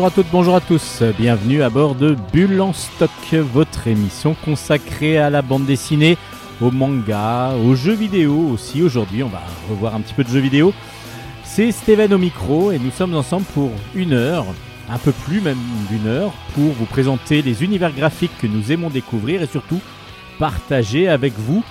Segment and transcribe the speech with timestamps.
[0.00, 4.34] Bonjour à toutes, bonjour à tous, bienvenue à bord de Bulle en stock, votre émission
[4.46, 6.16] consacrée à la bande dessinée,
[6.62, 8.82] au manga, aux jeux vidéo aussi.
[8.82, 10.72] Aujourd'hui, on va revoir un petit peu de jeux vidéo.
[11.44, 14.46] C'est Steven au micro et nous sommes ensemble pour une heure,
[14.88, 15.60] un peu plus même
[15.90, 19.82] d'une heure, pour vous présenter les univers graphiques que nous aimons découvrir et surtout
[20.38, 21.62] partager avec vous.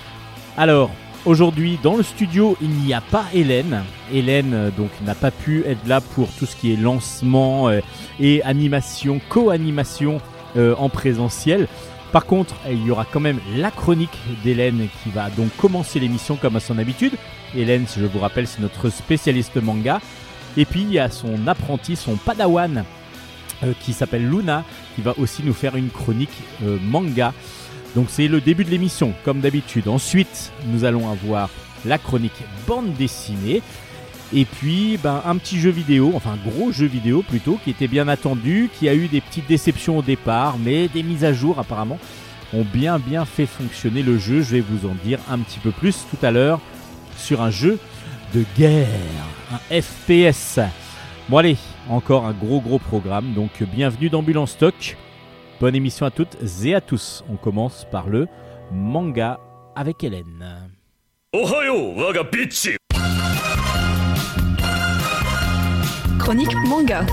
[0.56, 0.92] Alors,
[1.26, 3.82] Aujourd'hui, dans le studio, il n'y a pas Hélène.
[4.10, 7.80] Hélène euh, donc n'a pas pu être là pour tout ce qui est lancement euh,
[8.18, 10.22] et animation, co-animation
[10.56, 11.68] euh, en présentiel.
[12.10, 16.36] Par contre, il y aura quand même la chronique d'Hélène qui va donc commencer l'émission
[16.36, 17.12] comme à son habitude.
[17.54, 20.00] Hélène, je vous rappelle, c'est notre spécialiste manga.
[20.56, 22.84] Et puis il y a son apprenti, son padawan,
[23.84, 24.64] qui s'appelle Luna,
[24.96, 26.42] qui va aussi nous faire une chronique
[26.82, 27.32] manga.
[27.94, 29.88] Donc c'est le début de l'émission, comme d'habitude.
[29.88, 31.50] Ensuite, nous allons avoir
[31.84, 32.32] la chronique
[32.66, 33.62] bande dessinée.
[34.32, 38.06] Et puis ben, un petit jeu vidéo, enfin gros jeu vidéo plutôt, qui était bien
[38.06, 41.98] attendu, qui a eu des petites déceptions au départ, mais des mises à jour apparemment
[42.52, 44.42] ont bien bien fait fonctionner le jeu.
[44.42, 46.60] Je vais vous en dire un petit peu plus tout à l'heure
[47.16, 47.78] sur un jeu
[48.32, 48.86] de guerre,
[49.52, 50.60] un FPS.
[51.28, 51.56] Bon allez,
[51.88, 54.96] encore un gros gros programme, donc bienvenue dans Bulle Stock.
[55.60, 57.22] Bonne émission à toutes et à tous.
[57.28, 58.28] On commence par le
[58.72, 59.38] manga
[59.76, 60.70] avec Hélène.
[66.18, 67.04] Chronique manga.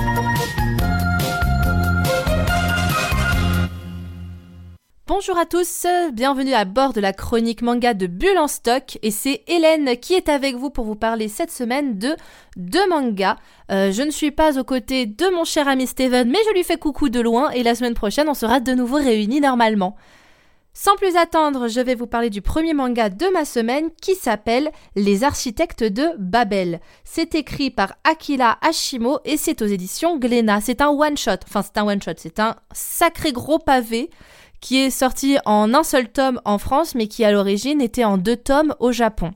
[5.07, 9.09] Bonjour à tous, bienvenue à bord de la chronique manga de Bulle en stock et
[9.09, 12.13] c'est Hélène qui est avec vous pour vous parler cette semaine de
[12.57, 13.37] deux mangas.
[13.71, 16.65] Euh, je ne suis pas aux côtés de mon cher ami Steven mais je lui
[16.65, 19.95] fais coucou de loin et la semaine prochaine on sera de nouveau réunis normalement.
[20.73, 24.71] Sans plus attendre, je vais vous parler du premier manga de ma semaine qui s'appelle
[24.95, 26.81] Les architectes de Babel.
[27.03, 30.61] C'est écrit par Akira Hashimo et c'est aux éditions Glénat.
[30.61, 34.11] C'est un one-shot, enfin c'est un one-shot, c'est un sacré gros pavé
[34.61, 38.17] qui est sorti en un seul tome en France, mais qui à l'origine était en
[38.17, 39.31] deux tomes au Japon.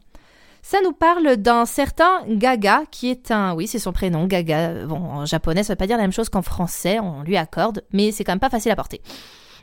[0.64, 3.56] Ça nous parle d'un certain Gaga, qui est un...
[3.56, 4.86] Oui, c'est son prénom, Gaga.
[4.86, 7.84] Bon, en japonais, ça veut pas dire la même chose qu'en français, on lui accorde,
[7.94, 9.02] mais c'est quand même pas facile à porter.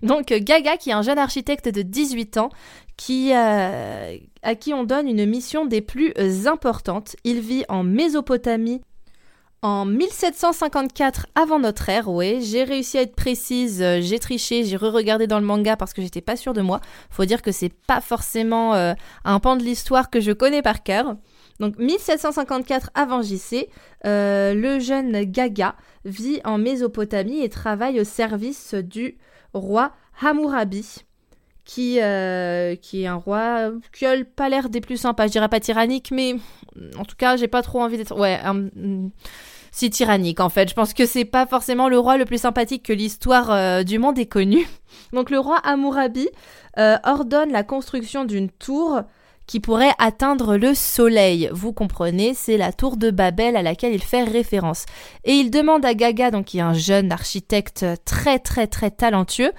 [0.02, 2.50] Donc Gaga, qui est un jeune architecte de 18 ans,
[2.96, 6.12] qui, euh, à qui on donne une mission des plus
[6.46, 7.16] importantes.
[7.24, 8.80] Il vit en Mésopotamie
[9.62, 14.76] en 1754 avant notre ère, ouais, j'ai réussi à être précise, euh, j'ai triché, j'ai
[14.76, 16.80] re-regardé dans le manga parce que j'étais pas sûre de moi.
[17.10, 20.82] Faut dire que c'est pas forcément euh, un pan de l'histoire que je connais par
[20.82, 21.16] cœur.
[21.58, 23.68] Donc 1754 avant JC,
[24.06, 29.18] euh, le jeune Gaga vit en Mésopotamie et travaille au service du
[29.54, 29.92] roi
[30.22, 31.04] Hammurabi
[31.68, 35.26] qui, euh, qui est un roi qui a pas l'air des plus sympas.
[35.26, 36.36] Je dirais pas tyrannique, mais
[36.98, 38.18] en tout cas, j'ai pas trop envie d'être.
[38.18, 38.40] Ouais,
[39.70, 40.70] si tyrannique en fait.
[40.70, 43.98] Je pense que c'est pas forcément le roi le plus sympathique que l'histoire euh, du
[43.98, 44.66] monde ait connu.
[45.12, 46.26] Donc le roi Hammurabi
[46.78, 49.02] euh, ordonne la construction d'une tour
[49.46, 51.50] qui pourrait atteindre le soleil.
[51.52, 54.86] Vous comprenez, c'est la tour de Babel à laquelle il fait référence.
[55.24, 59.52] Et il demande à Gaga, donc qui est un jeune architecte très très très talentueux,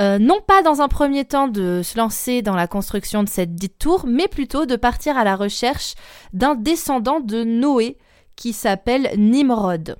[0.00, 3.54] euh, non pas dans un premier temps de se lancer dans la construction de cette
[3.54, 5.94] dite tour, mais plutôt de partir à la recherche
[6.32, 7.96] d'un descendant de Noé
[8.36, 9.96] qui s'appelle Nimrod.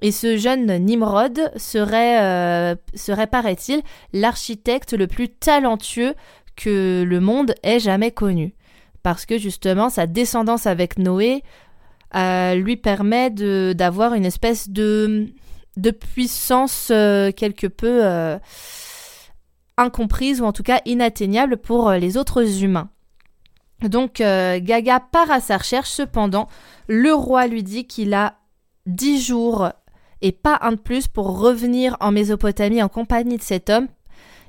[0.00, 6.14] Et ce jeune Nimrod serait, euh, serait paraît-il, l'architecte le plus talentueux
[6.54, 8.54] que le monde ait jamais connu.
[9.02, 11.42] Parce que justement, sa descendance avec Noé
[12.14, 15.28] euh, lui permet d'avoir une espèce de,
[15.76, 18.38] de puissance quelque peu
[19.78, 22.90] incomprise ou en tout cas inatteignable pour euh, les autres humains.
[23.82, 26.48] Donc euh, Gaga part à sa recherche, cependant,
[26.88, 28.34] le roi lui dit qu'il a
[28.86, 29.70] dix jours
[30.20, 33.86] et pas un de plus pour revenir en Mésopotamie en compagnie de cet homme.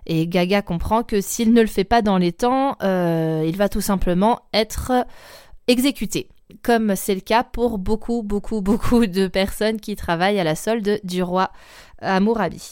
[0.08, 3.70] Et Gaga comprend que s'il ne le fait pas dans les temps, euh, il va
[3.70, 5.06] tout simplement être
[5.68, 6.30] exécuté,
[6.64, 11.00] comme c'est le cas pour beaucoup, beaucoup, beaucoup de personnes qui travaillent à la solde
[11.04, 11.52] du roi
[12.02, 12.72] Amourabi.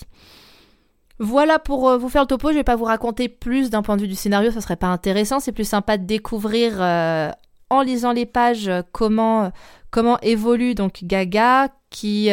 [1.20, 3.96] Voilà pour euh, vous faire le topo, je vais pas vous raconter plus d'un point
[3.96, 7.32] de vue du scénario, ça serait pas intéressant, c'est plus sympa de découvrir euh,
[7.72, 9.52] en lisant les pages euh, comment
[9.90, 12.30] comment évolue donc Gaga qui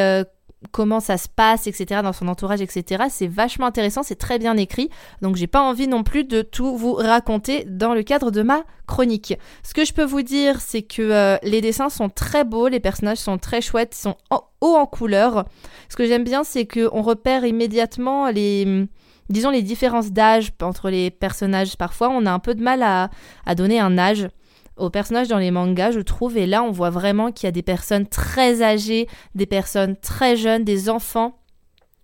[0.72, 3.04] comment ça se passe, etc., dans son entourage, etc.
[3.08, 4.90] C'est vachement intéressant, c'est très bien écrit,
[5.22, 8.64] donc j'ai pas envie non plus de tout vous raconter dans le cadre de ma
[8.86, 9.34] chronique.
[9.62, 12.80] Ce que je peux vous dire, c'est que euh, les dessins sont très beaux, les
[12.80, 15.44] personnages sont très chouettes, ils sont hauts en couleur.
[15.88, 18.86] Ce que j'aime bien, c'est qu'on repère immédiatement les
[19.30, 21.76] disons les différences d'âge entre les personnages.
[21.76, 23.10] Parfois, on a un peu de mal à,
[23.46, 24.28] à donner un âge.
[24.76, 26.36] Aux personnages dans les mangas, je trouve.
[26.36, 30.36] Et là, on voit vraiment qu'il y a des personnes très âgées, des personnes très
[30.36, 31.38] jeunes, des enfants.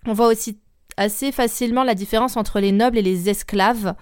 [0.07, 0.59] On voit aussi
[0.97, 3.95] assez facilement la différence entre les nobles et les esclaves.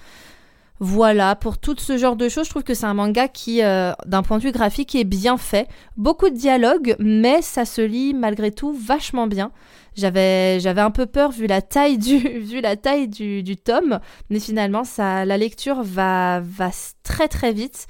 [0.80, 3.92] Voilà, pour tout ce genre de choses, je trouve que c'est un manga qui, euh,
[4.06, 5.66] d'un point de vue graphique, est bien fait.
[5.96, 9.50] Beaucoup de dialogues, mais ça se lit malgré tout vachement bien.
[9.96, 13.98] J'avais, un peu peur vu la taille du, vu la taille du, du tome,
[14.30, 16.70] mais finalement, ça, la lecture va, va
[17.02, 17.88] très très vite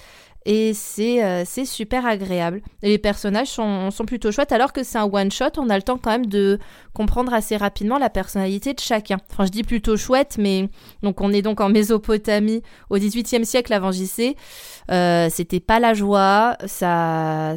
[0.50, 2.62] et euh, c'est super agréable.
[2.82, 5.98] Et les personnages sont, plutôt chouettes, alors que c'est un one-shot, on a le temps
[5.98, 6.58] quand même de
[6.94, 9.18] comprendre assez rapidement la personnalité de chacun.
[9.30, 10.70] Enfin, je dis plutôt chouette, mais
[11.02, 14.36] donc on est donc en Mésopotamie au XVIIIe siècle avant JC.
[14.90, 17.54] Euh, C'était pas la joie, ça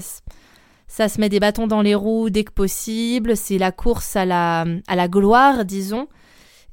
[0.87, 4.25] ça se met des bâtons dans les roues dès que possible, c'est la course à
[4.25, 6.09] la, à la gloire, disons.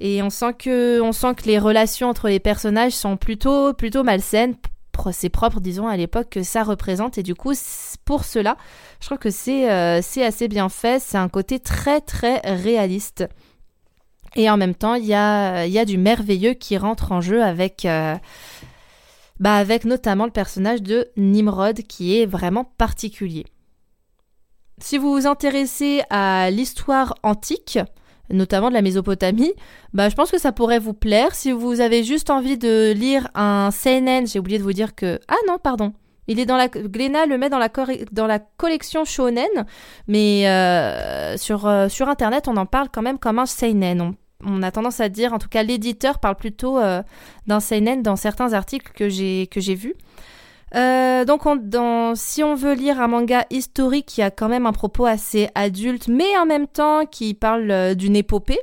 [0.00, 4.02] Et on sent que, on sent que les relations entre les personnages sont plutôt, plutôt
[4.02, 4.56] malsaines,
[5.12, 7.18] c'est propre, disons, à l'époque que ça représente.
[7.18, 7.52] Et du coup,
[8.04, 8.56] pour cela,
[9.00, 11.00] je trouve que c'est euh, assez bien fait.
[11.00, 13.24] C'est un côté très, très réaliste.
[14.36, 17.42] Et en même temps, il y a, y a, du merveilleux qui rentre en jeu
[17.42, 18.14] avec, euh,
[19.40, 23.46] bah avec notamment le personnage de Nimrod qui est vraiment particulier.
[24.80, 27.78] Si vous vous intéressez à l'histoire antique,
[28.30, 29.52] notamment de la Mésopotamie,
[29.92, 31.34] bah, je pense que ça pourrait vous plaire.
[31.34, 35.20] Si vous avez juste envie de lire un seinen, j'ai oublié de vous dire que...
[35.28, 35.92] Ah non, pardon.
[36.26, 36.68] Il est dans la...
[36.68, 39.48] Glénat le met dans la, collection shonen,
[40.06, 44.14] mais euh, sur, euh, sur Internet, on en parle quand même comme un seinen.
[44.44, 47.02] On, a tendance à dire, en tout cas l'éditeur parle plutôt euh,
[47.46, 49.94] d'un seinen dans certains articles que j'ai vus.
[50.74, 51.42] Euh, donc,
[52.16, 56.08] si on veut lire un manga historique qui a quand même un propos assez adulte,
[56.08, 58.60] mais en même temps qui parle euh, d'une épopée,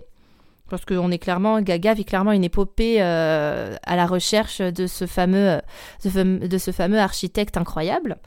[0.70, 5.06] parce qu'on est clairement, Gaga vit clairement une épopée euh, à la recherche de ce
[5.06, 5.62] fameux,
[6.04, 8.18] de ce fameux architecte incroyable.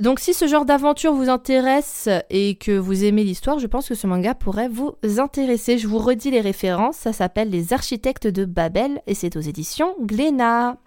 [0.00, 3.94] Donc si ce genre d'aventure vous intéresse et que vous aimez l'histoire, je pense que
[3.94, 5.78] ce manga pourrait vous intéresser.
[5.78, 9.94] Je vous redis les références, ça s'appelle Les Architectes de Babel et c'est aux éditions
[10.00, 10.78] Glénat.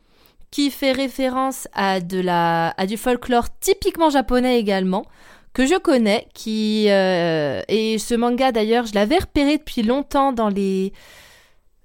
[0.49, 5.05] qui fait référence à, du folklore typiquement japonais également,
[5.53, 10.93] que je connais, euh, et ce manga d'ailleurs, je l'avais repéré depuis longtemps dans les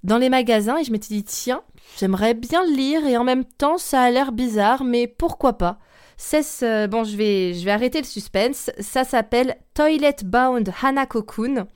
[0.05, 1.61] dans les magasins et je m'étais dit tiens,
[1.99, 5.81] j'aimerais bien le lire et en même temps ça a l'air bizarre, mais pourquoi pas
[6.17, 8.71] ce, bon, je vais, je vais arrêter le suspense.
[8.81, 11.67] Ça s'appelle Toilet Bound Hanako-kun.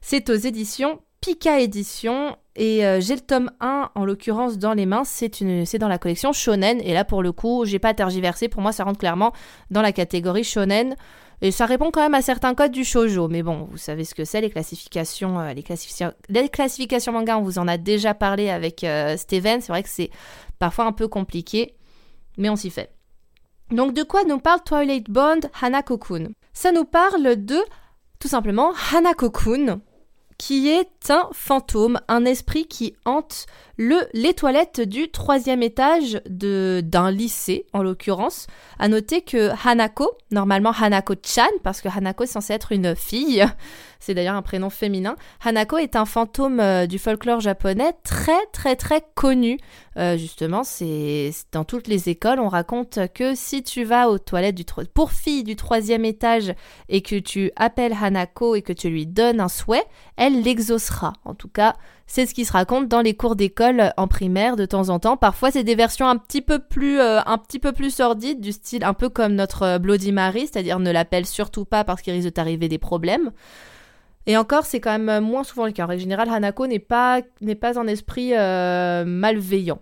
[0.00, 4.86] C'est aux éditions Pika Édition et euh, j'ai le tome 1 en l'occurrence dans les
[4.86, 6.80] mains, c'est dans la collection shonen.
[6.82, 9.32] Et là pour le coup, j'ai pas tergiversé, pour moi ça rentre clairement
[9.70, 10.96] dans la catégorie shonen.
[11.42, 14.14] Et ça répond quand même à certains codes du shojo, mais bon, vous savez ce
[14.14, 18.84] que c'est les classifications euh, les, classifications manga, on vous en a déjà parlé avec
[18.84, 20.10] euh, Steven, c'est vrai que c'est
[20.58, 21.76] parfois un peu compliqué,
[22.36, 22.90] mais on s'y fait.
[23.70, 27.58] Donc de quoi nous parle Twilight Bond Hanako-kun Ça nous parle de
[28.18, 29.80] tout simplement Hanako-kun,
[30.38, 33.46] qui est un fantôme, un esprit qui hante
[33.82, 38.46] le, les toilettes du troisième étage d'un lycée, en l'occurrence.
[38.78, 43.42] À noter que Hanako, normalement Hanako-chan, parce que Hanako est censé être une fille,
[43.98, 48.76] c'est d'ailleurs un prénom féminin, Hanako est un fantôme euh, du folklore japonais très très
[48.76, 49.58] très connu.
[49.96, 54.56] Euh, justement, c'est dans toutes les écoles, on raconte que si tu vas aux toilettes
[54.56, 56.54] du pour fille du troisième étage
[56.90, 59.84] et que tu appelles Hanako et que tu lui donnes un souhait,
[60.18, 61.14] elle l'exaucera.
[61.24, 61.76] En tout cas,
[62.10, 65.16] c'est ce qui se raconte dans les cours d'école en primaire de temps en temps.
[65.16, 68.50] Parfois, c'est des versions un petit peu plus, euh, un petit peu plus sordides, du
[68.50, 72.12] style un peu comme notre euh, Bloody Mary, c'est-à-dire ne l'appelle surtout pas parce qu'il
[72.12, 73.30] risque de t'arriver des problèmes.
[74.26, 75.84] Et encore, c'est quand même euh, moins souvent le cas.
[75.84, 79.78] En règle générale, Hanako n'est pas, n'est pas un esprit malveillant.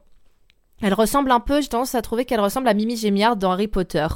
[0.83, 3.69] Elle ressemble un peu, j'ai tendance à trouver qu'elle ressemble à Mimi Gémiard dans Harry
[3.69, 4.07] Potter.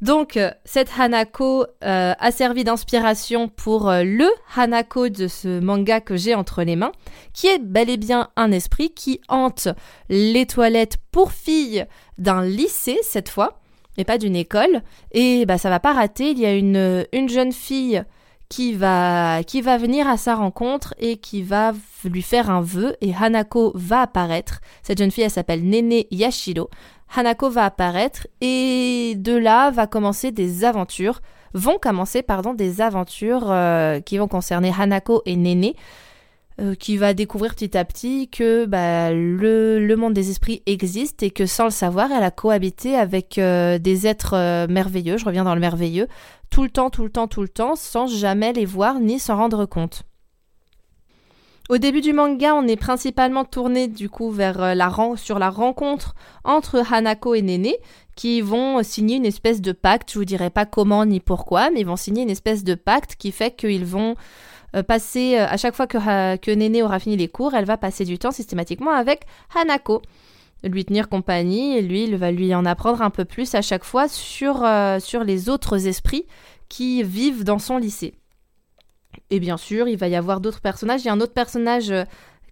[0.00, 6.00] Donc, euh, cette Hanako euh, a servi d'inspiration pour euh, le Hanako de ce manga
[6.00, 6.92] que j'ai entre les mains,
[7.34, 9.68] qui est bel et bien un esprit qui hante
[10.08, 11.84] les toilettes pour filles
[12.16, 13.60] d'un lycée cette fois.
[13.98, 14.82] et pas d'une école.
[15.12, 16.30] Et bah ça va pas rater.
[16.30, 18.02] Il y a une, une jeune fille
[18.48, 21.72] qui va, qui va venir à sa rencontre et qui va
[22.04, 24.60] lui faire un vœu et Hanako va apparaître.
[24.82, 26.70] Cette jeune fille, elle s'appelle Nene Yashiro.
[27.14, 31.20] Hanako va apparaître et de là va commencer des aventures,
[31.54, 35.72] vont commencer pardon des aventures euh, qui vont concerner Hanako et Nene.
[36.60, 41.30] Euh, qui va découvrir petit à petit que bah, le, monde des esprits existe et
[41.30, 45.54] que sans le savoir, elle a cohabité avec euh, des êtres merveilleux, je reviens dans
[45.54, 46.06] le merveilleux,
[46.50, 49.36] tout le temps, tout le temps, tout le temps, sans jamais les voir ni s'en
[49.36, 50.02] rendre compte.
[51.70, 55.50] Au début du manga, on est principalement tourné du coup vers euh, la sur la
[55.50, 57.74] rencontre entre Hanako et Nene,
[58.16, 60.10] qui vont signer une espèce de pacte.
[60.12, 63.14] Je vous dirai pas comment ni pourquoi, mais ils vont signer une espèce de pacte
[63.14, 64.16] qui fait qu'ils vont
[64.74, 68.04] euh, passer euh, à chaque fois que, Nene aura fini les cours, elle va passer
[68.04, 69.20] du temps systématiquement avec
[69.54, 70.02] Hanako
[70.64, 73.84] lui tenir compagnie et lui, il va lui en apprendre un peu plus à chaque
[73.84, 74.64] fois sur
[75.24, 76.26] les autres esprits
[76.68, 78.14] qui vivent dans son lycée.
[79.30, 81.02] Et bien sûr, il va y avoir d'autres personnages.
[81.02, 82.04] Il y a un autre personnage euh,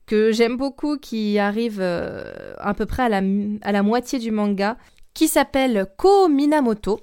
[0.06, 3.08] que j'aime beaucoup qui arrive euh, à peu près à
[3.72, 4.76] la, moitié du manga
[5.12, 7.00] qui s'appelle Ko Minamoto.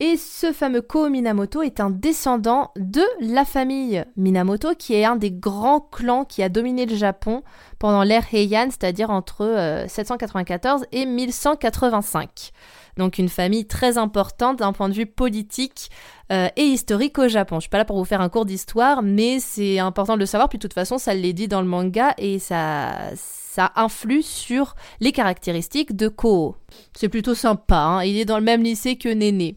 [0.00, 5.16] Et ce fameux Ko Minamoto est un descendant de la famille Minamoto, qui est un
[5.16, 7.42] des grands clans qui a dominé le Japon
[7.80, 12.52] pendant l'ère Heian, c'est-à-dire entre 794 euh, et 1185.
[12.98, 15.88] Donc une famille très importante d'un point de vue politique
[16.32, 17.56] euh, et historique au Japon.
[17.56, 20.26] Je suis pas là pour vous faire un cours d'histoire, mais c'est important de le
[20.26, 20.48] savoir.
[20.48, 24.74] Puis de toute façon, ça l'est dit dans le manga et ça, ça influe sur
[24.98, 26.56] les caractéristiques de Ko.
[26.92, 27.78] C'est plutôt sympa.
[27.78, 28.02] Hein.
[28.02, 29.56] Il est dans le même lycée que Néné.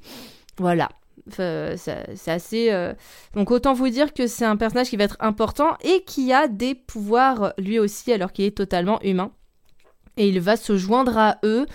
[0.58, 0.90] Voilà.
[1.32, 2.72] c'est assez.
[2.72, 2.94] Euh,
[3.34, 6.48] donc autant vous dire que c'est un personnage qui va être important et qui a
[6.48, 9.32] des pouvoirs lui aussi alors qu'il est totalement humain.
[10.18, 11.66] Et il va se joindre à eux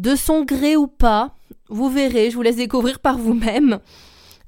[0.00, 1.34] de son gré ou pas.
[1.68, 3.78] Vous verrez, je vous laisse découvrir par vous-même.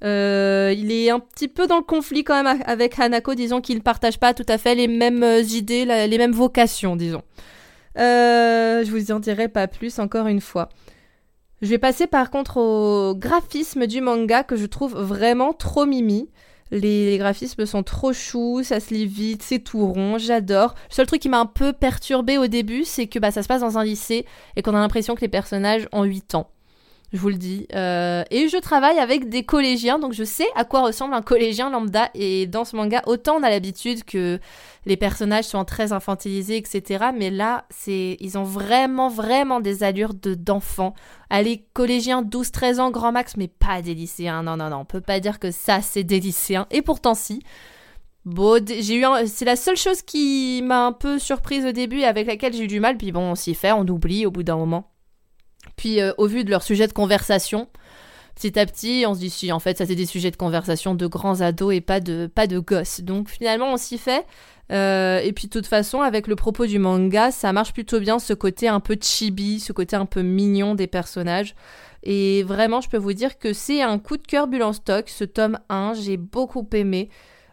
[0.04, 3.76] Euh, il est un petit peu dans le conflit quand même avec Hanako, disons qu'il
[3.76, 7.22] ne partage pas tout à fait les mêmes euh, idées, les mêmes vocations, disons.
[7.96, 10.68] je vous en dirai pas plus encore une fois.
[11.62, 16.28] Je vais passer par contre au graphisme du manga que je trouve vraiment trop mimi.
[16.70, 20.74] Les, graphismes sont trop choux, ça se lit vite, c'est tout rond, j'adore.
[20.90, 23.48] Le seul truc qui m'a un peu perturbé au début, c'est que bah, ça se
[23.48, 26.50] passe dans un lycée et qu'on a l'impression que les personnages ont 8 ans
[27.12, 27.66] je vous le dis.
[27.74, 31.70] Euh, et je travaille avec des collégiens, donc je sais à quoi ressemble un collégien
[31.70, 32.10] lambda.
[32.14, 34.40] Et dans ce manga, autant on a l'habitude que
[34.86, 37.06] les personnages sont très infantilisés, etc.
[37.16, 40.94] Mais là, c'est, ils ont vraiment, vraiment des allures de, d'enfants.
[41.30, 44.42] Allez, collégiens 12-13 ans, grand max, mais pas des lycéens.
[44.42, 46.66] Non, non, non, on peut pas dire que ça, c'est des lycéens.
[46.70, 47.42] Et pourtant, si.
[48.24, 52.06] Bon, j'ai eu c'est la seule chose qui m'a un peu surprise au début et
[52.06, 52.96] avec laquelle j'ai eu du mal.
[52.96, 54.90] Puis bon, on s'y fait, on oublie au bout d'un moment.
[55.76, 57.68] Puis euh, au vu de leur sujet de conversation,
[58.34, 60.94] petit à petit, on se dit si en fait ça c'est des sujets de conversation
[60.94, 63.00] de grands ados et pas de pas de gosses.
[63.00, 64.26] Donc finalement on s'y fait.
[64.72, 68.18] Euh, et puis de toute façon avec le propos du manga, ça marche plutôt bien
[68.18, 71.54] ce côté un peu chibi, ce côté un peu mignon des personnages.
[72.02, 75.08] Et vraiment, je peux vous dire que c'est un coup de cœur bulle en stock.
[75.08, 77.10] Ce tome 1, j'ai beaucoup aimé.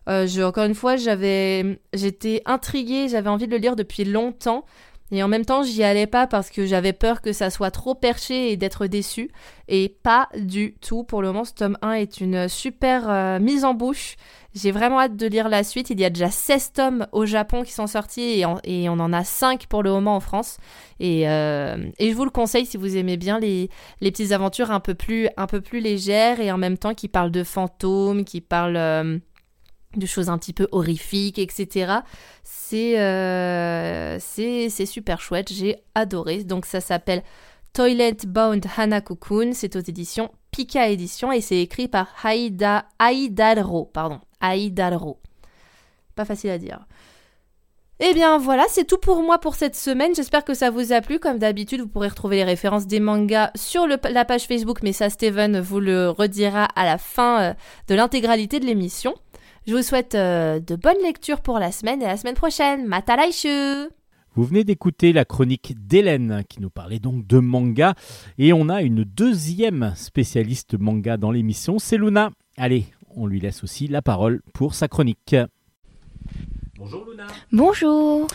[0.07, 4.65] Euh, encore une fois, j'avais, j'étais intriguée, j'avais envie de le lire depuis longtemps.
[5.13, 7.93] Et en même temps, j'y allais pas parce que j'avais peur que ça soit trop
[7.93, 9.29] perché et d'être déçu.
[9.67, 11.03] Et pas du tout.
[11.03, 14.15] Pour le moment, ce tome 1 est une super euh, mise en bouche.
[14.55, 15.91] J'ai vraiment hâte de lire la suite.
[15.91, 19.23] Il y a déjà 16 tomes au Japon qui sont sortis et, on en a
[19.23, 20.57] 5 pour le moment en France.
[20.99, 23.69] Euh, et, je vous le conseille si vous aimez bien les,
[24.01, 27.43] les petites aventures un peu, plus, un légères et en même temps qui parlent de
[27.43, 28.77] fantômes, qui parlent...
[28.77, 29.19] Euh,
[29.99, 31.99] de choses un petit peu horrifiques, etc.
[32.73, 36.43] Euh, c'est super chouette, j'ai adoré.
[36.43, 37.23] Donc ça s'appelle
[37.73, 44.19] Toilet Bound Hanako-kun, c'est aux éditions Pika Édition et c'est écrit par Aida, Aidaro, pardon.
[46.15, 46.85] Pas facile à dire.
[47.99, 50.13] Eh bien voilà, c'est tout pour moi pour cette semaine.
[50.13, 51.19] J'espère que ça vous a plu.
[51.19, 55.09] Comme d'habitude, vous pourrez retrouver les références des mangas sur la page Facebook, mais ça,
[55.09, 57.53] Steven vous le redira à la fin euh,
[57.87, 59.15] de l'intégralité de l'émission.
[59.65, 62.85] Je vous souhaite euh, de bonnes lectures pour la semaine et la semaine prochaine.
[62.85, 63.89] Matalaishu
[64.35, 67.93] vous venez d'écouter la chronique d'Hélène qui nous parlait donc de manga
[68.39, 72.31] et on a une deuxième spécialiste manga dans l'émission, c'est Luna.
[72.57, 75.35] Allez, on lui laisse aussi la parole pour sa chronique.
[76.79, 77.27] Bonjour Luna.
[77.51, 78.25] Bonjour.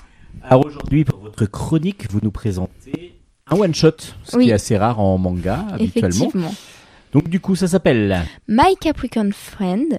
[0.44, 4.76] Alors aujourd'hui pour votre chronique, vous nous présentez un one shot, ce qui est assez
[4.76, 6.30] rare en manga habituellement.
[7.12, 9.99] Donc du coup, ça s'appelle My Capricorn Friend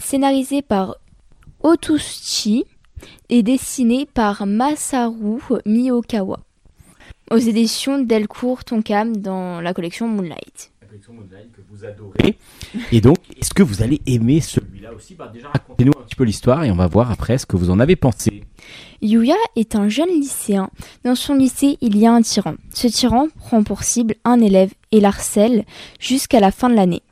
[0.00, 0.96] scénarisé par
[1.62, 2.64] Otushi
[3.28, 6.40] et dessiné par Masaru Miyokawa.
[7.30, 10.72] aux éditions Delcourt Tonkam dans la collection Moonlight.
[10.80, 12.36] La collection Moonlight que vous adorez.
[12.90, 15.14] Et donc, est-ce que vous allez aimer celui-là aussi?
[15.14, 17.70] Bah, Déjà, racontez-nous un petit peu l'histoire et on va voir après ce que vous
[17.70, 18.42] en avez pensé.
[19.00, 20.70] Yuya est un jeune lycéen.
[21.04, 22.54] Dans son lycée, il y a un tyran.
[22.74, 25.64] Ce tyran prend pour cible un élève et l'harcèle
[26.00, 27.02] jusqu'à la fin de l'année.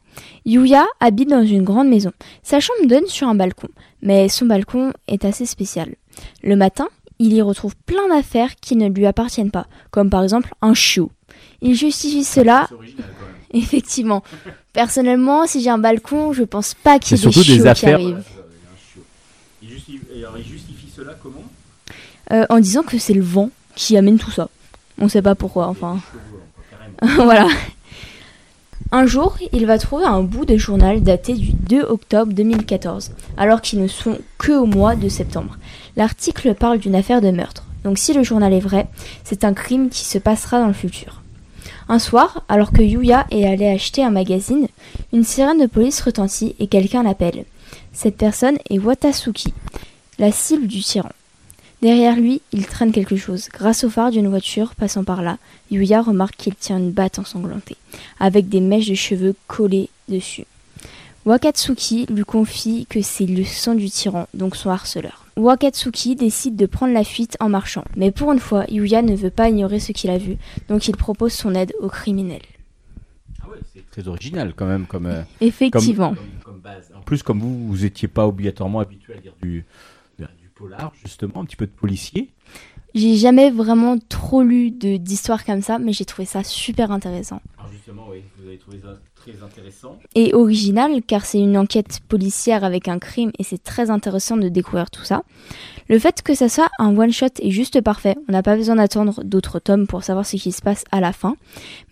[0.44, 2.12] Yuya habite dans une grande maison.
[2.42, 3.68] Sa chambre donne sur un balcon,
[4.02, 5.94] mais son balcon est assez spécial.
[6.42, 10.54] Le matin, il y retrouve plein d'affaires qui ne lui appartiennent pas, comme par exemple
[10.62, 11.10] un chiot.
[11.60, 12.68] Il justifie cela.
[13.52, 14.22] Effectivement.
[14.72, 18.22] Personnellement, si j'ai un balcon, je pense pas qu'il y ait des chiots qui arrivent.
[19.62, 21.44] Il justifie, alors, il justifie cela comment?
[22.30, 24.48] Euh, en disant que c'est le vent qui amène tout ça.
[24.98, 26.00] On sait pas pourquoi, enfin.
[27.16, 27.48] voilà.
[28.90, 33.60] Un jour, il va trouver un bout de journal daté du 2 octobre 2014, alors
[33.60, 35.58] qu'ils ne sont que au mois de septembre.
[35.96, 37.64] L'article parle d'une affaire de meurtre.
[37.84, 38.88] Donc si le journal est vrai,
[39.24, 41.22] c'est un crime qui se passera dans le futur.
[41.90, 44.68] Un soir, alors que Yuya est allé acheter un magazine,
[45.12, 47.44] une sirène de police retentit et quelqu'un l'appelle.
[47.92, 49.52] Cette personne est Watasuki,
[50.18, 51.10] la cible du tyran.
[51.80, 53.48] Derrière lui, il traîne quelque chose.
[53.52, 55.38] Grâce au phare d'une voiture passant par là,
[55.70, 57.76] Yuya remarque qu'il tient une batte ensanglantée,
[58.18, 60.44] avec des mèches de cheveux collées dessus.
[61.24, 65.24] Wakatsuki lui confie que c'est le sang du tyran, donc son harceleur.
[65.36, 69.30] Wakatsuki décide de prendre la fuite en marchant, mais pour une fois, Yuya ne veut
[69.30, 70.36] pas ignorer ce qu'il a vu,
[70.68, 72.40] donc il propose son aide au criminel.
[73.42, 76.08] Ah ouais, c'est très original quand même comme, euh, Effectivement.
[76.08, 76.90] comme, comme- comme base.
[76.96, 79.64] En plus, comme vous, vous étiez pas obligatoirement habitué à lire du
[80.58, 82.30] polar, justement, un petit peu de policier.
[82.94, 87.40] J'ai jamais vraiment trop lu d'histoires comme ça, mais j'ai trouvé ça super intéressant.
[87.58, 89.98] Alors justement, oui, vous avez trouvé ça très intéressant.
[90.14, 94.48] Et original, car c'est une enquête policière avec un crime et c'est très intéressant de
[94.48, 95.22] découvrir tout ça.
[95.88, 99.22] Le fait que ça soit un one-shot est juste parfait, on n'a pas besoin d'attendre
[99.24, 101.36] d'autres tomes pour savoir ce qui se passe à la fin.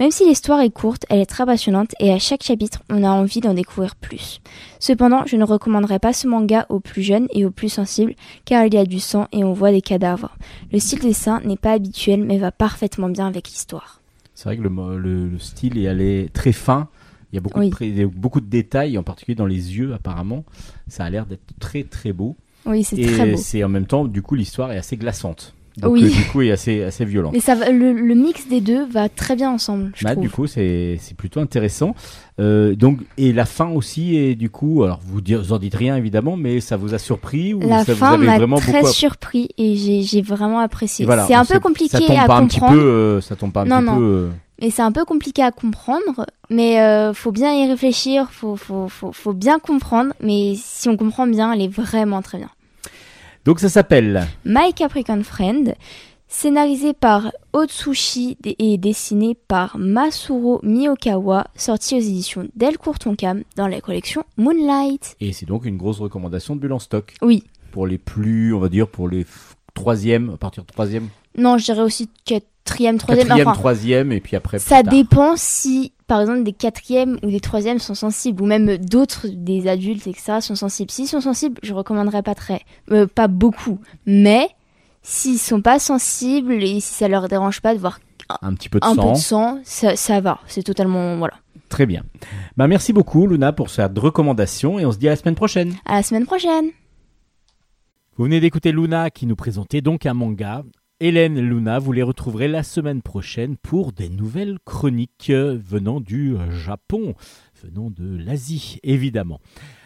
[0.00, 3.08] Même si l'histoire est courte, elle est très passionnante et à chaque chapitre, on a
[3.10, 4.40] envie d'en découvrir plus.
[4.80, 8.66] Cependant, je ne recommanderais pas ce manga aux plus jeunes et aux plus sensibles, car
[8.66, 10.36] il y a du sang et on voit des cadavres.
[10.72, 14.00] Le style dessin n'est pas habituel mais va parfaitement bien avec l'histoire.
[14.34, 16.88] C'est vrai que le, mo- le, le style est allé très fin.
[17.32, 17.70] Il y a beaucoup, Oui.
[17.70, 20.44] de, beaucoup de détails, en particulier dans les yeux, apparemment.
[20.88, 22.36] Ça a l'air d'être très très beau.
[22.64, 23.36] Oui, c'est très Et beau.
[23.36, 25.52] c'est en même temps, du coup, l'histoire est assez glaçante.
[25.76, 26.04] Donc, Oui.
[26.04, 27.34] euh, du coup, est assez, assez violente.
[27.34, 30.22] Mais ça va, le, le mix des deux va très bien ensemble, je Bah, trouve.
[30.24, 31.94] du coup, c'est plutôt intéressant.
[32.40, 35.74] Euh, donc, et la fin aussi, et du coup, alors vous, dire- vous en dites
[35.74, 38.92] rien évidemment, mais ça vous a surpris ou La ça fin m'a vraiment très beaucoup
[38.92, 41.04] surpris et j'ai vraiment apprécié.
[41.04, 43.36] voilà, c'est un peu ça compliqué tombe à pas un petit comprendre, peu, euh, ça
[43.36, 43.96] tombe pas un Non, petit non.
[43.98, 44.02] peu.
[44.04, 44.28] euh,
[44.60, 46.26] mais c'est un peu compliqué à comprendre.
[46.50, 50.12] Mais euh, faut bien y réfléchir, faut, faut, faut, faut bien comprendre.
[50.20, 52.50] Mais si on comprend bien, elle est vraiment très bien.
[53.44, 54.26] Donc, ça s'appelle.
[54.44, 55.74] My Capricorn Friend,
[56.28, 63.80] scénarisé par Otsushi et dessiné par Masuro Miyokawa, sorti aux éditions Delcourt Tonkam dans la
[63.80, 65.16] collection Moonlight.
[65.20, 67.44] Et c'est donc une grosse recommandation de Bulle en stock Oui.
[67.70, 69.24] pour les plus, on va dire, pour les
[69.74, 72.08] troisième, à partir de troisième, Non, je dirais aussi
[72.66, 73.26] quatrième, troisième.
[73.26, 74.58] quatrième, enfin, troisième, et puis après.
[74.58, 74.92] Ça tard.
[74.92, 79.68] dépend si, par exemple, des quatrièmes ou des troisièmes sont sensibles, ou même d'autres, des
[79.68, 80.90] adultes, etc., sont sensibles.
[80.90, 83.78] S'ils sont sensibles, je recommanderais pas très, euh, pas beaucoup.
[84.04, 84.48] Mais,
[85.02, 88.00] s'ils sont pas sensibles et si ça leur dérange pas de voir
[88.42, 89.06] Un petit peu de un sang.
[89.06, 90.40] peu de sang, ça, ça va.
[90.46, 91.34] C'est totalement, voilà.
[91.68, 92.02] Très bien.
[92.56, 95.74] Bah, merci beaucoup, Luna, pour cette recommandation, et on se dit à la semaine prochaine.
[95.84, 96.70] À la semaine prochaine!
[98.16, 100.62] Vous venez d'écouter Luna qui nous présentait donc un manga.
[100.98, 106.34] Hélène Luna, vous les retrouverez la semaine prochaine pour des nouvelles chroniques euh, venant du
[106.34, 107.14] euh, Japon,
[107.62, 109.38] venant de l'Asie évidemment.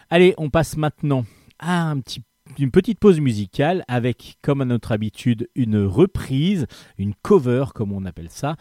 [0.08, 1.24] Allez, on passe maintenant
[1.58, 1.96] à
[2.60, 8.04] une petite pause musicale avec, comme à notre habitude, une reprise, une cover comme on
[8.04, 8.54] appelle ça,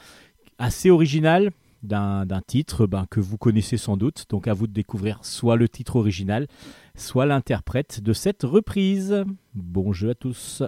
[0.57, 1.51] assez originale
[1.83, 4.25] d'un d'un titre ben, que vous connaissez sans doute.
[4.27, 6.47] Donc à vous de découvrir soit le titre original,
[6.95, 9.23] soit l'interprète de cette reprise.
[9.53, 10.63] Bon jeu à tous.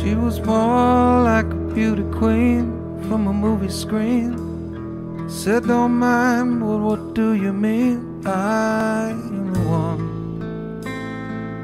[0.00, 2.64] She was more like a beauty queen
[3.06, 5.28] from a movie screen.
[5.28, 8.26] Said, Don't mind, well, what do you mean?
[8.26, 10.04] I am the one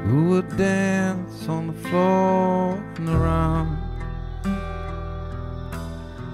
[0.05, 3.77] who would dance on the floor and around.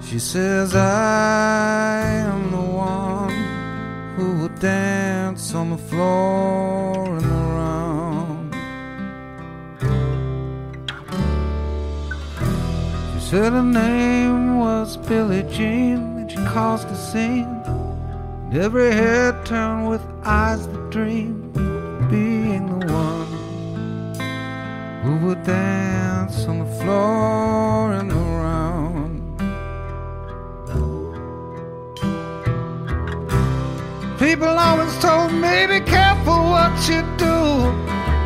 [0.06, 2.66] She says, I am the
[3.00, 3.38] one
[4.16, 8.03] who would dance on the floor and around.
[13.34, 17.62] Said her name was Billy Jean, and she caused a scene.
[17.66, 21.50] And every head turned with eyes that dream,
[22.08, 23.26] being the one
[25.02, 29.18] who would dance on the floor and around.
[34.20, 37.34] People always told me, be careful what you do.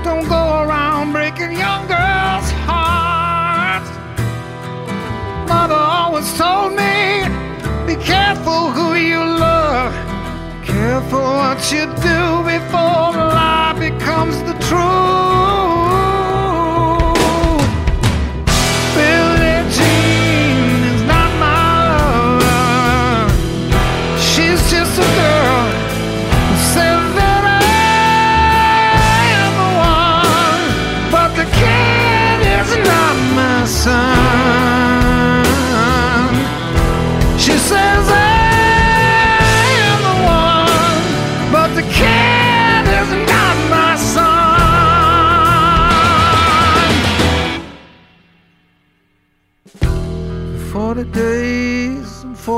[0.04, 2.57] Don't go around breaking young girls'
[5.48, 7.24] Mother always told me
[7.86, 9.94] be careful who you love.
[10.62, 12.37] Careful what you do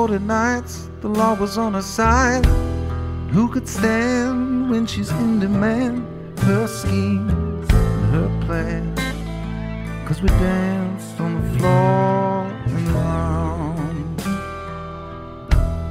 [0.01, 2.47] forty nights, the law was on her side.
[3.35, 5.97] Who could stand when she's in demand?
[6.39, 8.99] Her schemes and her plans.
[10.07, 14.21] Cause we danced on the floor and around.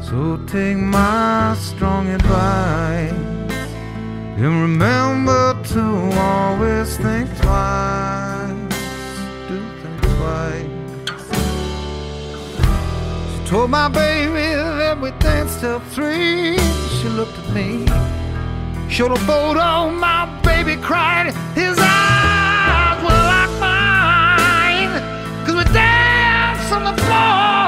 [0.07, 0.17] So
[0.47, 3.11] take my strong advice
[4.41, 5.43] and remember
[5.73, 5.83] to
[6.17, 8.08] always think twice.
[13.49, 16.55] Told my baby that we danced till three.
[16.97, 17.87] She looked at me,
[18.87, 19.89] showed a photo.
[19.89, 21.33] My baby cried.
[21.55, 24.93] His eyes were like mine.
[25.47, 27.58] Cause we danced on the floor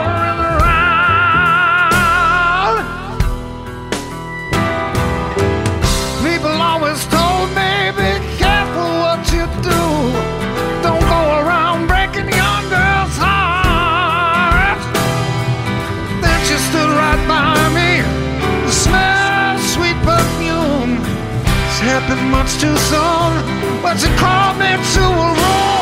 [22.62, 25.81] too soon, but she called me to a room.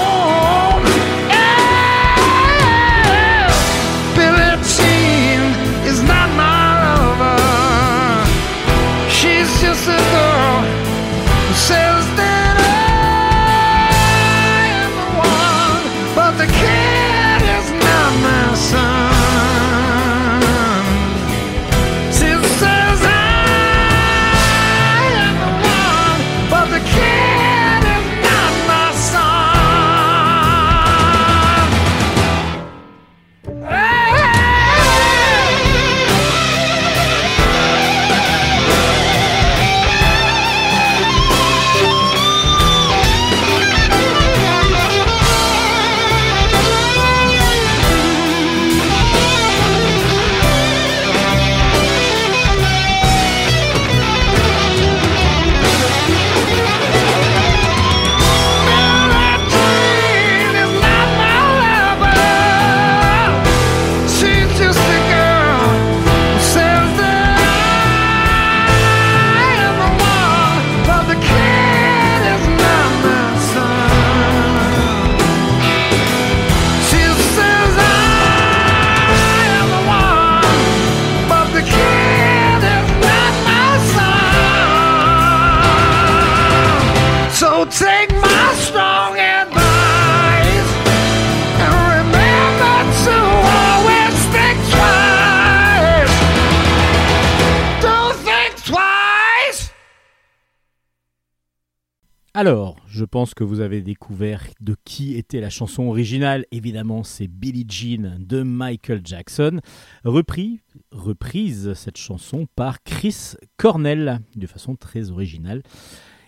[102.41, 106.45] Alors, je pense que vous avez découvert de qui était la chanson originale.
[106.53, 109.59] Évidemment, c'est Billie Jean de Michael Jackson.
[110.05, 110.61] Repris,
[110.93, 115.63] reprise cette chanson par Chris Cornell de façon très originale.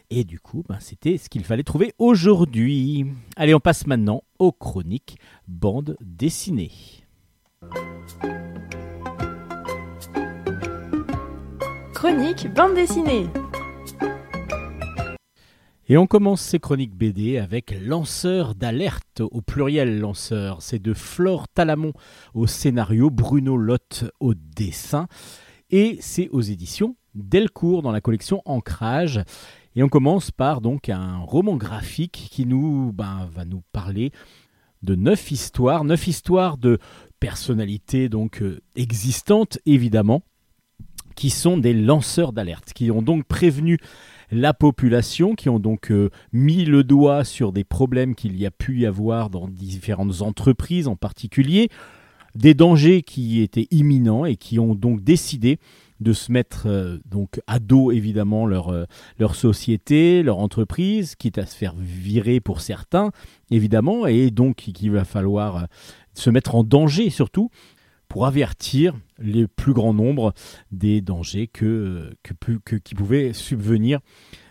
[0.09, 3.05] Et du coup, ben, c'était ce qu'il fallait trouver aujourd'hui.
[3.37, 5.15] Allez, on passe maintenant aux chroniques
[5.47, 6.71] bande dessinée.
[11.93, 13.27] Chronique bande dessinée.
[15.91, 20.61] Et on commence ces chroniques BD avec Lanceur d'alerte au pluriel lanceur.
[20.61, 21.91] C'est de Flore Talamon
[22.33, 25.09] au scénario, Bruno Lotte au dessin.
[25.69, 29.21] Et c'est aux éditions Delcourt dans la collection Ancrage.
[29.75, 34.13] Et on commence par donc un roman graphique qui nous ben, va nous parler
[34.83, 36.79] de neuf histoires, neuf histoires de
[37.19, 40.23] personnalités donc euh, existantes évidemment,
[41.15, 43.77] qui sont des lanceurs d'alerte, qui ont donc prévenu
[44.31, 48.51] la population, qui ont donc euh, mis le doigt sur des problèmes qu'il y a
[48.51, 51.69] pu y avoir dans différentes entreprises en particulier,
[52.33, 55.59] des dangers qui étaient imminents et qui ont donc décidé
[55.99, 58.85] de se mettre euh, donc à dos évidemment leur, euh,
[59.19, 63.11] leur société, leur entreprise, quitte à se faire virer pour certains,
[63.51, 65.67] évidemment, et donc qu'il va falloir
[66.13, 67.49] se mettre en danger surtout
[68.11, 70.33] pour avertir les plus grands nombres
[70.73, 72.11] des dangers que,
[72.83, 74.01] qui pouvaient subvenir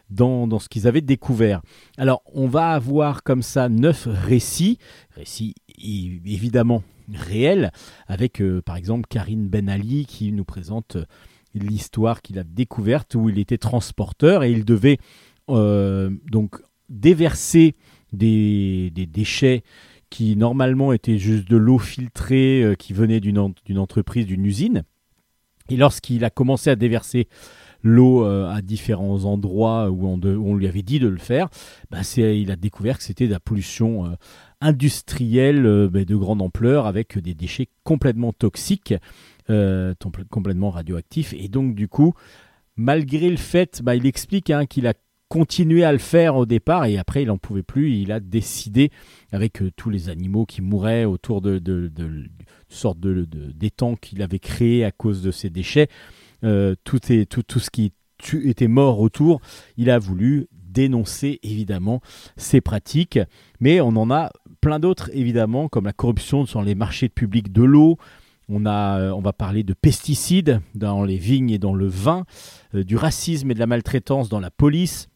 [0.08, 1.60] dans, ce qu'ils avaient découvert.
[1.98, 4.78] Alors, on va avoir comme ça neuf récits,
[5.10, 7.70] récits évidemment réels,
[8.06, 10.96] avec par exemple Karine Ben Ali qui nous présente
[11.54, 14.96] l'histoire qu'il a découverte où il était transporteur et il devait
[15.50, 16.56] euh, donc
[16.88, 17.76] déverser
[18.14, 19.64] des, déchets
[20.10, 23.38] qui normalement étaient juste de l'eau filtrée euh, qui venait d'une
[23.78, 24.84] entreprise, d'une usine.
[25.68, 27.28] Et lorsqu'il a commencé à déverser
[27.82, 31.48] l'eau euh, à différents endroits où on, lui avait dit de le faire,
[31.90, 34.16] bah, il a découvert que c'était de la pollution
[34.60, 38.94] industrielle de grande ampleur avec des déchets complètement toxiques
[39.50, 39.94] euh,
[40.30, 41.32] complètement radioactif.
[41.32, 42.14] Et donc, du coup,
[42.76, 44.94] malgré le fait, bah, il explique hein, qu'il a
[45.30, 47.94] continué à le faire au départ et après il n'en pouvait plus.
[47.94, 48.90] Il a décidé,
[49.32, 52.26] avec euh, tous les animaux qui mouraient autour de, de, de,
[52.68, 55.88] sorte de, d'étang qu'il avait créé à cause de ces déchets,
[56.42, 57.92] euh, tout, est, tout, tout ce qui
[58.44, 59.40] était mort autour,
[59.76, 62.00] il a voulu dénoncer évidemment
[62.36, 63.20] ces pratiques.
[63.60, 67.62] Mais on en a plein d'autres évidemment, comme la corruption sur les marchés publics de
[67.62, 67.98] l'eau,
[68.48, 72.24] on, a, euh, on va parler de pesticides dans les vignes et dans le vin,
[72.74, 75.09] du racisme et de la maltraitance dans la police,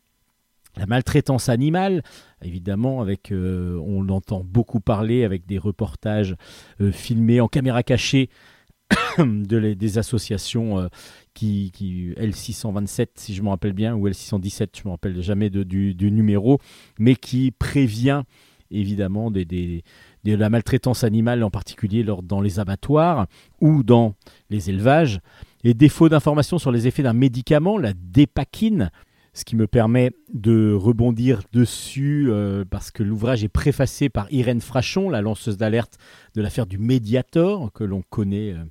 [0.76, 2.02] la maltraitance animale,
[2.42, 6.34] évidemment, avec, euh, on l'entend beaucoup parler avec des reportages
[6.92, 8.28] filmés en caméra cachée
[9.18, 10.88] de des associations
[11.32, 15.94] qui, qui, L627 si je me rappelle bien ou L617 je me rappelle jamais du,
[15.94, 16.58] du, numéro
[16.98, 18.24] mais qui prévient
[18.70, 19.44] évidemment de
[20.24, 23.26] la maltraitance animale, en particulier dans les abattoirs
[23.60, 24.14] ou dans
[24.50, 25.20] les élevages,
[25.62, 28.90] et défaut d'informations sur les effets d'un médicament, la dépakine,
[29.34, 34.60] ce qui me permet de rebondir dessus euh, parce que l'ouvrage est préfacé par Irène
[34.60, 35.98] Frachon, la lanceuse d'alerte
[36.36, 38.64] de l'affaire du Mediator, que l'on connaît euh,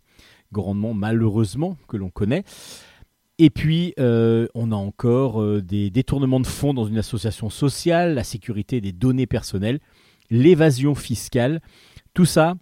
[0.53, 2.45] grandement, malheureusement, que l'on connaît.
[3.39, 8.23] Et puis, euh, on a encore des détournements de fonds dans une association sociale, la
[8.23, 9.79] sécurité des données personnelles,
[10.29, 11.59] l'évasion fiscale.
[12.13, 12.55] Tout ça,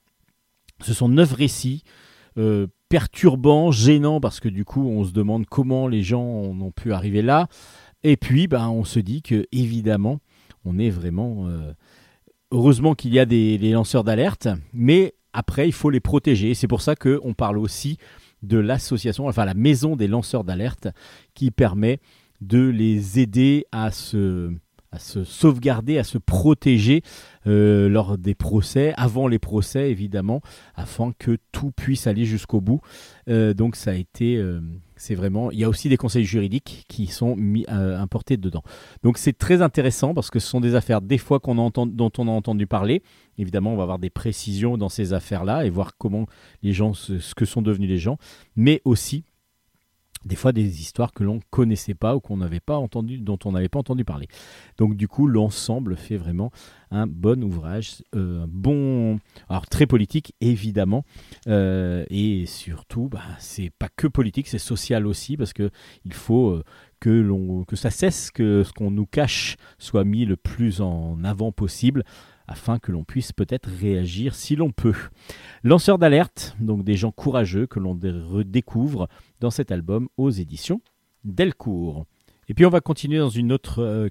[0.81, 1.83] ce sont neuf récits
[2.91, 7.21] perturbants, gênants, parce que du coup, on se demande comment les gens ont pu arriver
[7.21, 7.47] là.
[8.03, 10.19] Et puis, ben, on se dit que, évidemment,
[10.65, 11.47] on est vraiment.
[11.47, 11.73] Euh,
[12.51, 16.53] heureusement qu'il y a des lanceurs d'alerte, mais après, il faut les protéger.
[16.53, 17.97] C'est pour ça qu'on parle aussi
[18.43, 20.87] de l'association, enfin la maison des lanceurs d'alerte,
[21.33, 21.99] qui permet
[22.41, 24.51] de les aider à se
[25.23, 27.03] sauvegarder, à se protéger
[27.47, 30.41] euh, lors des procès, avant les procès évidemment,
[30.75, 32.81] afin que tout puisse aller jusqu'au bout.
[33.29, 34.43] Euh, donc ça a été,
[35.01, 38.61] c'est vraiment, il y a aussi des conseils juridiques qui sont mis, importés dedans.
[39.01, 42.27] Donc c'est très intéressant parce que ce sont des affaires des fois qu'on dont on
[42.27, 43.01] a entendu parler.
[43.39, 46.27] Évidemment, on va avoir des précisions dans ces affaires-là et voir comment
[46.61, 48.17] les gens, ce que sont devenus les gens,
[48.55, 49.23] mais aussi
[50.25, 53.39] des fois des histoires que l'on ne connaissait pas ou qu'on n'avait pas entendu, dont
[53.45, 54.27] on n'avait pas entendu parler.
[54.77, 56.51] Donc du coup, l'ensemble fait vraiment
[56.91, 61.05] un bon ouvrage, euh, bon, alors très politique évidemment,
[61.47, 65.71] euh, et surtout, bah, c'est pas que politique, c'est social aussi parce que
[66.05, 66.63] il faut euh,
[66.99, 71.23] que l'on, que ça cesse, que ce qu'on nous cache soit mis le plus en
[71.23, 72.03] avant possible
[72.51, 74.95] afin que l'on puisse peut-être réagir si l'on peut.
[75.63, 79.07] Lanceur d'alerte, donc des gens courageux que l'on redécouvre
[79.39, 80.81] dans cet album aux éditions
[81.23, 82.05] Delcourt.
[82.49, 84.09] Et puis on va continuer dans, une autre, euh,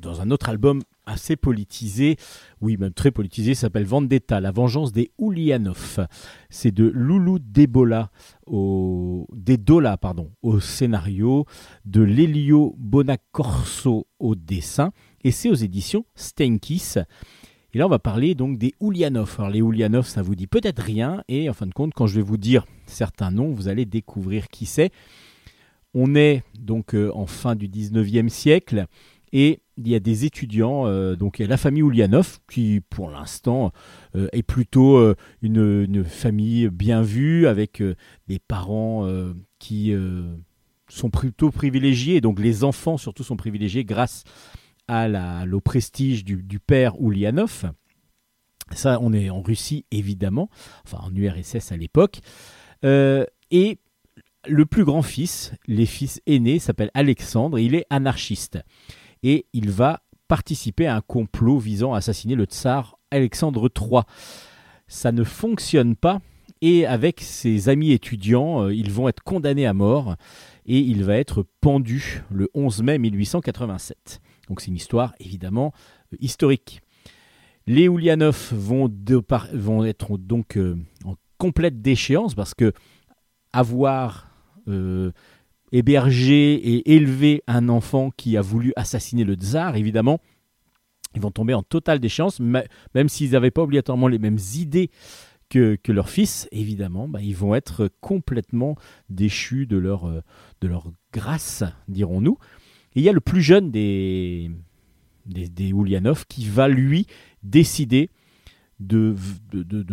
[0.00, 2.16] dans un autre album assez politisé,
[2.60, 6.06] oui même très politisé, s'appelle Vendetta, la vengeance des Oulianov.
[6.50, 8.12] C'est de Loulou Debola
[8.46, 9.26] au
[10.00, 11.46] pardon, au scénario,
[11.84, 14.92] de Lelio Bonacorso au dessin,
[15.24, 16.94] et c'est aux éditions Stenkis.
[17.74, 19.34] Et là, on va parler donc des Oulianov.
[19.38, 22.16] Alors, les Oulianov, ça vous dit peut-être rien, et en fin de compte, quand je
[22.16, 24.90] vais vous dire certains noms, vous allez découvrir qui c'est.
[25.94, 28.84] On est donc euh, en fin du 19e siècle,
[29.32, 32.82] et il y a des étudiants, euh, donc il y a la famille Oulianov, qui
[32.90, 33.72] pour l'instant
[34.16, 37.82] euh, est plutôt une, famille bien vue, avec
[38.28, 39.08] des parents
[39.58, 39.94] qui
[40.88, 46.60] sont plutôt privilégiés, donc les enfants surtout sont privilégiés grâce à la, au prestige du,
[46.60, 47.72] père Oulianov.
[48.72, 50.48] Ça, on est en Russie, évidemment,
[50.84, 52.20] enfin en URSS à l'époque.
[52.84, 53.78] Euh, et
[54.46, 58.58] le plus grand fils, les fils aînés, s'appelle Alexandre, il est anarchiste.
[59.22, 64.02] Et il va participer à un complot visant à assassiner le tsar Alexandre III.
[64.88, 66.20] Ça ne fonctionne pas
[66.60, 70.16] Et avec ses amis étudiants, euh, ils vont être condamnés à mort
[70.64, 74.20] et il va être pendu le 11 mai 1887.
[74.48, 75.72] Donc c'est une histoire évidemment
[76.12, 76.80] euh, historique.
[77.66, 78.88] Les Oulianov vont,
[79.84, 82.72] être donc euh, en complète déchéance parce que
[83.52, 84.28] avoir
[85.72, 90.20] hébergé et élevé un enfant qui a voulu assassiner le tsar, évidemment,
[91.14, 94.90] ils vont tomber en totale déchéance, même s'ils n'avaient pas obligatoirement les mêmes idées
[95.48, 98.76] que, leur fils, évidemment, bah, ils vont être complètement
[99.10, 100.22] déchus euh,
[100.60, 102.38] de leur grâce, dirons-nous.
[102.94, 104.50] Il y a le plus jeune des,
[105.26, 105.72] des,
[106.28, 107.06] qui va, lui,
[107.42, 108.10] décider
[108.80, 109.14] de,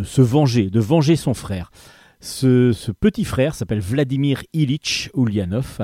[0.03, 1.71] se venger, de venger son frère.
[2.19, 5.79] Ce, petit frère s'appelle Vladimir Ilitch Ulyanov,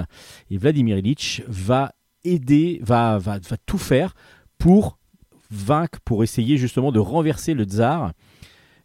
[0.50, 4.14] et Vladimir Ilitch va aider, va, va, va tout faire
[4.58, 4.98] pour
[5.50, 8.12] vaincre, pour essayer justement de renverser le tsar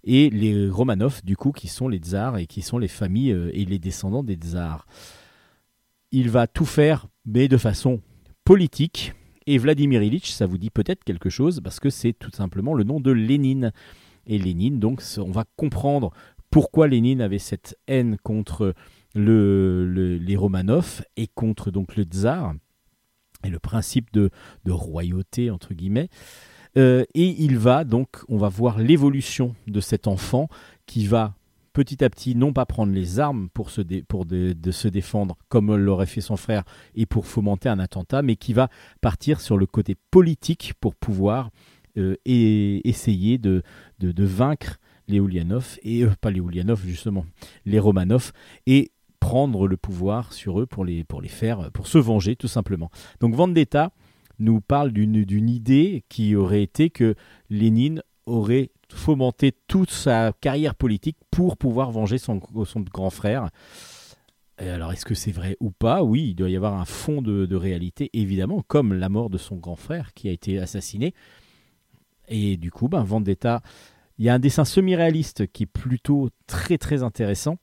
[0.05, 3.51] et les Romanov, du coup, qui sont les tsars et qui sont les familles euh,
[3.53, 4.87] et les descendants des tsars.
[6.13, 8.01] Il va tout faire, mais de façon
[8.51, 9.15] politique.
[9.47, 12.83] Et Vladimir Ilitch, ça vous dit peut-être quelque chose, parce que c'est tout simplement le
[12.83, 13.71] nom de Lénine.
[14.27, 16.11] Et Lénine, donc, on va comprendre
[16.51, 18.75] pourquoi Lénine avait cette haine contre
[19.15, 22.55] le, les Romanov et contre donc le tsar
[23.45, 24.31] et le principe de,
[24.65, 26.09] de royauté entre guillemets.
[26.77, 30.49] Euh, et il va donc, on va voir l'évolution de cet enfant
[30.87, 31.37] qui va
[31.73, 35.75] petit à petit non pas prendre les armes pour se, pour de, se défendre comme
[35.75, 38.69] l'aurait fait son frère et pour fomenter un attentat, mais qui va
[39.01, 41.51] partir sur le côté politique pour pouvoir
[41.97, 43.63] euh, et essayer de,
[43.99, 44.79] de, vaincre
[45.09, 46.41] les Oulianov, et euh, pas les
[46.85, 47.27] justement,
[47.67, 48.33] les Romanov,
[48.67, 52.49] et prendre le pouvoir sur eux pour les, pour les faire, pour se venger tout
[52.49, 52.91] simplement.
[53.21, 53.93] Donc Vendetta,
[54.41, 57.15] nous parle d'une idée qui aurait été que
[57.51, 63.51] Lénine aurait fomenté toute sa carrière politique pour pouvoir venger son, son grand frère.
[64.59, 66.03] alors, est-ce que c'est vrai ou pas?
[66.03, 69.57] Oui, il doit y avoir un fond de, réalité, évidemment, comme la mort de son
[69.57, 71.15] grand frère qui a été assassiné.
[72.29, 73.61] Et du coup, ben, Vendetta,
[74.19, 77.59] il y a un dessin semi-réaliste qui est plutôt très très intéressant.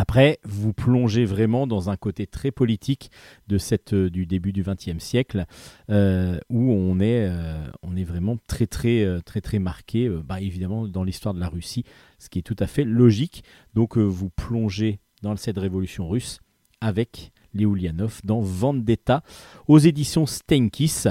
[0.00, 3.10] Après, vous plongez vraiment dans un côté très politique
[3.48, 5.44] de cette, euh, du début du XXe siècle,
[5.90, 10.86] euh, où on est, euh, on est vraiment très très très très marqué, bah, évidemment
[10.86, 11.82] dans l'histoire de la Russie,
[12.20, 13.42] ce qui est tout à fait logique.
[13.74, 16.38] Donc vous plongez dans cette révolution russe
[16.80, 19.24] avec les Ulyanov dans Vendetta
[19.66, 21.06] aux éditions Stenkis.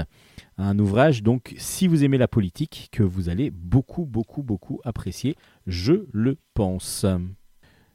[0.56, 5.36] Un ouvrage, donc, si vous aimez la politique, que vous allez beaucoup, beaucoup, beaucoup apprécier,
[5.66, 7.04] je le pense.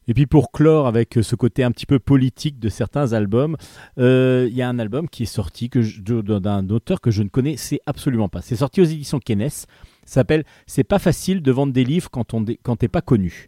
[0.07, 3.55] Et puis pour clore avec ce côté un petit peu politique de certains albums,
[3.97, 7.79] euh, il y a un album qui est sorti d'un auteur que je ne connaissais
[7.85, 8.41] absolument pas.
[8.41, 9.65] C'est sorti aux éditions Kenes.
[10.05, 13.47] S'appelle C'est pas facile de vendre des livres quand on quand t'es pas connu.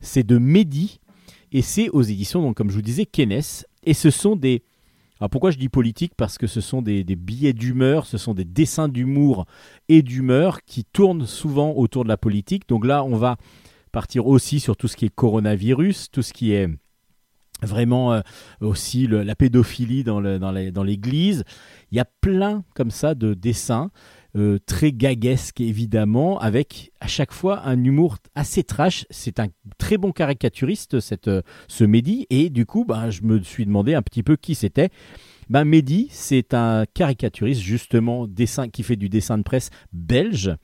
[0.00, 1.00] C'est de Mehdi
[1.50, 4.62] et c'est aux éditions donc comme je vous disais Kenes et ce sont des
[5.20, 6.12] alors pourquoi je dis politique?
[6.16, 9.46] Parce que ce sont des billets d'humeur, ce sont des dessins d'humour
[9.88, 12.68] et d'humeur qui tournent souvent autour de la politique.
[12.68, 13.36] Donc là, on va
[13.88, 16.68] partir aussi sur tout ce qui est coronavirus, tout ce qui est
[17.62, 18.20] vraiment euh,
[18.60, 21.44] aussi la pédophilie dans, l'église.
[21.90, 23.90] Il y a plein comme ça de dessins.
[24.36, 29.06] Euh, très gaguesques évidemment, avec à chaque fois un humour assez trash.
[29.08, 29.48] C'est un
[29.78, 33.94] très bon caricaturiste, cette, euh, ce Mehdi, et du coup, ben, je me suis demandé
[33.94, 34.90] un petit peu qui c'était.
[35.48, 40.54] Ben, Mehdi, c'est un caricaturiste justement dessin, qui fait du dessin de presse belge.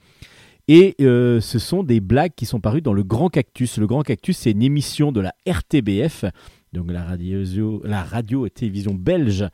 [0.68, 3.78] Et euh, ce sont des blagues qui sont parues dans le Grand Cactus.
[3.78, 6.24] Le Grand Cactus, c'est une émission de la RTBF,
[6.72, 9.46] donc la radio, et télévision belge.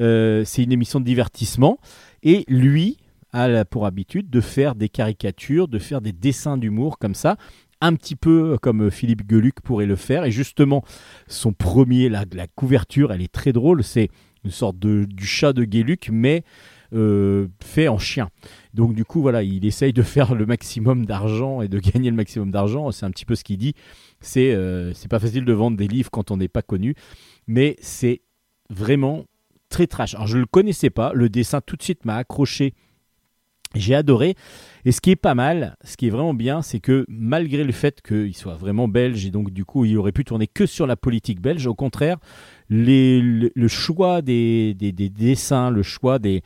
[0.00, 1.78] Euh, c'est une émission de divertissement.
[2.22, 2.98] Et lui
[3.32, 7.36] a pour habitude de faire des caricatures, de faire des dessins d'humour comme ça
[7.80, 10.24] un petit peu comme Philippe Geluc pourrait le faire.
[10.24, 10.84] Et justement,
[11.26, 13.82] son premier, la, couverture, elle est très drôle.
[13.82, 14.10] C'est
[14.44, 16.44] une sorte de, du chat de Geluc, mais
[17.60, 18.28] fait en chien.
[18.74, 22.16] Donc du coup, voilà, il essaye de faire le maximum d'argent et de gagner le
[22.16, 22.90] maximum d'argent.
[22.90, 23.74] C'est un petit peu ce qu'il dit.
[24.20, 26.94] C'est euh, c'est pas facile de vendre des livres quand on n'est pas connu,
[27.46, 28.22] mais c'est
[28.68, 29.24] vraiment
[29.68, 30.14] très trash.
[30.14, 32.74] Alors je le connaissais pas, le dessin tout de suite m'a accroché.
[33.76, 34.34] J'ai adoré.
[34.84, 37.70] Et ce qui est pas mal, ce qui est vraiment bien, c'est que malgré le
[37.70, 40.88] fait qu'il soit vraiment belge et donc du coup il aurait pu tourner que sur
[40.88, 42.16] la politique belge, au contraire,
[42.68, 46.42] le, choix des, des, dessins, le choix des,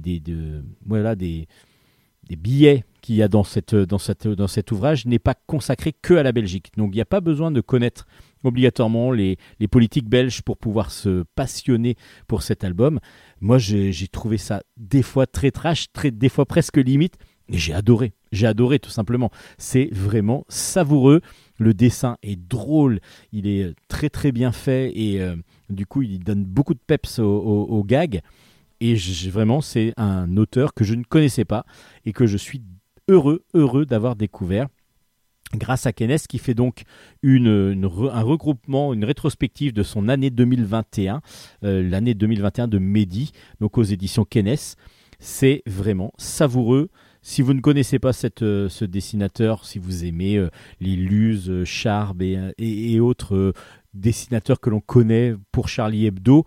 [0.00, 1.46] des, de, voilà, des,
[2.28, 6.14] billets qu'il y a dans, cette, dans, cette, dans cet ouvrage n'est pas consacré que
[6.14, 6.72] à la Belgique.
[6.76, 8.06] Donc il n'y a pas besoin de connaître
[8.44, 9.38] obligatoirement les,
[9.70, 13.00] politiques belges pour pouvoir se passionner pour cet album.
[13.40, 17.16] Moi j'ai trouvé ça des fois très trash, très, des fois presque limite,
[17.48, 18.12] et j'ai adoré.
[18.32, 19.30] j'ai adoré tout simplement.
[19.58, 21.20] C'est vraiment savoureux.
[21.58, 23.00] Le dessin est drôle,
[23.32, 25.36] il est très très bien fait et euh,
[25.70, 28.20] du coup il donne beaucoup de peps au, gag.
[28.80, 28.94] Et
[29.30, 31.64] vraiment, c'est un auteur que je ne connaissais pas
[32.04, 32.62] et que je suis
[33.08, 34.68] heureux, heureux d'avoir découvert
[35.54, 36.82] grâce à Kennes qui fait donc
[37.24, 41.20] un regroupement, une rétrospective de son année 2021,
[41.64, 44.56] euh, l'année 2021 de Mehdi, donc aux éditions Kennes.
[45.18, 46.90] C'est vraiment savoureux,
[47.22, 48.12] si vous ne connaissez pas
[48.42, 50.50] euh, ce dessinateur, si vous aimez euh,
[50.80, 53.54] les Luz, Charb et, autres
[53.94, 56.44] dessinateurs que l'on connaît pour Charlie Hebdo,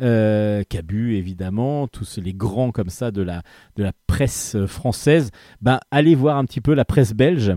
[0.00, 3.42] Cabu évidemment, tous les grands comme ça de la,
[3.76, 5.30] de la presse française,
[5.60, 7.52] ben, allez voir un petit peu la presse belge.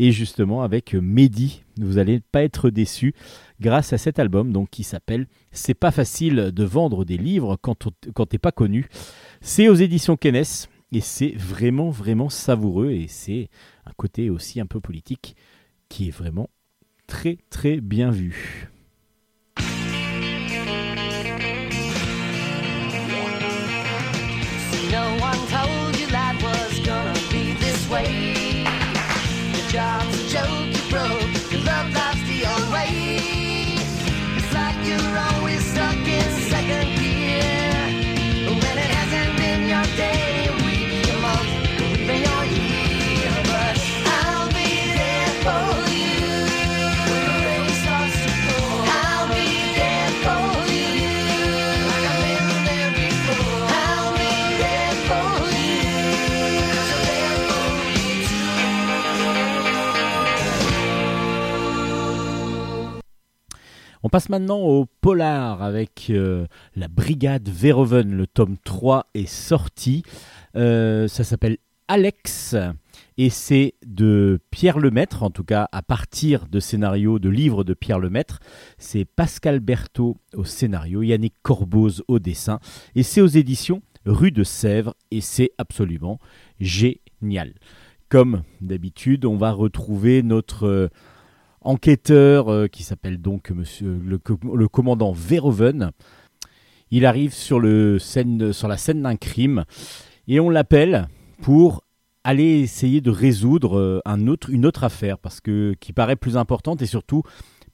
[0.00, 3.14] Et justement avec Mehdi, vous n'allez pas être déçus
[3.60, 7.88] grâce à cet album donc qui s'appelle C'est pas facile de vendre des livres quand,
[8.14, 8.86] quand t'es pas connu.
[9.40, 10.44] C'est aux éditions Kennes
[10.92, 12.90] et c'est vraiment, vraiment savoureux.
[12.90, 13.48] Et c'est
[13.86, 15.36] un côté aussi un peu politique
[15.88, 16.48] qui est vraiment
[17.06, 18.68] très, très bien vu.
[24.90, 28.64] No one told you that was gonna be this way.
[29.52, 29.97] The job.
[64.02, 66.46] On passe maintenant au polar avec euh,
[66.76, 68.14] la brigade Verhoeven.
[68.14, 70.02] Le tome 3 est sorti.
[70.56, 72.54] Euh, ça s'appelle Alex
[73.16, 77.74] et c'est de Pierre Lemaître, en tout cas à partir de scénarios de livres de
[77.74, 78.40] Pierre Lemaître.
[78.76, 82.60] C'est Pascal Berthaud au scénario, Yannick Corboz au dessin
[82.94, 86.18] et c'est aux éditions Rue de Sèvres et c'est absolument
[86.60, 87.54] génial.
[88.08, 90.88] Comme d'habitude, on va retrouver notre euh,
[91.60, 95.90] enquêteur euh, qui s'appelle donc monsieur le, commandant Verhoeven.
[96.90, 99.64] Il arrive sur, le scène, sur la scène d'un crime
[100.26, 101.08] et on l'appelle
[101.42, 101.84] pour
[102.24, 106.36] aller essayer de résoudre euh, un autre, une autre affaire parce que qui paraît plus
[106.36, 107.22] importante et surtout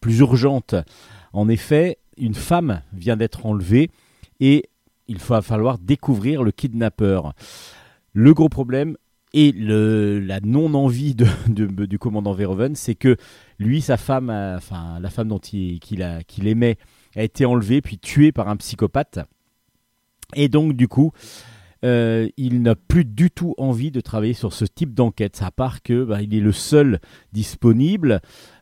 [0.00, 0.74] plus urgente.
[1.32, 3.90] En effet, une femme vient d'être enlevée
[4.40, 4.64] et
[5.08, 7.34] il va falloir découvrir le kidnappeur.
[8.12, 8.96] Le gros problème,
[9.34, 11.26] et la non-envie de,
[11.86, 13.16] du commandant Verhoeven, c'est que
[13.58, 16.76] lui, sa femme, enfin la femme dont il, qu'il, aimait,
[17.16, 19.20] a été enlevée puis tuée par un psychopathe.
[20.34, 21.12] Et donc du coup,
[21.84, 25.82] euh, il n'a plus du tout envie de travailler sur ce type d'enquête, à part
[25.82, 26.98] que bah, il est le seul
[27.32, 28.20] disponible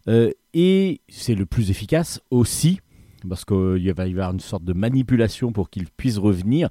[0.09, 2.81] euh, et c'est le plus efficace aussi,
[3.29, 6.69] parce qu'il va y avoir une sorte de manipulation pour qu'il puisse revenir.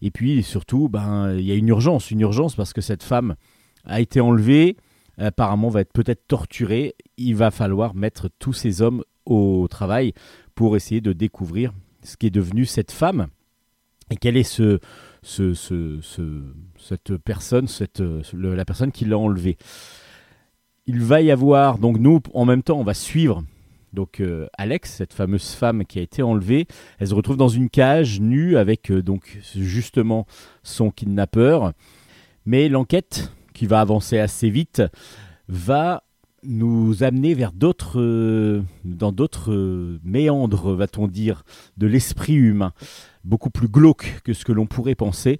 [0.00, 3.36] Et puis surtout, ben, il y a une urgence, une urgence parce que cette femme
[3.84, 4.76] a été enlevée,
[5.18, 6.94] apparemment va être peut-être torturée.
[7.16, 10.12] Il va falloir mettre tous ces hommes au travail
[10.54, 13.28] pour essayer de découvrir ce qui est devenu cette femme
[14.10, 14.78] et quelle est ce,
[15.22, 18.02] cette personne, cette,
[18.32, 19.56] la personne qui l'a enlevée.
[20.86, 23.42] Il va y avoir, donc nous, en même temps, on va suivre
[23.94, 26.66] donc euh, Alex, cette fameuse femme qui a été enlevée,
[26.98, 30.26] elle se retrouve dans une cage nue avec euh, donc justement
[30.62, 31.72] son kidnappeur.
[32.44, 34.82] Mais l'enquête, qui va avancer assez vite,
[35.48, 36.04] va
[36.42, 41.44] nous amener vers d'autres, euh, dans d'autres méandres, va-t-on dire,
[41.78, 42.72] de l'esprit humain,
[43.24, 45.38] beaucoup plus glauque que ce que l'on pourrait penser.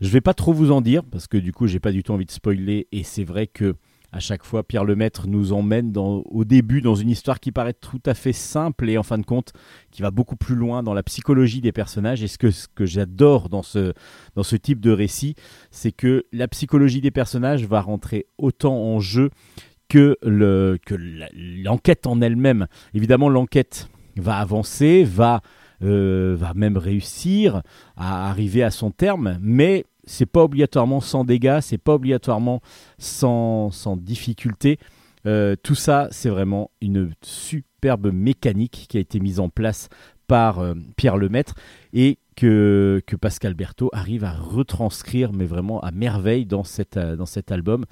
[0.00, 2.02] Je ne vais pas trop vous en dire parce que du coup, j'ai pas du
[2.02, 3.74] tout envie de spoiler et c'est vrai que
[4.14, 8.00] à chaque fois, Pierre Lemaître nous emmène au début dans une histoire qui paraît tout
[8.06, 9.52] à fait simple et en fin de compte
[9.90, 12.22] qui va beaucoup plus loin dans la psychologie des personnages.
[12.22, 15.34] Et ce que, j'adore dans ce, type de récit,
[15.72, 19.30] c'est que la psychologie des personnages va rentrer autant en jeu
[19.88, 22.68] que l'enquête en elle-même.
[22.94, 25.40] Évidemment, l'enquête va avancer, va,
[25.82, 27.62] euh, va même réussir
[27.96, 32.60] à arriver à son terme, mais c'est pas obligatoirement sans dégâts, c'est pas obligatoirement
[32.98, 34.78] sans, sans difficulté.
[35.26, 39.88] Euh, tout ça, c'est vraiment une superbe mécanique qui a été mise en place
[40.26, 41.54] par euh, Pierre Lemaître
[41.92, 47.16] et que, que Pascal Berthaud arrive à retranscrire, mais vraiment à merveille dans, cette, euh,
[47.16, 47.84] dans cet album.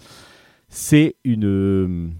[0.69, 2.13] C'est une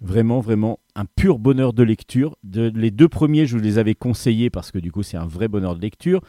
[0.00, 2.36] vraiment, vraiment un pur bonheur de lecture.
[2.44, 5.26] De, les deux premiers, je vous les avais conseillés parce que du coup, c'est un
[5.26, 6.22] vrai bonheur de lecture.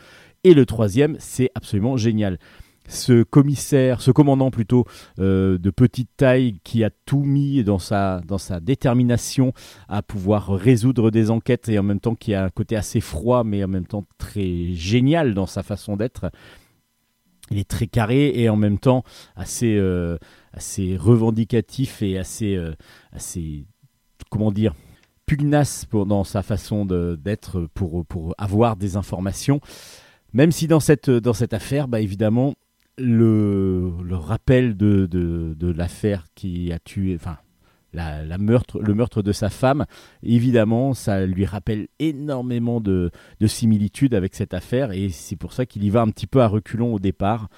[0.44, 2.40] Et le troisième, c'est absolument génial
[2.90, 4.86] ce commissaire, ce commandant plutôt
[5.20, 9.54] euh, de petite taille qui a tout mis dans sa, dans sa détermination
[9.88, 13.44] à pouvoir résoudre des enquêtes et en même temps qui a un côté assez froid
[13.44, 16.32] mais en même temps très génial dans sa façon d'être.
[17.52, 19.04] Il est très carré et en même temps
[19.36, 20.18] assez, euh,
[20.54, 22.74] assez revendicatif et assez, euh,
[23.12, 23.66] assez
[24.30, 24.74] comment dire
[25.26, 29.62] pugnace dans sa façon d'être pour, pour avoir des informations.
[30.34, 32.56] Même si dans cette, dans cette affaire, bah évidemment,
[33.00, 37.38] le, rappel de, de, l'affaire qui a tué, enfin,
[37.94, 39.86] la, la, le meurtre de sa femme,
[40.24, 45.66] évidemment, ça lui rappelle énormément de, de similitudes avec cette affaire, et c'est pour ça
[45.66, 47.50] qu'il y va un petit peu à reculons au départ.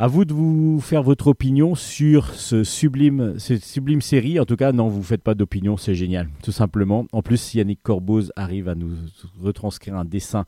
[0.00, 4.38] À vous de vous faire votre opinion sur ce sublime, cette sublime série.
[4.38, 7.06] En tout cas, non, vous ne faites pas d'opinion, c'est génial, tout simplement.
[7.10, 8.92] En plus, Yannick Corboz arrive à nous
[9.40, 10.44] retranscrire un dessin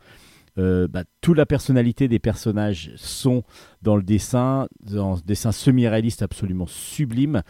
[0.59, 3.43] euh, bah, toute la personnalité des personnages sont
[3.83, 7.43] dans le dessin, dans ce dessin semi-réaliste absolument sublime.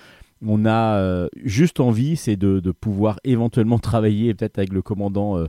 [0.43, 5.47] On a euh, juste envie, c'est de, pouvoir éventuellement travailler peut-être avec le commandant euh,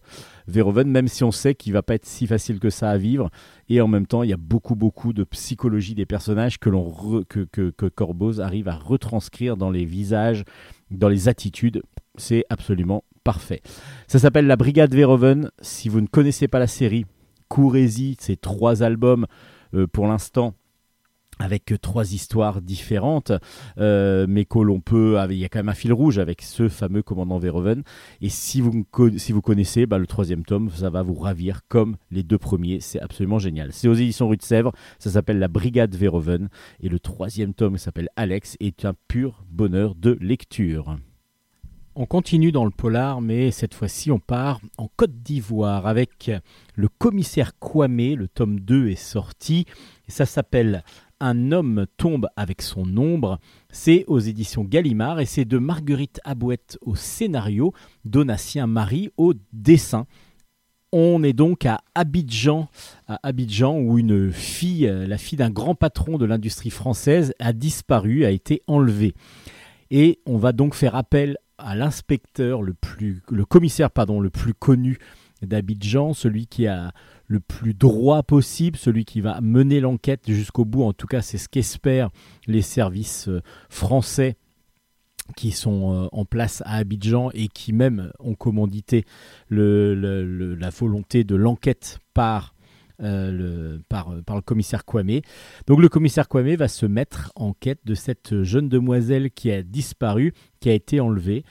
[0.48, 3.30] Verhoeven, même si on sait qu'il va pas être si facile que ça à vivre.
[3.70, 6.92] Et en même temps, il y a beaucoup, beaucoup de psychologie des personnages que, l'on
[7.30, 10.44] que arrive à retranscrire dans les visages,
[10.90, 11.82] dans les attitudes.
[12.18, 13.62] C'est absolument parfait.
[14.08, 15.52] Ça s'appelle La Brigade Verhoeven.
[15.62, 17.06] Si vous ne connaissez pas la série,
[17.52, 19.28] courez-y, ces trois albums
[19.74, 20.54] euh, pour l'instant
[21.38, 23.32] avec trois histoires différentes,
[23.80, 26.70] euh, mais que l'on peut, il y a quand même un fil rouge avec ce
[26.70, 27.82] fameux commandant Verhoeven.
[28.22, 28.86] Et si vous,
[29.18, 32.80] si vous connaissez, bah, le troisième tome, ça va vous ravir comme les deux premiers.
[32.80, 33.74] C'est absolument génial.
[33.74, 36.48] C'est aux éditions Rue de Sèvres, ça s'appelle La Brigade Verhoeven.
[36.80, 40.96] Et le troisième tome s'appelle Alex, est un pur bonheur de lecture.
[41.94, 46.32] On continue dans le polar, mais cette fois-ci on part en Côte d'Ivoire avec
[46.76, 48.16] le commissaire Kwame.
[48.16, 49.66] Le tome 2 est sorti.
[50.08, 50.86] Ça s'appelle
[51.20, 53.40] Un homme tombe avec son ombre.
[53.72, 57.74] C'est aux éditions Gallimard et c'est de Marguerite Abouette au scénario,
[58.06, 60.06] Donatien Marie au dessin.
[60.94, 62.70] On est donc à Abidjan,
[63.10, 68.24] à Abidjan où une fille, la fille d'un grand patron de l'industrie française, a disparu,
[68.24, 69.14] a été enlevée.
[69.90, 74.54] Et on va donc faire appel à l'inspecteur le plus, le commissaire pardon, le plus
[74.54, 75.00] connu
[75.42, 76.92] d'Abidjan, celui qui a
[77.28, 80.84] le plus droit possible, celui qui va mener l'enquête jusqu'au bout.
[80.84, 82.10] En tout cas, c'est ce qu'espèrent
[82.46, 84.36] les services euh, français
[85.36, 89.06] qui sont euh, en place à Abidjan et qui même ont commandité
[89.50, 92.54] la volonté de l'enquête par
[93.02, 95.22] euh, le, par, le commissaire Kwame.
[95.68, 99.64] Donc le commissaire Kwame va se mettre en quête de cette jeune demoiselle qui a
[99.64, 101.44] disparu, qui a été enlevée.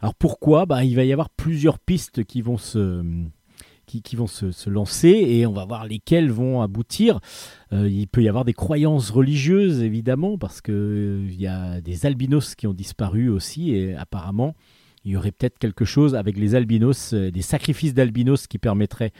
[0.00, 0.66] Alors pourquoi?
[0.66, 3.02] Bah, Il va y avoir plusieurs pistes qui vont se,
[3.86, 7.20] qui, vont se, lancer et on va voir lesquelles vont aboutir.
[7.72, 12.06] Euh, il peut y avoir des croyances religieuses évidemment parce qu'il euh, y a des
[12.06, 14.54] albinos qui ont disparu aussi et apparemment
[15.04, 19.12] il y aurait peut-être quelque chose avec les albinos, des sacrifices d'albinos qui permettraient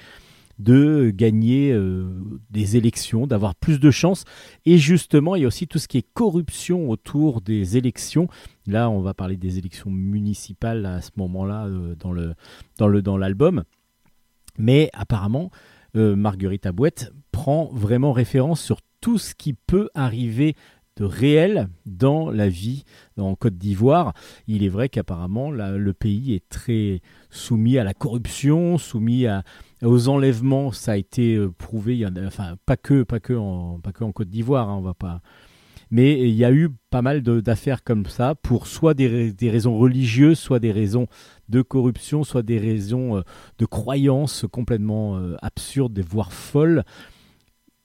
[0.59, 2.09] de gagner euh,
[2.51, 4.25] des élections, d'avoir plus de chances.
[4.65, 8.29] Et justement, il y a aussi tout ce qui est corruption autour des élections.
[8.67, 12.35] Là, on va parler des élections municipales à ce moment-là euh, dans le
[12.79, 13.65] dans le dans l'album.
[14.59, 15.51] Mais apparemment,
[15.97, 20.57] euh, Marguerite Abouette prend vraiment référence sur tout ce qui peut arriver
[20.97, 22.85] de réel dans la vie
[23.19, 24.15] en Côte d'Ivoire.
[24.47, 29.45] Il est vrai qu'apparemment le pays est très soumis à la corruption, soumis à,
[29.83, 31.95] aux enlèvements, ça a été euh, prouvé.
[31.95, 33.81] Il y en a, enfin, pas que, pas que en,
[34.15, 35.21] Côte d'Ivoire, hein, on va pas.
[35.91, 40.39] Mais il y a eu pas mal d'affaires comme ça pour soit des, raisons religieuses,
[40.39, 41.07] soit des raisons
[41.49, 43.23] de corruption, soit des raisons euh,
[43.59, 46.85] de croyances complètement euh, absurdes, voire folles.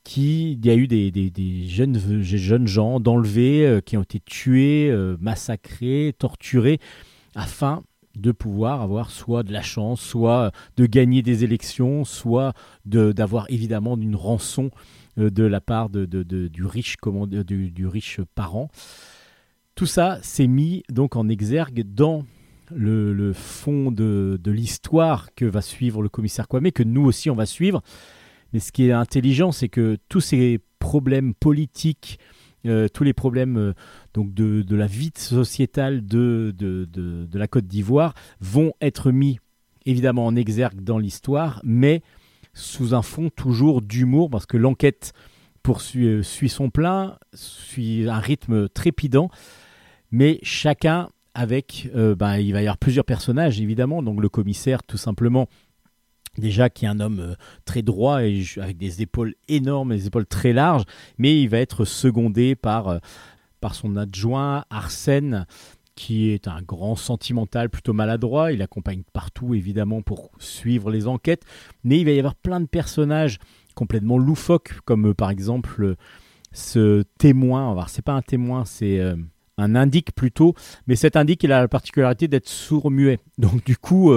[0.04, 4.20] Qui, il y a eu des, des, des jeunes, jeunes gens d'enlevés qui ont été
[4.20, 6.80] tués, massacrés, torturés,
[7.36, 7.84] afin
[8.16, 12.53] de pouvoir avoir soit de la chance, soit de gagner des élections, soit
[12.86, 14.72] d'avoir évidemment une rançon
[15.18, 16.97] euh, de la part de, du, riche
[17.28, 18.70] du, du, riche parent.
[19.76, 22.26] Tout ça s'est mis donc en exergue dans
[22.74, 27.45] le, fond de, l'histoire que va suivre le commissaire Kwame, que nous aussi on va
[27.45, 27.82] suivre.
[28.53, 32.20] Mais ce qui est intelligent, c'est que tous ces problèmes politiques,
[32.68, 33.74] euh, tous les problèmes euh,
[34.14, 36.53] donc de, la vie sociétale de,
[37.34, 39.39] la Côte d'Ivoire vont être mis
[39.86, 42.03] évidemment en exergue dans l'histoire, mais
[42.53, 45.14] sous un fond toujours d'humour, parce que l'enquête
[45.95, 49.30] euh, suit son plein, suit un rythme trépidant,
[50.12, 54.97] mais chacun avec, ben, il va y avoir plusieurs personnages évidemment, donc le commissaire tout
[54.97, 55.47] simplement
[56.38, 60.26] déjà qui est un homme euh, très droit et avec des épaules énormes, des épaules
[60.26, 60.84] très larges,
[61.18, 63.00] mais il va être secondé par, euh,
[63.60, 65.46] par son adjoint Arsène,
[65.96, 68.52] qui est un grand sentimental plutôt maladroit.
[68.52, 71.44] Il accompagne partout évidemment pour suivre les enquêtes,
[71.84, 73.38] mais il va y avoir plein de personnages
[73.76, 75.96] complètement loufoques, comme euh, par exemple
[76.54, 77.72] ce témoin.
[77.72, 79.00] Alors c'est pas un témoin, c'est
[79.58, 80.54] un indique plutôt,
[80.86, 83.20] mais cet indique il a la particularité d'être sourd-muet.
[83.38, 84.12] Donc du coup,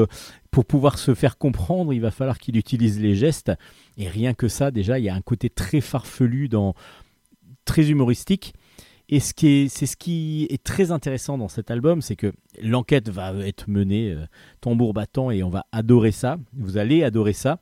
[0.54, 3.50] pour pouvoir se faire comprendre, il va falloir qu'il utilise les gestes.
[3.96, 6.74] Et rien que ça, déjà, il y a un côté très farfelu, dans,
[7.64, 8.54] très humoristique.
[9.08, 12.32] Et ce qui est, c'est ce qui est très intéressant dans cet album, c'est que
[12.62, 14.26] l'enquête va être menée euh,
[14.60, 16.36] tambour battant et on va adorer ça.
[16.52, 17.58] Vous allez adorer ça.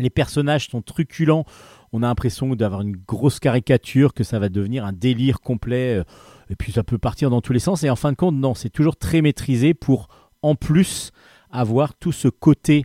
[0.00, 1.44] Les personnages sont truculents.
[1.92, 6.00] On a l'impression d'avoir une grosse caricature, que ça va devenir un délire complet.
[6.00, 6.04] Euh,
[6.50, 7.84] et puis ça peut partir dans tous les sens.
[7.84, 10.08] Et en fin de compte, non, c'est toujours très maîtrisé pour,
[10.42, 11.12] en plus,
[11.52, 12.84] avoir tout ce côté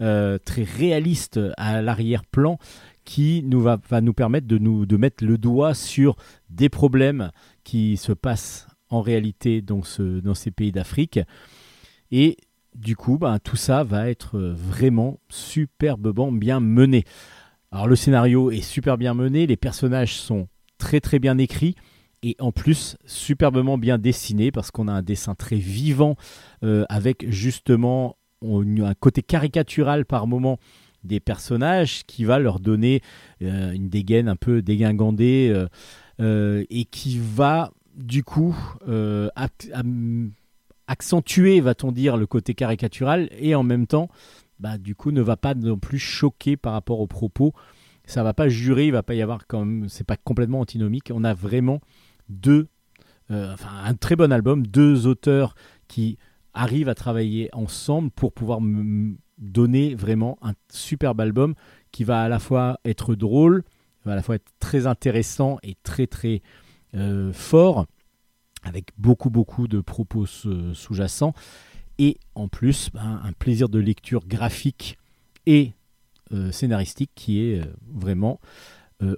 [0.00, 2.58] euh, très réaliste à l'arrière-plan
[3.04, 6.16] qui nous va, va, nous permettre de, nous, de mettre le doigt sur
[6.50, 7.30] des problèmes
[7.64, 11.18] qui se passent en réalité dans, ce, dans ces pays d'Afrique.
[12.10, 12.36] Et
[12.74, 17.04] du coup, ben, tout ça va être vraiment superbement bien mené.
[17.70, 20.48] Alors le scénario est super bien mené, les personnages sont
[20.78, 21.74] très très bien écrits
[22.22, 26.16] et en plus superbement bien dessiné parce qu'on a un dessin très vivant
[26.62, 30.58] euh, avec justement un côté caricatural par moment
[31.04, 33.00] des personnages qui va leur donner
[33.42, 35.66] euh, une dégaine un peu dégingandée
[36.20, 38.56] euh, et qui va du coup
[40.86, 44.08] accentuer, va-t-on dire, le côté caricatural et en même temps,
[44.60, 47.52] bah, du coup, ne va pas non plus choquer par rapport aux propos.
[48.06, 51.10] Ça va pas jurer, il va pas y avoir comme c'est pas complètement antinomique.
[51.12, 51.80] On a vraiment
[52.32, 52.68] deux,
[53.30, 55.54] euh, enfin un très bon album, deux auteurs
[55.88, 56.18] qui
[56.54, 61.54] arrivent à travailler ensemble pour pouvoir me donner vraiment un superbe album
[61.92, 63.64] qui va à la fois être drôle,
[64.04, 66.42] va à la fois être très intéressant et très très
[66.94, 67.86] euh, fort,
[68.64, 71.32] avec beaucoup beaucoup de propos sous-jacents,
[71.98, 74.98] et en plus ben, un plaisir de lecture graphique
[75.46, 75.72] et
[76.32, 78.40] euh, scénaristique qui est vraiment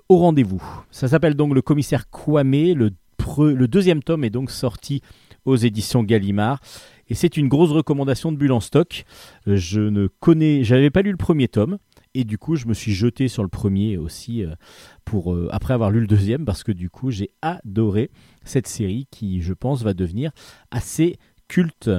[0.08, 0.62] au rendez-vous.
[0.90, 2.90] Ça s'appelle donc Le commissaire Kwame, le
[3.38, 5.02] le deuxième tome est donc sorti
[5.44, 6.60] aux éditions Gallimard.
[7.08, 9.04] Et c'est une grosse recommandation de Bulle en stock.
[9.46, 11.78] Euh, je ne connais, j'avais pas lu le premier tome.
[12.14, 14.54] Et du coup, je me suis jeté sur le premier aussi euh,
[15.04, 18.10] pour euh, après avoir lu le deuxième parce que du coup, j'ai adoré
[18.44, 20.30] cette série qui, je pense, va devenir
[20.70, 21.18] assez
[21.48, 21.90] culte.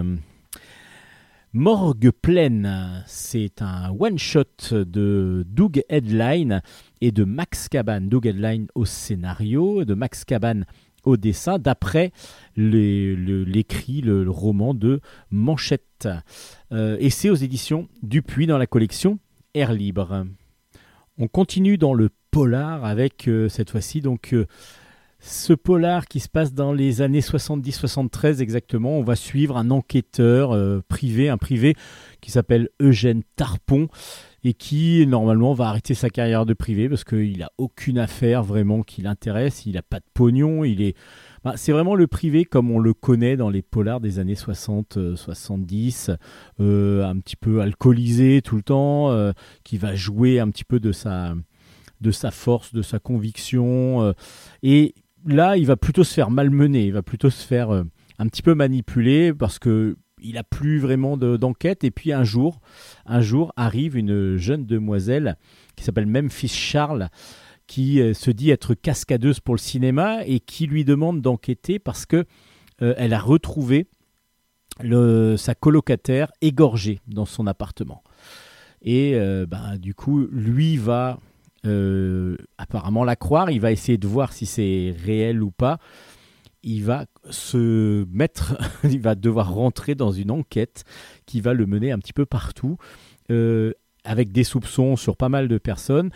[1.57, 6.61] Morgue pleine, c'est un one-shot de Doug Headline
[6.99, 8.01] et de Max Caban.
[8.01, 10.63] Doug Headline au scénario, de Max Caban
[11.05, 12.11] au dessin, d'après
[12.55, 14.99] l'écrit, le, roman de
[15.31, 16.07] Manchette.
[16.71, 19.19] Euh, et c'est aux éditions Dupuis dans la collection
[19.53, 20.25] Air Libre.
[21.17, 24.45] On continue dans le polar avec euh, cette fois-ci donc euh,
[25.19, 28.99] ce polar qui se passe dans les années 70-73 exactement.
[28.99, 31.75] On va suivre un enquêteur privé, un privé
[32.21, 33.87] qui s'appelle Eugène Tarpon
[34.45, 38.83] et qui normalement va arrêter sa carrière de privé parce qu'il n'a aucune affaire vraiment
[38.83, 40.95] qui l'intéresse, il n'a pas de pognon, il est...
[41.43, 45.15] Bah, c'est vraiment le privé comme on le connaît dans les polars des années 60,
[45.15, 46.15] 70, euh,
[46.59, 49.31] euh, un petit peu alcoolisé tout le temps, euh,
[49.63, 51.33] qui va jouer un petit peu de sa,
[52.01, 54.13] de sa force, de sa conviction.
[54.61, 54.93] et
[55.25, 58.53] là, il va plutôt se faire malmener, il va plutôt se faire un petit peu
[58.53, 61.83] manipuler parce que il a plus vraiment d'enquête.
[61.83, 62.59] et puis un jour,
[63.05, 65.37] un jour arrive une jeune demoiselle
[65.75, 67.09] qui s'appelle Memphis Charles,
[67.67, 72.05] qui euh, se dit être cascadeuse pour le cinéma et qui lui demande d'enquêter parce
[72.05, 72.25] que
[72.81, 73.87] euh, elle a retrouvé
[75.37, 78.03] sa colocataire égorgée dans son appartement.
[78.81, 81.19] Et euh, bah, du coup, lui va
[82.59, 85.79] apparemment la croire, il va essayer de voir si c'est réel ou pas
[86.65, 90.83] il va se mettre, il devoir rentrer dans une enquête
[91.25, 92.77] qui va le mener un petit peu partout,
[93.31, 93.71] euh,
[94.03, 96.09] avec des soupçons sur pas mal de personnes.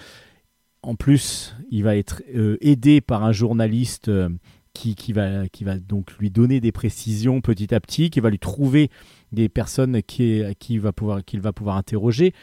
[0.82, 4.30] En plus, il va être euh, aidé par un journaliste euh,
[4.74, 5.46] qui, va,
[5.78, 8.90] donc lui donner des précisions petit à petit, qui va lui trouver
[9.32, 12.34] des personnes qui va pouvoir, qu'il va pouvoir interroger.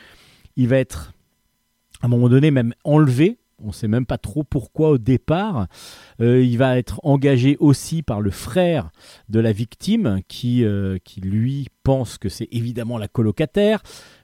[0.57, 1.15] Il va être
[2.03, 5.67] à un moment donné même enlevé on ne sait même pas trop pourquoi au départ.
[6.21, 8.91] Euh, il va être engagé aussi par le frère
[9.29, 13.83] de la victime qui, euh, qui lui pense que c'est évidemment la colocataire.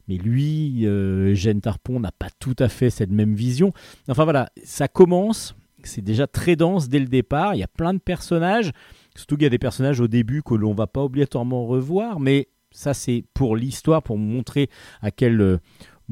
[0.09, 3.73] Mais lui, euh, Tarpon, n'a pas tout à fait cette même vision.
[4.09, 5.55] Enfin voilà, ça commence,
[5.85, 7.55] c'est déjà très dense dès le départ.
[7.55, 8.73] Il y a plein de personnages,
[9.17, 12.49] surtout qu'il y a des personnages au début que l'on va pas obligatoirement revoir, mais
[12.73, 14.69] ça c'est pour l'histoire, pour montrer
[15.03, 15.61] à quel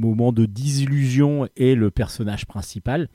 [0.00, 3.08] moment de désillusion est le personnage principal.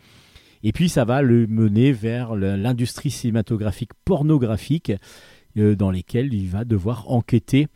[0.64, 4.94] Et puis ça va le mener vers l'industrie cinématographique pornographique
[5.58, 7.68] euh, dans lesquelles il va devoir enquêter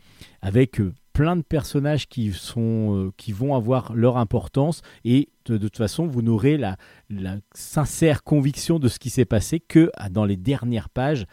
[0.42, 5.56] avec euh, plein de personnages qui, sont, euh, qui vont avoir leur importance et de,
[5.56, 6.76] toute façon vous n'aurez la,
[7.08, 11.26] la, sincère conviction de ce qui s'est passé que dans les dernières pages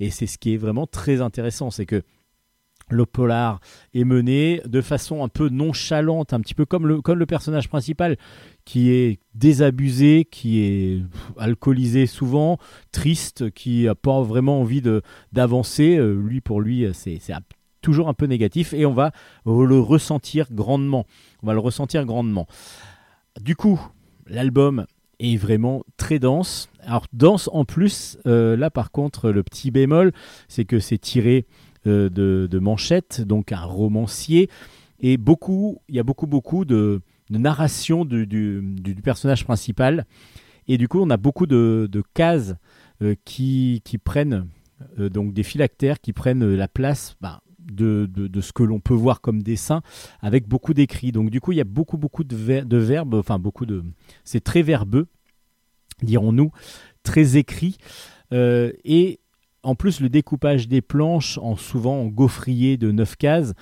[0.00, 2.02] et c'est ce qui est vraiment très intéressant c'est que
[2.92, 3.60] le polar
[3.94, 8.16] est mené de façon un peu nonchalante, un petit peu comme le, personnage principal
[8.64, 11.02] qui est désabusé, qui est
[11.38, 12.58] alcoolisé souvent,
[12.92, 14.82] triste, qui n'a pas vraiment envie
[15.32, 15.96] d'avancer.
[15.96, 17.20] Euh, lui, pour lui, c'est
[17.80, 19.12] toujours un peu négatif et on va
[19.44, 21.06] le ressentir grandement.
[21.42, 22.46] On va le ressentir grandement.
[23.40, 23.80] Du coup,
[24.26, 24.86] l'album
[25.18, 26.68] est vraiment très dense.
[26.80, 30.12] Alors dense en plus, euh, là par contre, le petit bémol,
[30.48, 31.46] c'est que c'est tiré
[31.88, 34.48] euh, de, Manchette, donc un romancier.
[35.00, 40.06] Et beaucoup, il y a beaucoup, beaucoup de, narration du, personnage principal.
[40.68, 42.54] Et du coup, on a beaucoup de, cases
[43.02, 44.46] euh, qui, prennent,
[45.00, 48.08] euh, donc des phylactères qui prennent la place bah, de,
[48.40, 49.82] ce que l'on peut voir comme dessin,
[50.20, 51.10] avec beaucoup d'écrits.
[51.10, 53.82] Donc du coup, il y a beaucoup, beaucoup de, de verbes, enfin beaucoup de...
[54.22, 55.08] C'est très verbeux,
[56.00, 56.52] dirons-nous,
[57.02, 57.76] très écrit.
[58.30, 59.18] et
[59.62, 63.54] en plus, le découpage des planches, en souvent en gaufrier de 9 cases,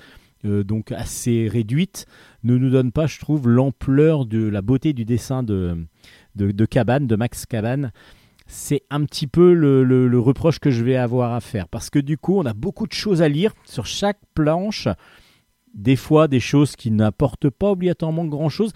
[0.45, 2.05] euh, donc assez réduite,
[2.43, 5.85] ne nous donne pas, je trouve, l'ampleur de la beauté du dessin de,
[6.35, 7.91] de, Cabane, de Max Cabane.
[8.47, 11.67] C'est un petit peu le, reproche que je vais avoir à faire.
[11.67, 14.87] Parce que du coup, on a beaucoup de choses à lire sur chaque planche.
[15.73, 18.73] Des fois, des choses qui n'apportent pas obligatoirement grand-chose,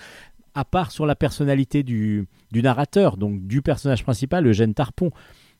[0.53, 5.11] à part sur la personnalité du, du narrateur, donc du personnage principal, Eugène Tarpon.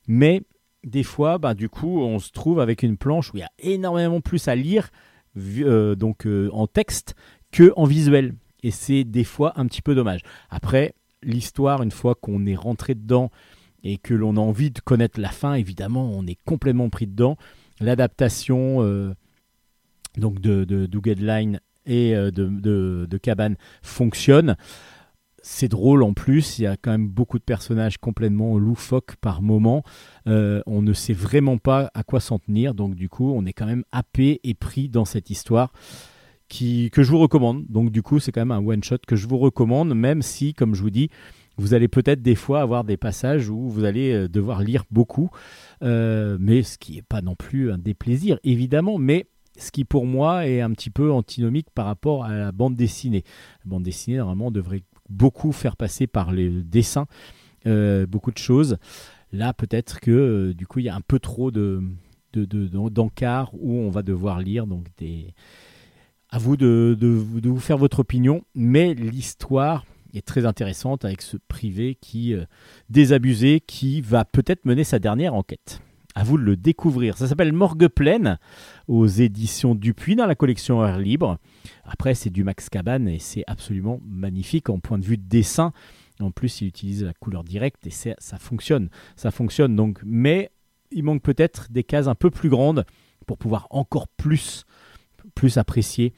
[0.07, 0.43] Mais
[0.85, 3.51] des fois, bah, du coup, on se trouve avec une planche où il y a
[3.59, 4.89] énormément plus à lire
[5.37, 7.15] euh, donc euh, en texte
[7.51, 8.35] que en visuel.
[8.63, 10.21] Et c'est des fois un petit peu dommage.
[10.49, 13.31] Après, l'histoire, une fois qu'on est rentré dedans
[13.83, 17.35] et que l'on a envie de connaître la fin, évidemment, on est complètement pris dedans.
[17.79, 19.13] L'adaptation euh,
[20.17, 20.89] de, de,
[21.87, 24.55] et de, de, de Cabane fonctionne
[25.47, 29.43] c'est drôle en plus, il y a quand même beaucoup de personnages complètement loufoques par
[29.43, 29.83] moment.
[30.25, 33.53] Euh, on ne sait vraiment pas à quoi s'en tenir, donc du coup on est
[33.53, 35.71] quand même happé et pris dans cette histoire
[36.49, 37.63] qui, que je vous recommande.
[37.69, 40.73] Donc du coup c'est quand même un one-shot que je vous recommande, même si, comme
[40.73, 41.09] je vous dis,
[41.57, 45.29] vous allez peut-être des fois avoir des passages où vous allez euh, devoir lire beaucoup,
[45.83, 49.27] euh, mais ce qui n'est pas non plus un déplaisir, évidemment, mais
[49.57, 53.23] ce qui pour moi est un petit peu antinomique par rapport à la bande dessinée.
[53.63, 57.07] La bande dessinée, normalement, devrait beaucoup faire passer par les dessins,
[57.67, 58.77] euh, beaucoup de choses.
[59.31, 61.83] Là, peut-être que euh, du coup, il y a un peu trop de,
[62.33, 64.67] d'encart où on va devoir lire.
[64.67, 65.33] Donc, des...
[66.29, 68.43] à vous de, vous faire votre opinion.
[68.53, 72.45] Mais l'histoire est très intéressante avec ce privé qui, euh,
[72.89, 75.81] désabusé, qui va peut-être mener sa dernière enquête.
[76.17, 77.17] À vous de le découvrir.
[77.17, 78.39] Ça s'appelle Morgue pleine
[78.87, 81.37] aux éditions Dupuis dans la collection Air Libre.
[81.83, 85.73] Après, c'est du Max Cabane et c'est absolument magnifique en point de vue de dessin.
[86.21, 88.89] En plus, il utilise la couleur directe et ça fonctionne.
[89.17, 90.51] Ça fonctionne donc, mais
[90.91, 92.85] il manque peut-être des cases un peu plus grandes
[93.27, 94.63] pour pouvoir encore plus,
[95.35, 96.13] plus apprécier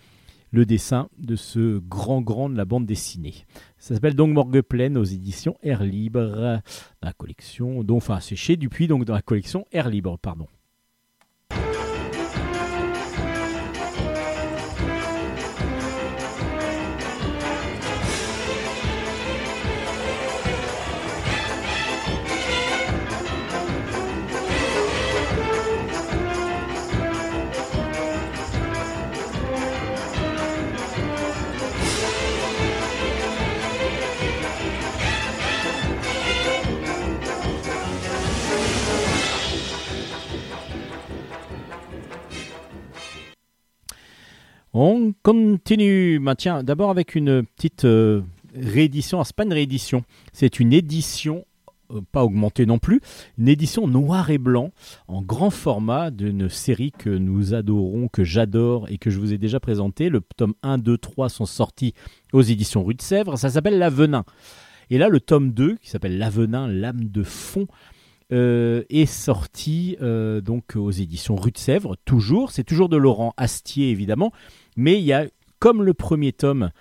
[0.52, 3.46] le dessin de ce grand grand de la bande dessinée.
[3.78, 6.62] Ça s'appelle donc Morgue Pleine aux éditions Air Libre,
[7.02, 10.48] dans la collection, donc, enfin c'est chez Dupuis, donc dans la collection Air Libre, pardon.
[44.74, 46.20] On continue.
[46.20, 48.22] Bah, tiens, d'abord avec une petite euh,
[48.56, 49.24] réédition.
[49.24, 50.04] c'est pas une réédition,
[50.34, 51.46] c'est une édition
[51.94, 53.00] euh, pas augmentée non plus,
[53.38, 54.72] une édition noir et blanc
[55.08, 59.38] en grand format d'une série que nous adorons, que j'adore et que je vous ai
[59.38, 60.10] déjà présenté.
[60.10, 61.94] Le tome 1, 2, 3 sont sortis
[62.34, 63.38] aux éditions Rue de Sèvres.
[63.38, 64.26] Ça s'appelle L'Avenin.
[64.90, 67.68] Et là, le tome 2, qui s'appelle L'Avenin, l'âme de fond,
[68.32, 72.52] euh, est sorti donc aux éditions Rue de Sèvres, toujours.
[72.52, 74.32] C'est toujours de Laurent Astier, évidemment.
[74.76, 75.26] Mais il y a,
[75.60, 76.72] comme le premier tome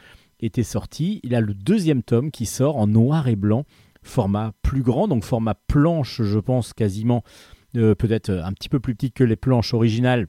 [0.41, 3.65] était sorti, il y a le deuxième tome qui sort en noir et blanc,
[4.03, 7.23] format plus grand, donc format planche, je pense quasiment,
[7.77, 10.27] euh, peut-être un petit peu plus petit que les planches originales,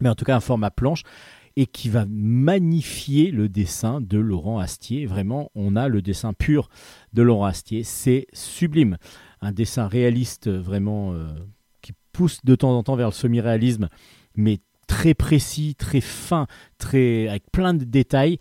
[0.00, 1.02] mais en tout cas un format planche.
[1.56, 5.06] et qui va magnifier le dessin de Laurent Astier.
[5.06, 6.68] Vraiment, on a le dessin pur
[7.12, 8.96] de Laurent Astier, c'est sublime.
[9.44, 11.28] Un dessin réaliste vraiment euh,
[11.82, 13.88] qui pousse de temps en temps vers le semi-réalisme,
[14.34, 16.46] mais très précis, très fin,
[16.78, 18.38] très avec plein de détails.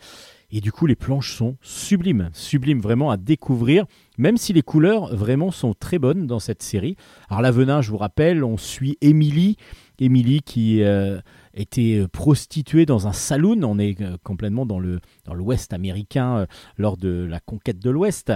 [0.49, 3.85] Et du coup, les planches sont sublimes, sublimes vraiment à découvrir,
[4.17, 6.95] même si les couleurs vraiment sont très bonnes dans cette série.
[7.27, 9.57] Alors, la Venin, je vous rappelle, on suit Émilie,
[9.99, 11.19] Émilie qui euh,
[11.53, 13.63] était prostituée dans un saloon.
[13.63, 16.45] On est euh, complètement dans le dans l'Ouest américain euh,
[16.77, 18.31] lors de la conquête de l'Ouest.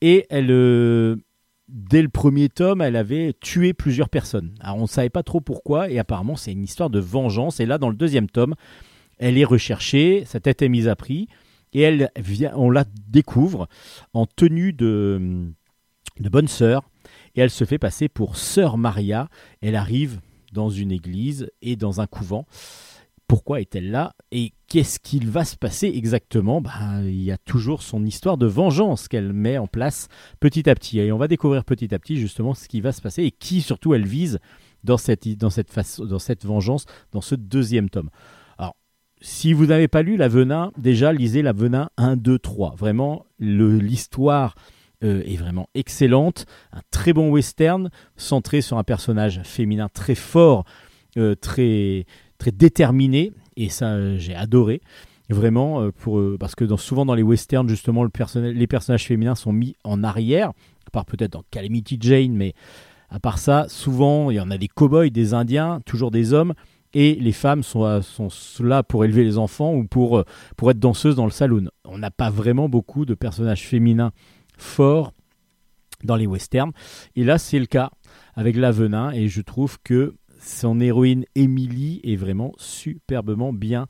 [0.00, 0.50] Et elle,
[1.72, 4.54] dès le premier tome, elle avait tué plusieurs personnes.
[4.60, 7.58] Alors, on ne savait pas trop pourquoi, et apparemment, c'est une histoire de vengeance.
[7.60, 8.54] Et là, dans le deuxième tome,
[9.18, 11.28] elle est recherchée, sa tête est mise à prix
[11.72, 13.68] et elle vient, on la découvre
[14.12, 15.48] en tenue de,
[16.20, 16.82] de bonne sœur
[17.34, 19.28] et elle se fait passer pour sœur Maria.
[19.60, 20.20] Elle arrive
[20.52, 22.46] dans une église et dans un couvent.
[23.32, 26.60] Pourquoi est-elle là et qu'est-ce qu'il va se passer exactement?
[26.60, 30.08] Ben, Il y a toujours son histoire de vengeance qu'elle met en place
[30.38, 30.98] petit à petit.
[30.98, 33.62] Et on va découvrir petit à petit justement ce qui va se passer et qui
[33.62, 34.38] surtout elle vise
[34.84, 38.10] dans cette, dans cette, dans cette vengeance, dans ce deuxième tome.
[39.22, 42.74] Si vous n'avez pas lu La Venin, déjà lisez La Venin 1, 2, 3.
[42.76, 44.56] Vraiment, l'histoire
[45.04, 46.44] euh, est vraiment excellente.
[46.70, 50.66] Un très bon western centré sur un personnage féminin très fort,
[51.16, 52.04] euh, très,
[52.42, 53.32] très déterminé.
[53.56, 54.80] Et ça, j'ai adoré.
[55.30, 58.10] Vraiment, euh, pour, parce que dans, souvent dans les westerns, justement, le
[58.50, 60.48] les personnages féminins sont mis en arrière,
[60.86, 62.54] à part peut-être dans Calamity Jane, mais
[63.08, 66.54] à part ça, souvent, il y en a des cow-boys, des indiens, toujours des hommes
[66.94, 68.28] et les femmes sont, euh, sont,
[68.60, 70.24] là pour élever les enfants ou pour, euh,
[70.56, 71.68] pour être danseuses dans le saloon.
[71.84, 74.12] On n'a pas vraiment beaucoup de personnages féminins
[74.58, 75.12] forts
[76.04, 76.72] dans les westerns.
[77.16, 77.90] Et là, c'est le cas
[78.34, 83.86] avec Lavenin, et je trouve que son héroïne Émilie est vraiment superbement bien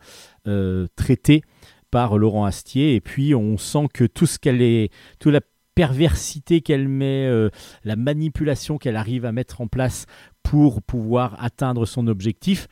[0.46, 1.42] euh, traitée
[1.90, 2.94] par Laurent Astier.
[2.94, 5.40] Et puis, on sent que tout ce qu'elle est, toute la
[5.74, 7.30] perversité qu'elle met,
[7.84, 10.04] la manipulation qu'elle arrive à mettre en place
[10.42, 12.68] pour pouvoir atteindre son objectif,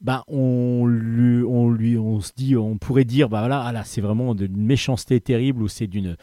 [0.00, 5.20] bah, on, lui, on, dit, on pourrait dire, bah voilà, ah c'est vraiment d'une méchanceté
[5.20, 6.16] terrible ou c'est d'une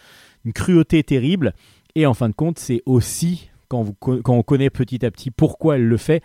[0.53, 1.53] cruauté terrible.
[1.95, 3.49] Et en fin de compte, c'est aussi
[3.99, 6.24] quand, on connaît petit à petit pourquoi elle le fait,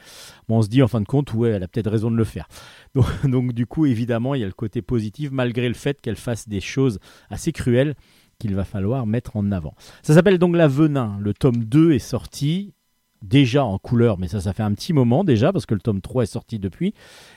[0.48, 2.48] on se dit en fin de compte, ouais, elle a peut-être raison de le faire.
[2.94, 6.16] Donc, donc, du coup, évidemment, il y a le côté positif, malgré le fait qu'elle
[6.16, 6.98] fasse des choses
[7.30, 7.94] assez cruelles
[8.38, 9.74] qu'il va falloir mettre en avant.
[10.02, 11.18] Ça s'appelle donc La Venin.
[11.20, 12.74] Le tome 2 est sorti
[13.22, 16.00] déjà en couleur, mais ça, ça fait un petit moment déjà, parce que le tome
[16.00, 16.94] 3 est sorti depuis,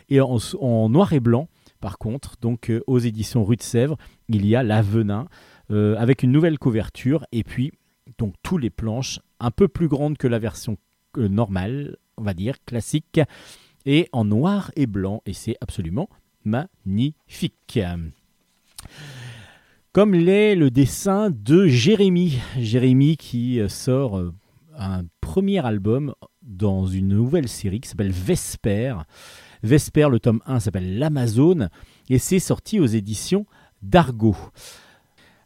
[0.09, 1.47] et en, noir et blanc,
[1.79, 3.97] par contre, donc euh, aux éditions Rue de Sèvres,
[4.29, 5.27] il y a La Venin,
[5.71, 7.71] euh, avec une nouvelle couverture, et puis
[8.17, 10.77] donc tous les planches, un peu plus grandes que la version
[11.17, 13.19] euh, normale, on va dire, classique,
[13.85, 16.09] et en noir et blanc, et c'est absolument
[16.45, 17.79] magnifique.
[19.91, 24.21] Comme l'est le dessin de Jérémy, Jérémy qui sort
[24.77, 28.95] un premier album dans une nouvelle série qui s'appelle Vesper.
[29.63, 31.69] Vesper, le tome 1 s'appelle L'Amazone
[32.09, 33.45] et c'est sorti aux éditions
[33.81, 34.35] d'Argo.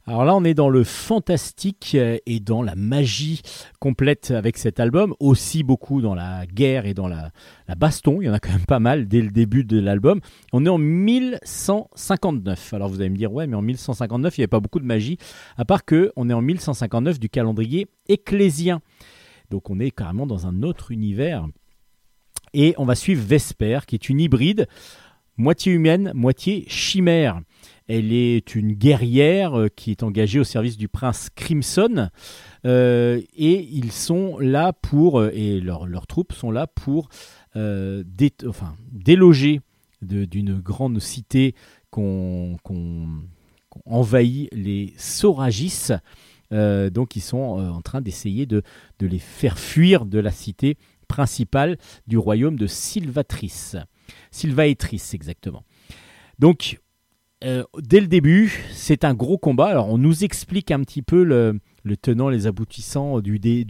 [0.08, 3.42] Alors là, on est dans le fantastique et dans la magie
[3.80, 7.32] complète avec cet album, aussi beaucoup dans la guerre et dans la,
[7.76, 10.20] baston, il y en a quand même pas mal dès le début de l'album.
[10.54, 12.76] On est en 1159.
[12.76, 14.86] Alors vous allez me dire, ouais, mais en 1159, il n'y avait pas beaucoup de
[14.86, 15.18] magie,
[15.58, 18.82] à part que on est en 1159 du calendrier ecclésien.
[19.50, 21.48] Donc on est carrément dans un autre univers.
[22.54, 24.68] Et on va suivre Vesper, qui est une hybride,
[25.36, 27.42] moitié humaine, moitié chimère.
[27.88, 32.10] Elle est une guerrière euh, qui est engagée au service du prince Crimson.
[32.66, 37.10] Euh, et ils sont là pour, euh, et leurs troupes sont là pour
[38.92, 39.62] déloger
[40.02, 41.56] d'une grande cité
[41.90, 42.58] qu'on
[43.86, 45.92] envahit les Soragis.
[46.52, 48.62] Euh, donc ils sont en train d'essayer de,
[49.00, 50.78] les faire fuir de la cité
[51.08, 51.78] principale
[52.08, 53.78] du royaume de Sylvatrice.
[54.32, 55.64] Sylvaétrice exactement.
[56.40, 56.82] Donc
[57.46, 59.68] euh, dès le début, c'est un gros combat.
[59.68, 61.60] Alors on nous explique un petit peu le,
[61.98, 63.66] tenant, les aboutissants du, des,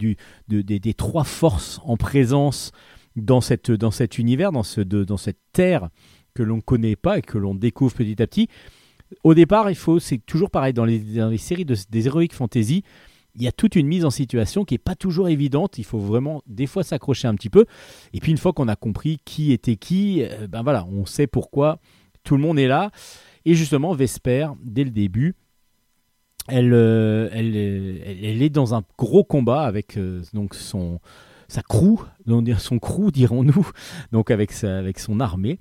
[0.48, 2.72] des, trois forces en présence
[3.16, 5.90] dans, cette, dans cet univers, dans, ce, dans cette terre
[6.34, 8.48] que l'on ne connaît pas et que l'on découvre petit à petit.
[9.24, 12.82] Au départ, il faut, c'est toujours pareil dans les, séries de, des Heroic Fantasy,
[13.36, 15.76] il y a toute une mise en situation qui n'est pas toujours évidente.
[15.76, 17.66] Il faut vraiment des fois s'accrocher un petit peu.
[18.14, 21.26] Et puis une fois qu'on a compris qui était qui, euh, ben voilà, on sait
[21.26, 21.78] pourquoi
[22.24, 22.90] tout le monde est là.
[23.46, 25.36] Et justement, Vesper, dès le début,
[26.48, 31.00] elle, euh, elle, est dans un gros combat avec euh, donc son
[31.48, 32.00] sa crew,
[32.58, 33.70] son crew dirons-nous,
[34.12, 35.60] donc avec son armée.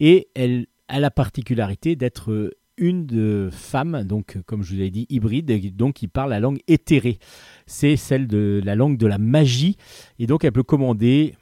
[0.00, 5.06] Et elle a la particularité d'être une de femme, donc comme je vous l'ai dit,
[5.08, 7.20] hybride, donc qui parle la langue éthérée.
[7.66, 9.76] C'est celle de la langue de la magie,
[10.18, 11.36] et donc elle peut commander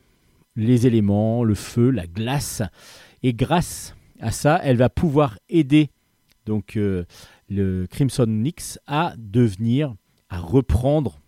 [0.55, 2.63] les éléments, le feu, la glace,
[3.23, 5.91] et grâce à ça, elle va pouvoir aider
[6.49, 7.05] donc euh,
[7.51, 9.95] le Crimson Nix à devenir,
[10.31, 11.21] à reprendre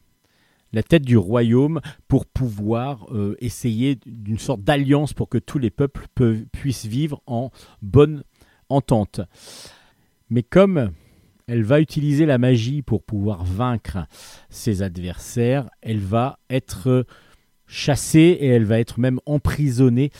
[0.72, 5.70] la tête du royaume pour pouvoir euh, essayer d'une sorte d'alliance pour que tous les
[5.70, 6.06] peuples
[6.52, 7.50] puissent vivre en
[7.82, 8.24] bonne
[8.70, 9.20] entente.
[10.30, 10.92] Mais comme
[11.46, 14.06] elle va utiliser la magie pour pouvoir vaincre
[14.48, 17.04] ses adversaires, elle va être
[17.66, 20.12] chassée et elle va être même emprisonnée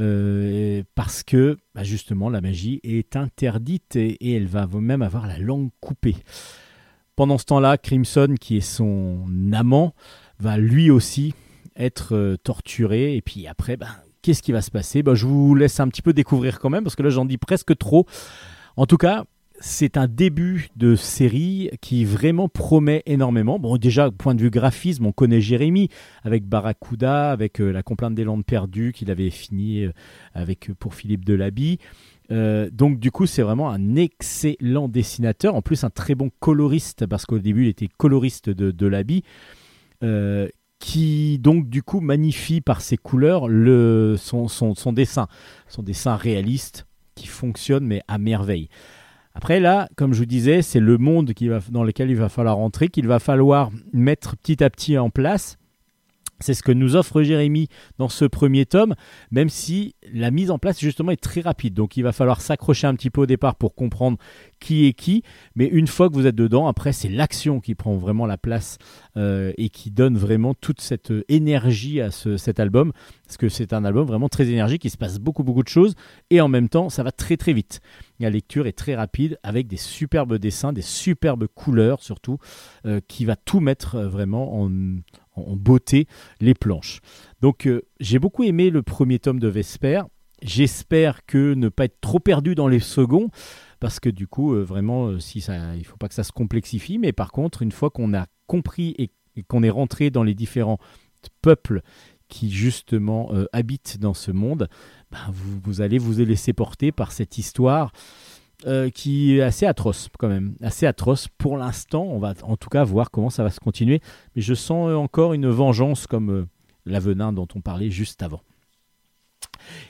[0.00, 5.38] euh, parce que bah, justement la magie est interdite et, elle va même avoir la
[5.38, 6.16] langue coupée.
[7.16, 9.94] Pendant ce temps-là, Crimson, qui est son amant,
[10.38, 11.34] va lui aussi
[11.76, 13.88] être euh, torturé et puis après, bah,
[14.22, 15.02] qu'est-ce qui va se passer?
[15.02, 17.38] Bah, Je vous laisse un petit peu découvrir quand même parce que là j'en dis
[17.38, 18.06] presque trop.
[18.76, 19.24] En tout cas,
[19.60, 23.58] c'est un début de série qui vraiment promet énormément.
[23.58, 25.88] Bon, déjà, point de vue graphisme, on connaît Jérémy
[26.22, 29.92] avec Barracuda, avec euh, La complainte des Landes perdues qu'il avait fini euh,
[30.34, 31.78] avec euh, pour Philippe Delaby.
[32.30, 37.26] donc du coup, c'est vraiment un excellent dessinateur, en plus un très bon coloriste, parce
[37.26, 39.24] qu'au début, il était coloriste de Delaby.
[40.78, 45.26] qui donc du coup magnifie par ses couleurs le, son, son dessin,
[45.66, 46.86] son dessin réaliste
[47.16, 48.68] qui fonctionne mais à merveille.
[49.38, 51.32] Après là, comme je vous disais, c'est le monde
[51.70, 55.58] dans lequel il va falloir rentrer, qu'il va falloir mettre petit à petit en place.
[56.40, 57.68] C'est ce que nous offre Jérémy
[57.98, 58.96] dans ce premier tome,
[59.30, 61.72] même si la mise en place justement est très rapide.
[61.72, 64.18] Donc il va falloir s'accrocher un petit peu au départ pour comprendre
[64.58, 65.22] qui est qui.
[65.54, 68.78] Mais une fois que vous êtes dedans, après c'est l'action qui prend vraiment la place
[69.16, 72.90] euh, et qui donne vraiment toute cette énergie à cet album.
[73.24, 75.94] Parce que c'est un album vraiment très énergique, il se passe beaucoup beaucoup de choses
[76.30, 77.80] et en même temps ça va très très vite.
[78.20, 82.38] La lecture est très rapide avec des superbes dessins, des superbes couleurs surtout,
[82.84, 84.70] euh, qui va tout mettre euh, vraiment en,
[85.36, 86.08] beauté
[86.40, 87.00] les planches.
[87.40, 90.02] Donc euh, j'ai beaucoup aimé le premier tome de Vesper.
[90.42, 93.28] J'espère que ne pas être trop perdu dans les seconds,
[93.78, 96.98] parce que du coup, vraiment, il ne faut pas que ça se complexifie.
[96.98, 99.10] Mais par contre, une fois qu'on a compris et,
[99.48, 100.78] qu'on est rentré dans les différents
[101.42, 101.82] peuples
[102.28, 104.68] qui justement habitent dans ce monde,
[105.10, 107.92] ben, vous, allez vous laisser porter par cette histoire
[108.66, 111.28] euh, qui est assez atroce quand même, assez atroce.
[111.28, 114.00] Pour l'instant, on va en tout cas voir comment ça va se continuer.
[114.34, 116.46] Mais je sens encore une vengeance comme euh,
[116.84, 118.42] l'avenin dont on parlait juste avant.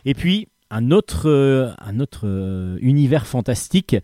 [0.04, 2.26] Et puis un autre, euh, un autre
[2.82, 3.96] univers fantastique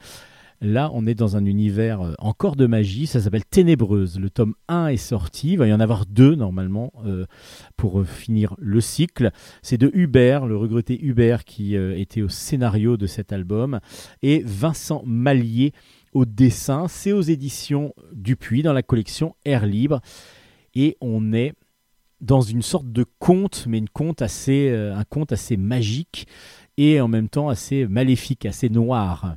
[0.64, 4.18] Là, on est dans un univers euh, encore de magie, ça s'appelle Ténébreuse.
[4.18, 7.26] Le tome 1 est sorti, il va y en avoir deux normalement euh,
[7.76, 9.30] pour euh, finir le cycle.
[9.60, 13.78] C'est de Hubert, le regretté Hubert qui était au scénario de cet album,
[14.22, 15.72] et Vincent Mallier
[16.14, 16.88] au dessin.
[16.88, 20.00] C'est aux éditions Dupuis dans la collection Air Libre.
[20.74, 21.52] Et on est
[22.22, 26.26] dans une sorte de conte, mais un conte assez magique
[26.78, 29.36] et en même temps assez maléfique, assez noir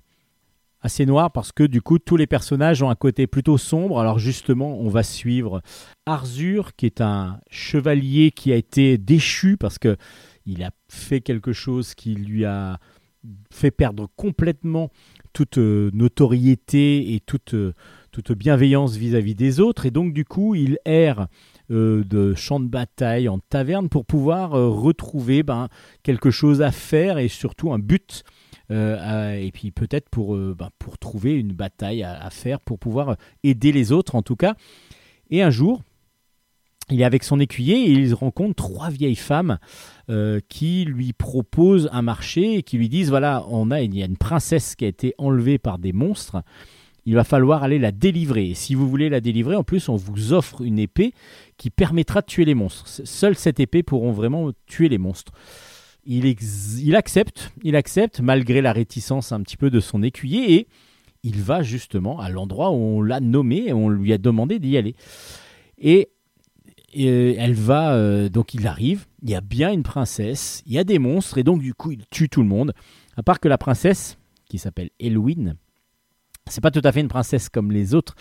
[0.82, 4.00] assez noir parce que du coup tous les personnages ont un côté plutôt sombre.
[4.00, 5.62] Alors justement, on va suivre
[6.06, 9.98] Arzur qui est un chevalier qui a été déchu parce que
[10.46, 12.80] il a fait quelque chose qui lui a
[13.52, 14.92] fait perdre complètement
[15.34, 17.74] toute euh, notoriété et toute, euh,
[18.12, 19.86] toute bienveillance vis-à-vis des autres.
[19.86, 21.28] Et donc du coup, il erre
[21.70, 25.68] euh, de champ de bataille en taverne pour pouvoir retrouver ben,
[26.04, 28.24] quelque chose à faire et surtout un but
[28.72, 33.16] euh, et puis peut-être pour, euh, bah, pour trouver une bataille à, faire, pour pouvoir
[33.44, 34.56] aider les autres en tout cas.
[35.30, 35.82] Et un jour,
[36.90, 39.58] il est avec son écuyer et il rencontre trois vieilles femmes
[40.10, 44.02] euh, qui lui proposent un marché et qui lui disent voilà, on a, il y
[44.04, 46.42] a une princesse qui a été enlevée par des monstres.
[47.06, 48.50] Il va falloir aller la délivrer.
[48.50, 51.14] Et si vous voulez la délivrer, en plus, on vous offre une épée
[51.56, 52.86] qui permettra de tuer les monstres.
[52.86, 55.32] Seule cette épée pourront vraiment tuer les monstres
[56.08, 60.68] il, accepte, il accepte malgré la réticence un petit peu de son écuyer et
[61.24, 64.78] il va justement à l'endroit où on l'a nommé et on lui a demandé d'y
[64.78, 64.96] aller.
[65.78, 66.10] Et,
[66.96, 70.84] elle va, euh, donc il arrive, il y a bien une princesse, il y a
[70.84, 72.74] des monstres et donc du coup il tue tout le monde.
[73.18, 74.18] À part que la princesse,
[74.50, 75.58] qui s'appelle Eloine,
[76.48, 78.16] c'est pas tout à fait une princesse comme les autres.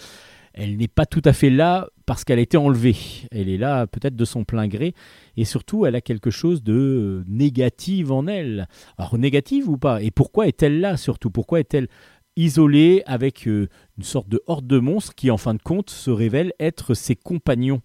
[0.59, 2.97] Elle n'est pas tout à fait là parce qu'elle a été enlevée.
[3.31, 4.95] Elle est là peut-être de son plein gré
[5.37, 8.67] et surtout elle a quelque chose de négatif en elle.
[8.97, 10.03] Alors négative ou pas?
[10.03, 11.31] Et pourquoi est-elle là surtout?
[11.31, 11.89] Pourquoi est-elle
[12.37, 16.11] isolée avec euh, une sorte de horde de monstres qui en fin de compte se
[16.11, 17.83] révèlent être ses compagnons?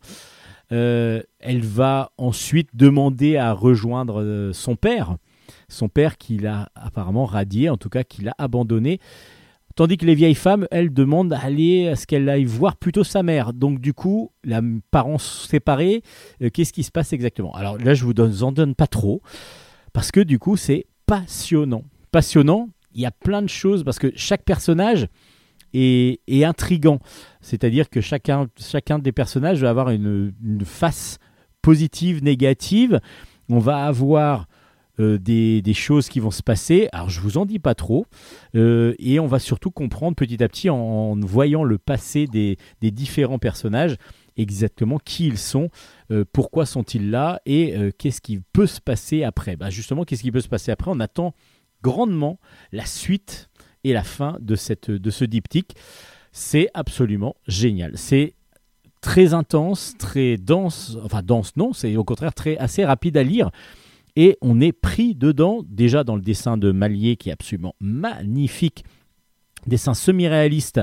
[0.71, 5.17] Euh, Elle va ensuite demander à rejoindre euh, son père.
[5.67, 8.99] son père qui l'a apparemment radié, en tout cas qui l'a abandonné.
[9.81, 13.03] Tandis que les vieilles femmes, elles demandent à aller à ce qu'elle aille voir plutôt
[13.03, 13.51] sa mère.
[13.51, 14.61] Donc du coup, la
[14.91, 16.03] parents séparés,
[16.43, 17.51] euh, qu'est-ce qui se passe exactement?
[17.55, 19.23] Alors là, je vous donne, en donne pas trop,
[19.91, 21.83] parce que du coup, c'est passionnant.
[22.11, 25.07] Passionnant, il y a plein de choses, parce que chaque personnage
[25.73, 26.99] est, est intrigant.
[27.41, 31.17] C'est-à-dire que chacun, chacun des personnages va avoir une, une face
[31.63, 32.99] positive, négative.
[33.49, 34.45] On va avoir
[34.99, 36.89] euh, des, choses qui vont se passer.
[36.91, 38.05] Alors je vous en dis pas trop.
[38.55, 43.39] Euh, et on va surtout comprendre petit à petit en, voyant le passé des, différents
[43.39, 43.95] personnages
[44.37, 45.69] exactement qui ils sont,
[46.09, 49.55] euh, pourquoi sont-ils là et qu'est-ce qui peut se passer après.
[49.55, 50.91] Bah justement, qu'est-ce qui peut se passer après?
[50.91, 51.33] On attend
[51.81, 52.39] grandement
[52.71, 53.49] la suite
[53.83, 55.75] et la fin de, cette, de ce diptyque.
[56.31, 57.97] C'est absolument génial.
[57.97, 58.35] C'est
[59.01, 63.49] très intense, très dense, enfin dense non, c'est au contraire très assez rapide à lire
[64.15, 68.83] et on est pris dedans, déjà dans le dessin de Malier qui est absolument magnifique,
[69.67, 70.81] dessin semi-réaliste.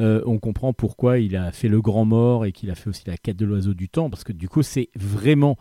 [0.00, 3.04] Euh, on comprend pourquoi il a fait Le Grand Mort et qu'il a fait aussi
[3.06, 5.56] La quête de l'oiseau du temps, parce que du coup c'est vraiment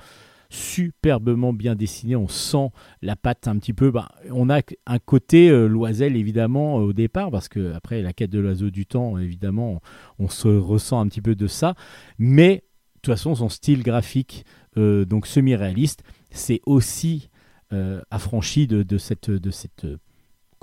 [0.54, 2.70] superbement bien dessiné, on sent
[3.02, 3.90] la patte un petit peu.
[3.90, 8.30] Bah, on a un côté euh, Loisel évidemment au départ, parce que après la quête
[8.30, 9.82] de l'oiseau du temps, évidemment,
[10.20, 11.74] on, se ressent un petit peu de ça,
[12.20, 12.62] mais de
[13.02, 14.46] toute façon son style graphique,
[14.78, 16.04] euh, donc semi-réaliste,
[16.34, 17.30] c'est aussi
[17.72, 19.86] euh, affranchi de, cette, de cette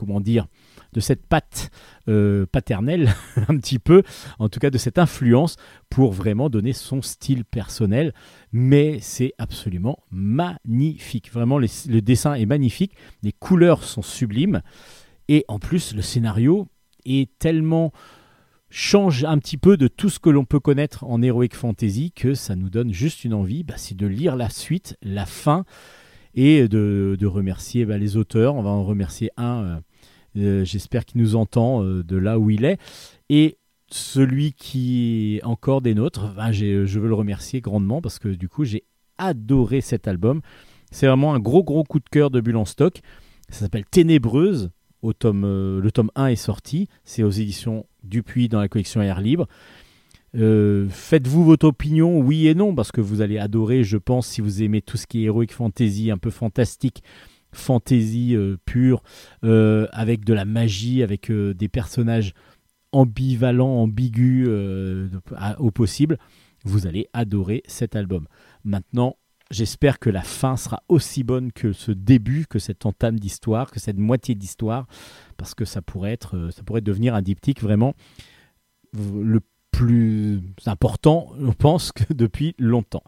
[0.01, 0.47] comment dire,
[0.95, 1.71] de cette patte
[2.09, 3.13] euh, paternelle,
[3.49, 4.03] un petit peu,
[4.39, 5.57] en tout cas de cette influence,
[5.91, 8.15] pour vraiment donner son style personnel.
[8.51, 11.31] Mais c'est absolument magnifique.
[11.31, 14.63] Vraiment, le dessin est magnifique, les couleurs sont sublimes,
[15.29, 16.67] et en plus, le scénario
[17.05, 17.93] est tellement
[18.71, 22.35] change un petit peu de tout ce que l'on peut connaître en Heroic Fantasy que
[22.35, 25.65] ça nous donne juste une envie, bah, c'est de lire la suite, la fin
[26.35, 28.55] et de, remercier bah, les auteurs.
[28.55, 29.81] On va en remercier un, euh,
[30.37, 32.79] euh, j'espère qu'il nous entend euh, de là où il est.
[33.29, 33.59] Et
[33.91, 38.49] celui qui est encore des nôtres, bah, je veux le remercier grandement parce que du
[38.49, 38.85] coup j'ai
[39.19, 40.41] adoré cet album.
[40.93, 43.01] C'est vraiment un gros gros coup de cœur de Bulle en stock.
[43.49, 44.71] Ça s'appelle Ténébreuse.
[45.03, 46.89] Le tome 1 est sorti.
[47.05, 49.47] C'est aux éditions Dupuis dans la collection Air Libre.
[50.37, 54.41] Euh, faites-vous votre opinion, oui et non, parce que vous allez adorer, je pense, si
[54.41, 57.03] vous aimez tout ce qui est héroïque fantasy, un peu fantastique,
[57.53, 59.03] fantasy euh, pure,
[59.45, 62.35] euh, avec de la magie, avec des personnages
[62.93, 64.49] ambivalents, ambigus
[65.59, 66.19] au possible,
[66.65, 68.27] vous allez adorer cet album.
[68.65, 69.17] Maintenant,
[69.51, 73.81] j'espère que la fin sera aussi bonne que ce début, que cette entame d'histoire, que
[73.81, 74.87] cette moitié d'histoire,
[75.37, 77.95] parce que ça pourrait être, ça pourrait devenir un diptyque vraiment
[78.93, 79.41] le
[79.71, 83.05] plus important, je pense, que depuis longtemps.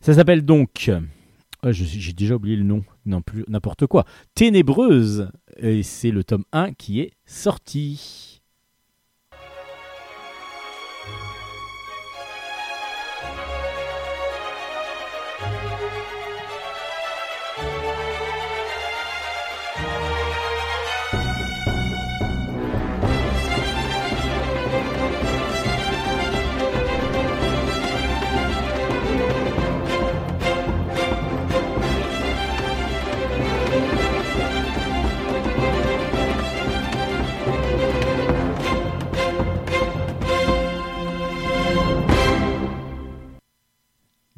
[0.00, 6.24] Ça s'appelle donc, euh, j'ai déjà oublié le nom, n'importe quoi, Ténébreuse, et c'est le
[6.24, 8.33] tome 1 qui est sorti.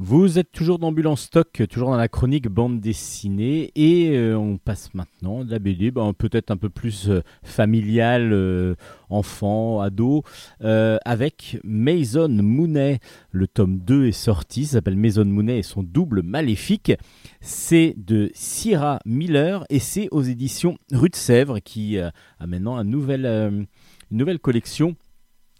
[0.09, 4.95] Vous êtes toujours d'Ambulance Stock, toujours dans la chronique bande dessinée, et euh, on passe
[4.95, 8.77] maintenant de la BD, ben, peut-être un peu plus euh, familiale, euh,
[9.11, 10.23] enfant, ado,
[10.61, 13.01] avec Mason Mooney.
[13.33, 16.93] Le tome 2 est sorti, s'appelle Mason Mooney et son double maléfique.
[17.41, 22.13] C'est de Syrah Miller et c'est aux éditions Rue de Sèvres qui a
[22.47, 23.67] maintenant une
[24.13, 24.95] nouvelle collection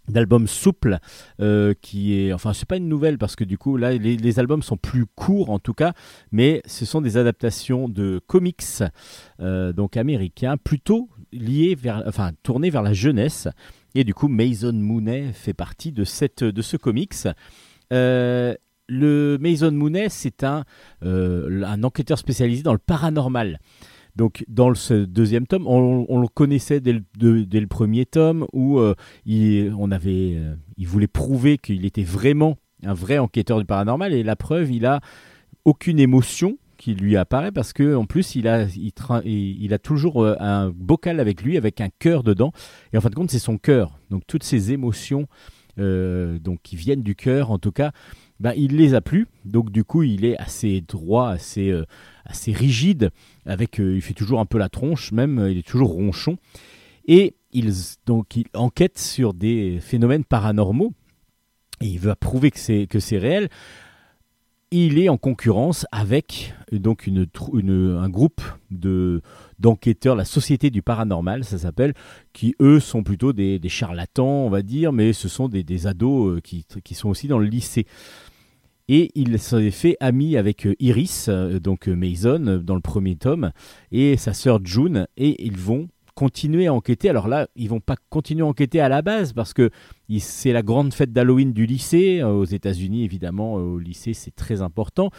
[0.07, 0.99] d'albums souples
[1.41, 4.77] euh, qui est enfin c'est pas une nouvelle parce que du coup les, albums sont
[4.77, 5.93] plus courts en tout cas
[6.31, 8.83] mais ce sont des adaptations de comics
[9.39, 13.47] euh, donc américains plutôt liés vers enfin tournés vers la jeunesse.
[13.95, 17.27] Et du coup Mason Mooney fait partie de cette de ce comics.
[17.91, 18.53] Euh,
[18.87, 20.63] le Mason Mooney c'est un
[21.01, 23.59] un enquêteur spécialisé dans le paranormal
[24.17, 28.95] donc dans ce deuxième tome, on, le connaissait dès le, premier tome où euh,
[29.29, 34.71] euh, il voulait prouver qu'il était vraiment un vrai enquêteur du paranormal et la preuve,
[34.71, 35.01] il a
[35.65, 38.67] aucune émotion qui lui apparaît parce que en plus il a,
[39.77, 42.51] toujours euh, un bocal avec lui avec un cœur dedans
[42.93, 43.99] et en fin de compte c'est son cœur.
[44.09, 45.27] Donc toutes ces émotions
[45.75, 47.91] qui viennent du cœur en tout cas
[48.39, 49.27] ben, il les a plus.
[49.45, 51.85] Donc du coup, il est assez droit, assez, euh,
[52.25, 53.11] assez rigide.
[53.45, 55.39] Avec, euh, il fait toujours un peu la tronche, même.
[55.39, 56.37] euh, il est toujours ronchon.
[57.07, 57.71] Et il,
[58.05, 60.93] donc, il enquête sur des phénomènes paranormaux.
[61.81, 63.49] Et il veut prouver que c'est que c'est réel.
[64.69, 69.21] Il est en concurrence avec donc une, un groupe de
[69.59, 71.93] d'enquêteurs, la Société du Paranormal, ça s'appelle,
[72.33, 75.87] qui eux sont plutôt des, des charlatans, on va dire, mais ce sont des, des
[75.87, 77.85] ados qui, qui sont aussi dans le lycée.
[78.89, 83.17] Et il s'est fait ami avec euh, Iris, euh, donc euh, Mason, dans le premier
[83.17, 83.51] tome,
[83.91, 87.09] et sa sœur June, et ils vont continuer à enquêter.
[87.09, 89.71] Alors là, ils vont pas continuer à enquêter à la base, parce que
[90.19, 92.23] c'est la grande fête d'Halloween du lycée.
[92.23, 95.11] Aux États-Unis, évidemment, au lycée, c'est très important.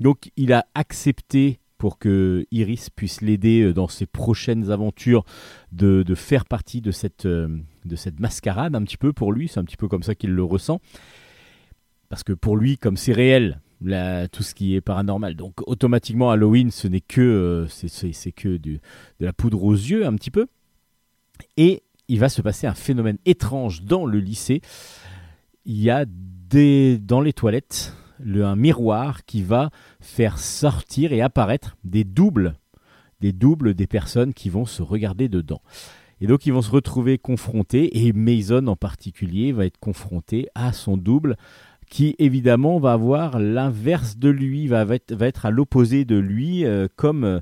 [0.00, 5.24] Donc il a accepté pour que Iris puisse l'aider dans ses prochaines aventures
[5.72, 9.48] de, de faire partie de cette, de cette mascarade un petit peu pour lui.
[9.48, 10.80] C'est un petit peu comme ça qu'il le ressent.
[12.08, 13.60] Parce que pour lui, comme c'est réel,
[14.32, 18.80] tout ce qui est paranormal, donc automatiquement Halloween, ce n'est que, euh, c'est, que de
[19.20, 20.46] la poudre aux yeux un petit peu.
[21.56, 24.60] Et il va se passer un phénomène étrange dans le lycée.
[25.64, 29.70] Il y a des, dans les toilettes le- un miroir qui va
[30.00, 32.54] faire sortir et apparaître des doubles,
[33.20, 35.62] des doubles des personnes qui vont se regarder dedans.
[36.20, 40.72] Et donc ils vont se retrouver confrontés, et Mason en particulier va être confronté à
[40.72, 41.36] son double,
[41.88, 47.24] qui évidemment va avoir l'inverse de lui, va, être, à l'opposé de lui, euh, comme,
[47.24, 47.40] euh,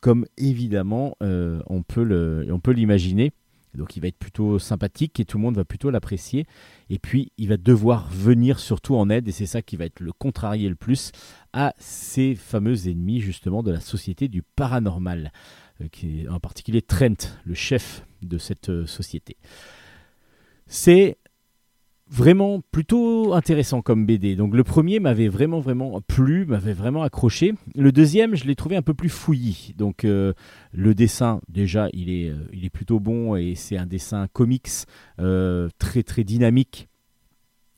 [0.00, 3.32] comme évidemment euh, on peut l'imaginer.
[3.74, 6.46] Donc il va être plutôt sympathique et tout le monde va plutôt l'apprécier.
[6.90, 10.00] Et puis il va devoir venir surtout en aide, et c'est ça qui va être
[10.00, 11.12] le contrarier le plus,
[11.52, 15.32] à ces fameux ennemis justement de la société du paranormal,
[15.92, 19.36] qui en particulier Trent, le chef de cette société.
[20.66, 21.17] C'est
[22.10, 24.36] vraiment plutôt intéressant comme BD.
[24.36, 27.54] Donc le premier m'avait vraiment vraiment plu, m'avait vraiment accroché.
[27.74, 29.74] Le deuxième, je l'ai trouvé un peu plus fouillis.
[29.76, 30.32] Donc euh,
[30.72, 34.68] le dessin, déjà, il est, euh, il est plutôt bon et c'est un dessin comics
[35.20, 36.88] euh, très très dynamique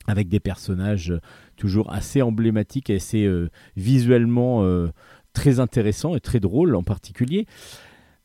[0.07, 1.13] avec des personnages
[1.57, 3.29] toujours assez emblématiques et assez
[3.77, 4.65] visuellement
[5.31, 7.45] très intéressants et très drôles en particulier.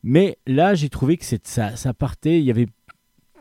[0.01, 2.67] Mais là, j'ai trouvé que ça, ça partait, il y avait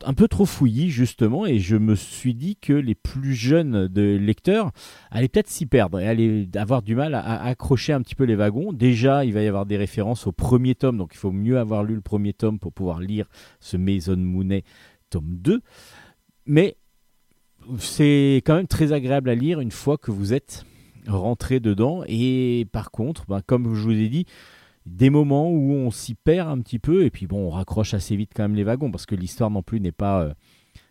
[0.04, 4.16] un peu trop fouillis justement et je me suis dit que les plus jeunes de
[4.16, 4.70] lecteurs
[5.10, 8.34] allaient peut-être s'y perdre et allaient avoir du mal à, accrocher un petit peu les
[8.34, 8.72] wagons.
[8.72, 11.84] Déjà, il va y avoir des références au premier tome, donc il faut mieux avoir
[11.84, 13.26] lu le premier tome pour pouvoir lire
[13.60, 14.64] ce Maison Mounet
[15.10, 15.60] tome 2.
[16.46, 16.76] Mais
[17.78, 20.64] c'est quand même très agréable à lire une fois que vous êtes
[21.06, 22.02] rentré dedans.
[22.06, 24.26] Et par contre, ben, comme je vous ai dit,
[24.86, 28.16] des moments où on s'y perd un petit peu et puis bon, on raccroche assez
[28.16, 30.32] vite quand même les wagons parce que l'histoire non plus n'est pas euh,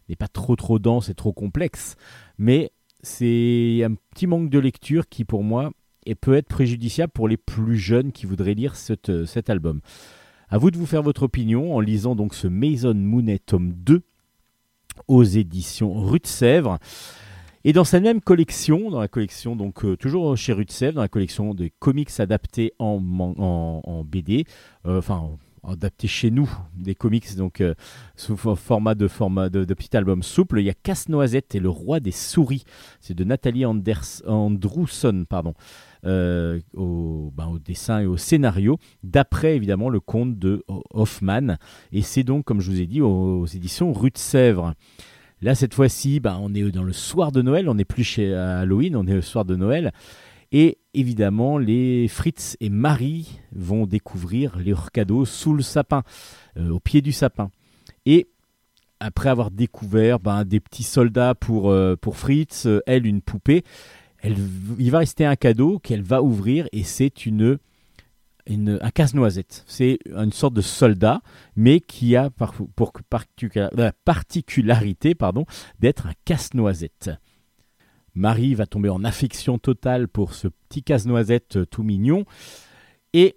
[0.09, 1.95] n'est pas trop trop dense et trop complexe.
[2.37, 5.71] Mais c'est un petit manque de lecture qui pour moi
[6.05, 8.75] et peut être préjudiciable pour les plus jeunes qui voudraient lire
[9.09, 9.81] euh, cet album.
[10.49, 14.03] À vous de vous faire votre opinion en lisant donc ce Maison Mounet tome 2
[15.07, 16.77] aux éditions Rue de Sèvres.
[17.67, 21.07] Et dans cette même collection, dans la collection donc euh, toujours chez Sèvres, dans la
[21.07, 22.99] collection des comics adaptés en,
[24.05, 24.45] BD,
[24.85, 25.31] euh, enfin
[25.67, 27.73] adaptés chez nous, des comics donc euh,
[28.15, 31.69] sous fo- format de format de, petit album souple, il y a Casse-Noisette et le
[31.69, 32.65] roi des souris.
[33.01, 35.55] C'est de Nathalie Anders, Andrewson, pardon.
[36.05, 41.55] au, ben, au dessin et au scénario, d'après évidemment le conte de Ho- Hoffman.
[41.91, 44.75] Et c'est donc, comme je vous ai dit, aux, aux éditions Rue de Sèvres.
[45.41, 48.33] Là, cette fois-ci, ben, on est dans le soir de Noël, on n'est plus chez
[48.33, 49.91] Halloween, on est le soir de Noël.
[50.51, 56.03] Et évidemment, les Fritz et Marie vont découvrir leurs cadeaux sous le sapin,
[56.57, 57.51] euh, au pied du sapin.
[58.05, 58.27] Et
[58.99, 63.63] après avoir découvert ben, des petits soldats pour, euh, Fritz, euh, elle une poupée,
[64.19, 64.37] elle,
[64.79, 67.57] il va rester un cadeau qu'elle va ouvrir et c'est une,
[68.47, 69.63] un casse-noisette.
[69.67, 71.21] C'est une sorte de soldat,
[71.55, 72.93] mais qui a par- pour
[73.51, 75.45] la particularité pardon,
[75.79, 77.11] d'être un casse-noisette.
[78.13, 82.23] Marie va tomber en affection totale pour ce petit casse-noisette euh, tout mignon
[83.13, 83.35] et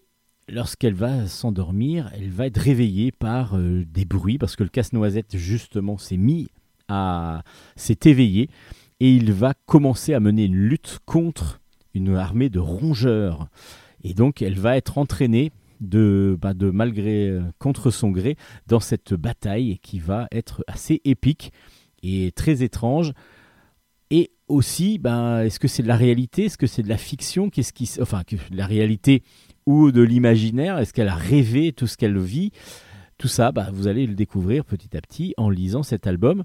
[0.48, 5.36] lorsqu'elle va s'endormir, elle va être réveillée par euh, des bruits parce que le casse-noisette
[5.36, 6.48] justement s'est mis
[6.86, 7.42] à
[7.74, 8.48] s'est éveillé
[9.00, 11.60] et il va commencer à mener une lutte contre
[11.94, 13.48] une armée de rongeurs.
[14.04, 19.14] Et donc elle va être entraînée de, bah, malgré euh, contre son gré dans cette
[19.14, 21.52] bataille qui va être assez épique
[22.02, 23.12] et très étrange.
[24.10, 26.46] Et aussi, ben, est-ce que c'est de la réalité?
[26.46, 27.50] Est-ce que c'est de la fiction?
[27.50, 29.22] Qu'est-ce qui, enfin, de la réalité
[29.66, 30.78] ou de l'imaginaire?
[30.78, 32.52] Est-ce qu'elle a rêvé tout ce qu'elle vit?
[33.18, 36.44] Tout ça, bah, vous allez le découvrir petit à petit en lisant cet album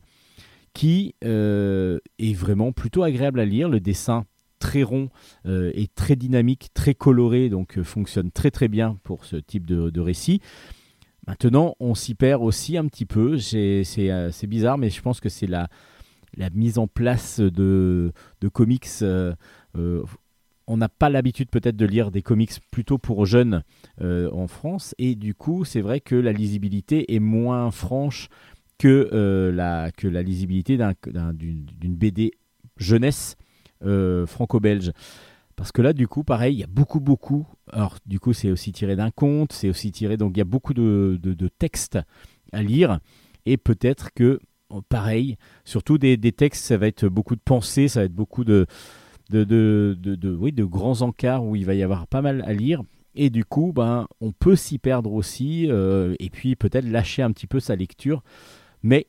[0.74, 3.70] qui euh, est vraiment plutôt agréable à lire.
[3.70, 4.26] Le dessin
[4.64, 5.10] très rond
[5.46, 9.66] euh, et très dynamique, très coloré, donc euh, fonctionne très très bien pour ce type
[9.66, 10.42] de, récit.
[11.28, 13.38] Maintenant, on s'y perd aussi un petit peu.
[13.38, 15.68] C'est bizarre, mais je pense que c'est la,
[16.38, 18.12] la mise en place de,
[18.42, 19.04] de comics
[20.68, 23.64] on n'a pas l'habitude peut-être de lire des comics plutôt pour jeunes
[24.02, 28.30] euh, en France et du coup c'est vrai que la lisibilité est moins franche
[28.78, 32.32] que, euh, la, que la lisibilité d'une BD
[32.78, 33.43] jeunesse euh,
[34.28, 34.92] franco-belge.
[35.56, 37.48] Parce que là, du coup, pareil, il y a beaucoup, beaucoup.
[37.72, 40.18] Alors, du coup, c'est aussi tiré d'un conte, c'est aussi tiré.
[40.18, 42.00] Donc, il y a beaucoup de, textes
[42.52, 43.00] à lire.
[43.46, 44.40] Et peut-être que,
[44.90, 48.44] pareil, surtout des, des, textes, ça va être beaucoup de pensées, ça va être beaucoup
[48.44, 48.66] de,
[49.30, 52.82] de, de, oui, de grands encarts où il va y avoir pas mal à lire.
[53.16, 57.32] Et du coup, ben, on peut s'y perdre aussi, euh, et puis peut-être lâcher un
[57.32, 58.24] petit peu sa lecture.
[58.82, 59.06] Mais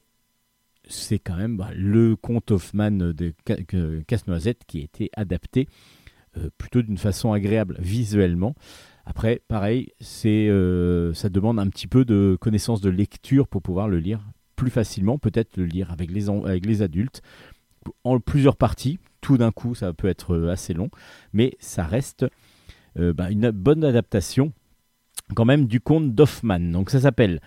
[0.89, 3.33] c'est quand même ben, le conte Hoffman de
[4.07, 5.69] Casse-Noisette qui a été adapté
[6.37, 8.55] euh, plutôt d'une façon agréable visuellement.
[9.07, 13.89] Après, pareil, c'est, euh, ça demande un petit peu de connaissance de lecture pour pouvoir
[13.89, 14.21] le lire
[14.57, 17.23] plus facilement, peut-être le lire avec les, avec les adultes,
[18.03, 20.91] en plusieurs parties, tout d'un coup, ça peut être euh, assez long,
[21.33, 22.27] mais ça reste
[22.97, 24.53] bah, une bonne adaptation
[25.35, 26.61] quand même du conte d'Hoffman.
[26.61, 27.41] Donc ça s'appelle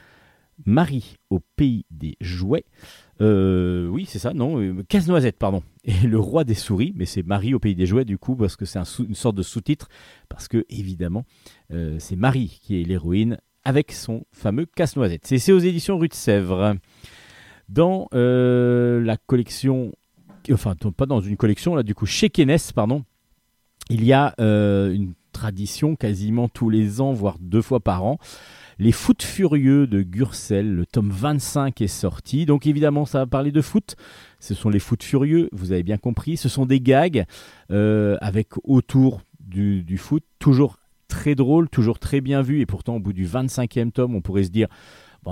[0.65, 2.65] Marie au pays des jouets.
[3.21, 5.63] Euh, oui, c'est ça, non Casse-noisette, pardon.
[5.83, 8.55] Et le roi des souris, mais c'est Marie au pays des jouets du coup, parce
[8.55, 9.89] que c'est une sorte de sous-titre,
[10.29, 11.25] parce que évidemment,
[11.99, 15.25] c'est Marie qui est l'héroïne avec son fameux casse-noisette.
[15.25, 16.75] C'est aux éditions Rue de Sèvres.
[17.69, 19.91] Dans la collection
[20.53, 23.03] enfin pas dans une collection là du coup chez Kenes pardon
[23.89, 28.17] il y a euh, une tradition quasiment tous les ans voire deux fois par an
[28.79, 32.45] les foot furieux de Gurcel, le tome 25 est sorti.
[32.45, 33.95] Donc évidemment, ça va parler de foot.
[34.39, 36.37] Ce sont les foot furieux, vous avez bien compris.
[36.37, 37.25] Ce sont des gags
[37.71, 40.77] euh, avec autour du, foot, toujours
[41.07, 42.61] très drôle, toujours très bien vu.
[42.61, 44.67] Et pourtant, au bout du 25e tome, on pourrait se dire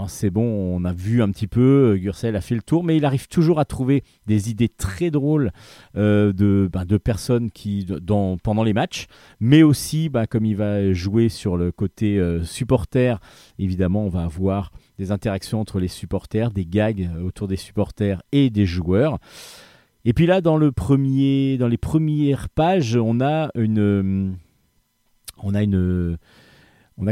[0.07, 2.97] c'est bon, on a vu un petit peu, euh, Gurcel a fait le tour, mais
[2.97, 5.51] il arrive toujours à trouver des idées très drôles
[5.95, 6.33] euh,
[6.67, 7.87] ben, de, personnes qui,
[8.43, 9.07] pendant les matchs,
[9.39, 13.19] mais aussi, ben, comme il va jouer sur le côté euh, supporter,
[13.57, 18.49] évidemment, on va avoir des interactions entre les supporters, des gags autour des supporters et
[18.49, 19.19] des joueurs.
[20.03, 23.51] Et puis là, dans, les premières pages, on a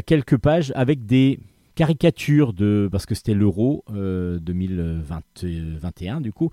[0.06, 1.40] quelques pages avec des
[1.76, 6.50] caricature de parce que c'était l'Euro 2021 euh, du coup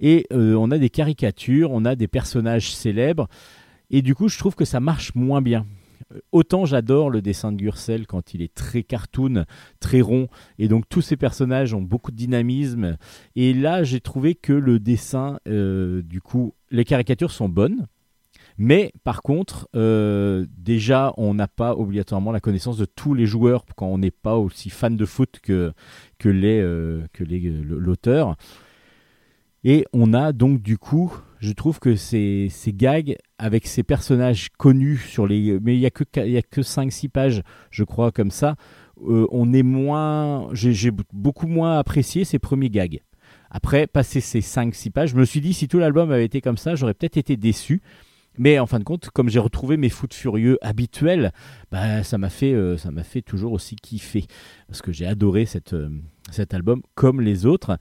[0.00, 3.28] et euh, on a des caricatures, on a des personnages célèbres
[3.90, 5.66] et du coup je trouve que ça marche moins bien.
[6.12, 9.44] Euh, autant j'adore le dessin de Gurcel quand il est très cartoon,
[9.80, 10.28] très rond,
[10.58, 12.96] et donc tous ces personnages ont beaucoup de dynamisme.
[13.36, 17.86] Et là, j'ai trouvé que le dessin, du coup, les caricatures sont bonnes,
[18.58, 23.64] mais par contre, euh, déjà, on n'a pas obligatoirement la connaissance de tous les joueurs
[23.76, 25.72] quand on n'est pas aussi fan de foot que,
[26.18, 27.06] que euh,
[27.64, 28.36] l'auteur.
[29.64, 34.48] Et on a donc du coup, je trouve que ces, ces gags avec ces personnages
[34.58, 35.58] connus sur les...
[35.60, 38.56] Mais il n'y a que, que 5-6 pages, je crois, comme ça.
[39.08, 40.48] Euh, on est moins...
[40.52, 43.00] J'ai beaucoup moins apprécié ces premiers gags.
[43.50, 46.56] Après, passer ces 5-6 pages, je me suis dit, si tout l'album avait été comme
[46.56, 47.82] ça, j'aurais peut-être été déçu.
[48.38, 51.32] Mais en fin de compte, comme j'ai retrouvé mes foot furieux habituels,
[51.70, 54.26] bah, ça m'a fait, euh, ça m'a fait toujours aussi kiffer
[54.68, 55.88] parce que j'ai adoré euh,
[56.30, 57.78] cet album comme les autres.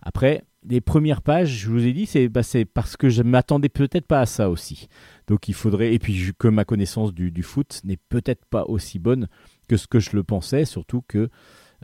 [0.00, 2.42] Après, les premières pages, je vous ai dit, c'est bah,
[2.72, 4.88] parce que je m'attendais peut-être pas à ça aussi.
[5.26, 9.28] Donc il faudrait, et puis que ma connaissance du foot n'est peut-être pas aussi bonne
[9.68, 11.28] que ce que je le pensais, surtout que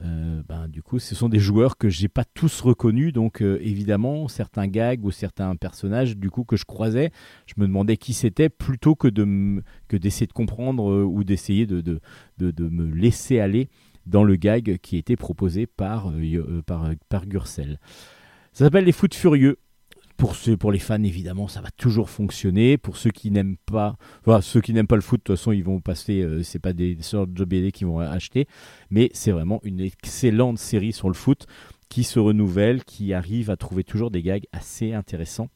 [0.03, 3.59] euh, ben, du coup, ce sont des joueurs que j'ai pas tous reconnus, donc euh,
[3.61, 7.11] évidemment, certains gags ou certains personnages, du coup, que je croisais,
[7.47, 11.67] je me demandais qui c'était plutôt que de que d'essayer de comprendre euh, ou d'essayer
[11.67, 12.01] de, de,
[12.39, 13.69] de, me laisser aller
[14.07, 16.13] dans le gag qui était proposé par,
[16.67, 17.25] par, par.
[17.47, 17.65] Ça
[18.53, 19.59] s'appelle Les Foot Furieux.
[20.17, 22.79] Pour, ceux, pour les fans, évidemment, ça va toujours fonctionner.
[22.79, 23.97] Pour ceux qui n'aiment pas,
[24.41, 26.23] ceux qui n'aiment pas le foot, de toute façon, ils vont passer.
[26.23, 28.47] Ce euh, c'est pas des sortes de BD qu'ils vont acheter,
[28.91, 31.47] mais c'est vraiment une excellente série sur le foot
[31.89, 35.49] qui se renouvelle, qui arrive à trouver toujours des gags assez intéressants.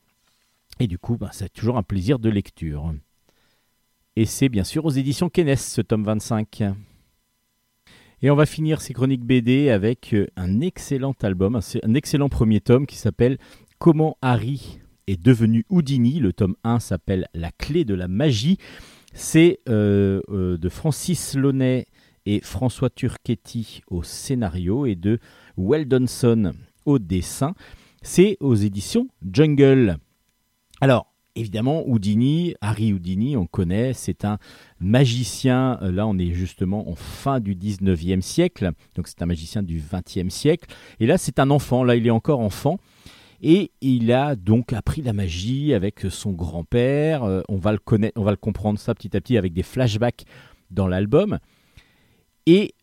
[0.81, 2.95] Et du coup, bah, c'est toujours un plaisir de lecture.
[4.17, 6.65] Et c'est bien sûr aux éditions Kenes, ce tome 25.
[8.21, 12.61] Et on va finir ces chroniques BD avec euh, un excellent album, un excellent premier
[12.61, 13.39] tome qui s'appelle
[13.79, 16.19] Comment Harry est devenu Houdini.
[16.19, 18.59] Le tome 1 s'appelle La clé de la magie.
[19.15, 21.87] C'est euh, euh, de Francis Launay
[22.27, 25.21] et François Turchetti au scénario et de
[25.57, 26.55] Weldonson
[26.87, 27.55] au dessin.
[28.03, 29.99] C'est aux éditions Jungle.
[30.81, 34.39] Alors, évidemment, Houdini, Harry Houdini, on connaît, c'est un
[34.81, 39.63] magicien, euh, là on est justement en fin du 19e siècle, donc c'est un magicien
[39.63, 40.69] du 20e siècle,
[41.01, 42.79] et là c'est un enfant, là il est encore enfant,
[43.41, 48.79] et il a donc appris la magie avec son grand-père, euh, on, va le comprendre
[48.79, 50.25] ça petit à petit avec des flashbacks
[50.71, 51.39] dans l'album,
[52.47, 52.75] et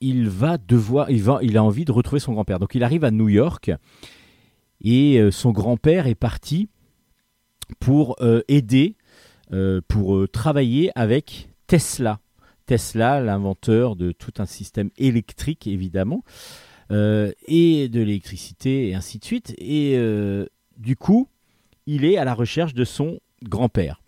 [0.00, 3.28] il va devoir, il, a envie de retrouver son grand-père, donc il arrive à New
[3.28, 3.70] York,
[4.82, 6.68] et euh, son grand-père est parti
[7.78, 8.96] pour euh, aider,
[9.88, 12.20] pour travailler avec Tesla.
[12.66, 16.22] Tesla, l'inventeur de tout un système électrique, évidemment,
[16.90, 19.54] et de l'électricité, et ainsi de suite.
[19.58, 19.96] Et
[20.76, 21.28] du coup,
[21.86, 24.00] il est à la recherche de son grand-père.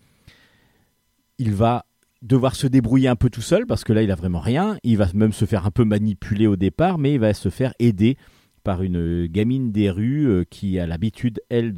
[1.39, 1.85] Il va
[2.23, 4.79] devoir se débrouiller un peu tout seul parce que là il a vraiment rien.
[4.85, 7.75] Il va même se faire un peu manipuler au départ, mais il va se faire
[7.79, 8.17] aider
[8.63, 11.75] par une gamine des rues euh, qui a l'habitude, elle,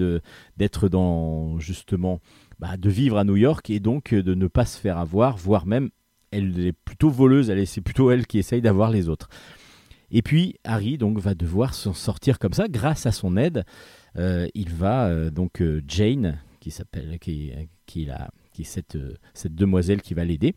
[0.57, 2.21] d'être dans, justement,
[2.59, 5.37] bah, de vivre à New York et donc euh, de ne pas se faire avoir,
[5.39, 5.89] voire même,
[6.31, 9.29] elle est plutôt voleuse, c'est plutôt elle qui essaye d'avoir les autres.
[10.11, 13.65] Et puis Harry donc va devoir s'en sortir comme ça grâce à son aide.
[14.17, 17.53] Euh, il va donc Jane qui s'appelle qui,
[17.87, 18.99] qui, la, qui est cette,
[19.35, 20.55] cette demoiselle qui va l'aider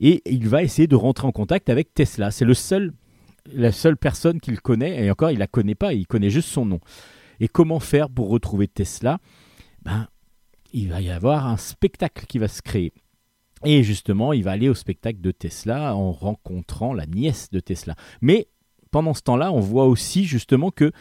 [0.00, 2.30] et il va essayer de rentrer en contact avec Tesla.
[2.30, 2.92] C'est le seul
[3.52, 6.64] la seule personne qu'il connaît, et encore il la connaît pas, il connaît juste son
[6.64, 6.80] nom.
[7.40, 9.18] Et comment faire pour retrouver Tesla?
[9.82, 10.06] Ben,
[10.72, 12.92] il va y avoir un spectacle qui va se créer.
[13.64, 17.94] Et justement, il va aller au spectacle de Tesla en rencontrant la nièce de Tesla.
[18.20, 18.48] Mais
[18.92, 20.92] pendant ce temps-là, on voit aussi justement que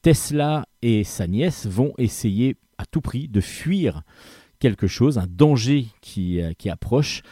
[0.00, 4.02] Tesla et sa nièce vont essayer à tout prix de fuir
[4.60, 7.22] quelque chose, un danger qui, euh, approche.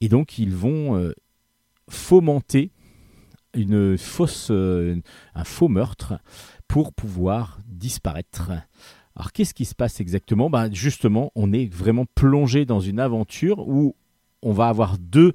[0.00, 1.12] Et donc, ils vont euh,
[1.88, 2.72] fomenter
[3.54, 5.00] une fausse, euh,
[5.34, 6.14] un faux meurtre
[6.66, 8.50] pour pouvoir disparaître.
[9.14, 10.48] Alors qu'est-ce qui se passe exactement?
[10.48, 13.94] Ben, Justement, on est vraiment plongé dans une aventure où
[14.42, 15.34] on va avoir deux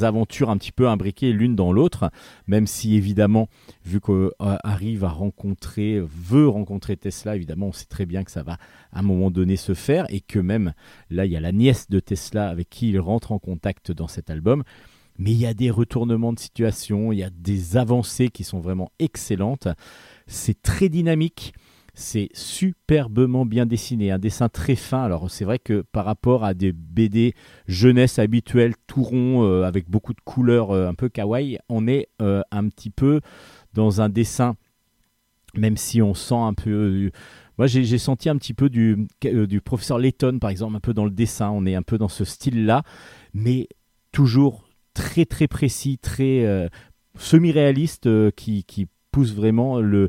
[0.00, 2.10] aventures un petit peu imbriquées l'une dans l'autre,
[2.46, 3.48] même si évidemment,
[3.84, 8.58] vu qu'Harry va rencontrer, veut rencontrer Tesla, évidemment, on sait très bien que ça va
[8.92, 10.72] à un moment donné se faire, et que même
[11.10, 14.08] là, il y a la nièce de Tesla avec qui il rentre en contact dans
[14.08, 14.64] cet album
[15.18, 18.60] mais il y a des retournements de situation, il y a des avancées qui sont
[18.60, 19.68] vraiment excellentes.
[20.26, 21.52] C'est très dynamique.
[21.94, 25.02] C'est superbement bien dessiné, un dessin très fin.
[25.02, 27.34] Alors c'est vrai que par rapport à des BD
[27.66, 32.08] jeunesse habituelles, tout rond, euh, avec beaucoup de couleurs euh, un peu kawaii, on est
[32.22, 33.20] euh, un petit peu
[33.74, 34.56] dans un dessin,
[35.54, 37.10] même si on sent un peu...
[37.58, 39.06] moi j'ai senti un petit peu du,
[39.62, 42.24] professeur Layton par exemple, un peu dans le dessin, on est un peu dans ce
[42.24, 42.84] style-là,
[43.34, 43.68] mais
[44.12, 44.64] toujours
[44.94, 46.70] très très précis, très
[47.18, 50.08] semi-réaliste qui, pousse vraiment le,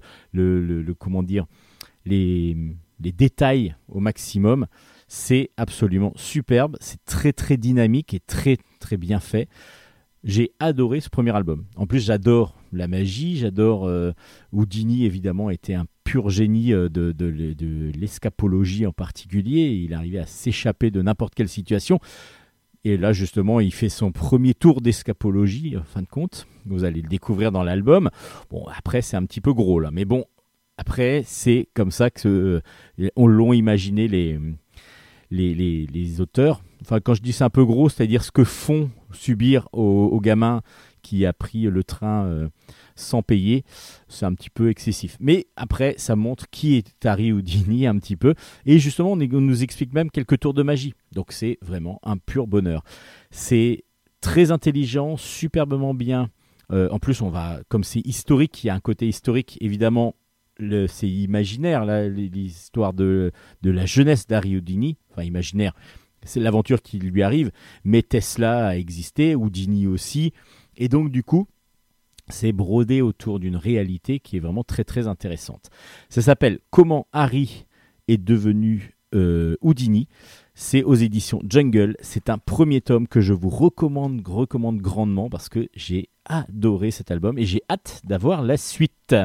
[0.97, 1.45] comment dire
[2.05, 2.55] les,
[2.99, 4.67] détails au maximum.
[5.07, 9.47] C'est absolument superbe, c'est très très dynamique et très très bien fait.
[10.23, 11.65] J'ai adoré ce premier album.
[11.75, 14.13] En plus, j'adore la magie, j'adore euh,
[14.53, 19.81] Houdini, évidemment, était un pur génie de, de, de l'escapologie en particulier.
[19.83, 21.99] Il arrivait à s'échapper de n'importe quelle situation.
[22.85, 26.47] Et là, justement, il fait son premier tour d'escapologie, en fin de compte.
[26.65, 28.09] Vous allez le découvrir dans l'album.
[28.49, 29.89] Bon, après, c'est un petit peu gros, là.
[29.91, 30.25] Mais bon,
[30.77, 32.61] après, c'est comme ça que
[32.99, 34.39] euh, on l'ont imaginé les,
[35.29, 36.63] les, les, auteurs.
[36.81, 40.61] Enfin, quand je dis c'est un peu gros, c'est-à-dire ce que font subir aux, gamins
[41.01, 42.49] qui a pris le train euh,
[42.95, 43.63] sans payer.
[44.07, 45.17] C'est un petit peu excessif.
[45.19, 48.33] Mais après, ça montre qui est Harry Houdini un petit peu.
[48.65, 50.93] Et justement, on, nous explique même quelques tours de magie.
[51.11, 52.83] Donc c'est vraiment un pur bonheur.
[53.31, 53.83] C'est
[54.21, 56.29] très intelligent, superbement bien.
[56.71, 60.15] Euh, en plus, on va, comme c'est historique, il y a un côté historique, évidemment,
[60.59, 63.31] c'est imaginaire, l'histoire de,
[63.61, 64.97] de la jeunesse d'Harry Houdini.
[65.11, 65.73] Enfin, imaginaire,
[66.23, 67.51] c'est l'aventure qui lui arrive.
[67.83, 70.33] Mais Tesla a existé, Houdini aussi.
[70.77, 71.47] Et donc, du coup,
[72.29, 75.69] c'est brodé autour d'une réalité qui est vraiment très très intéressante.
[76.09, 77.65] Ça s'appelle Comment Harry
[78.07, 80.07] est devenu euh, Houdini.
[80.55, 81.95] C'est aux éditions Jungle.
[82.01, 87.11] C'est un premier tome que je vous recommande, recommande grandement parce que j'ai adoré cet
[87.11, 89.15] album et j'ai hâte d'avoir la suite.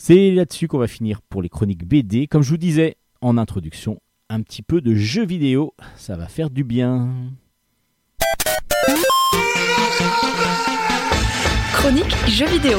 [0.00, 2.28] C'est là-dessus qu'on va finir pour les chroniques BD.
[2.28, 3.98] Comme je vous disais en introduction,
[4.30, 7.10] un petit peu de jeux vidéo, ça va faire du bien.
[11.72, 12.78] Chronique jeux vidéo.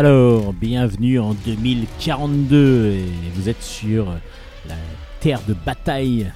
[0.00, 3.04] Alors, bienvenue en 2042 et
[3.34, 4.06] vous êtes sur
[4.66, 4.74] la
[5.20, 6.32] terre de bataille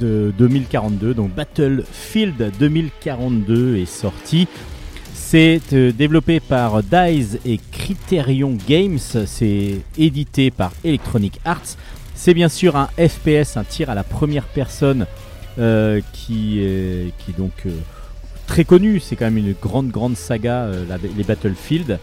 [0.00, 4.48] de 2042, donc Battlefield 2042 est sorti.
[5.12, 11.76] C'est euh, développé par DICE et Criterion Games, c'est édité par Electronic Arts.
[12.14, 15.04] C'est bien sûr un FPS, un tir à la première personne
[15.58, 17.76] euh, qui, est, qui est donc euh,
[18.46, 20.70] très connu, c'est quand même une grande grande saga,
[21.14, 21.98] les Battlefield.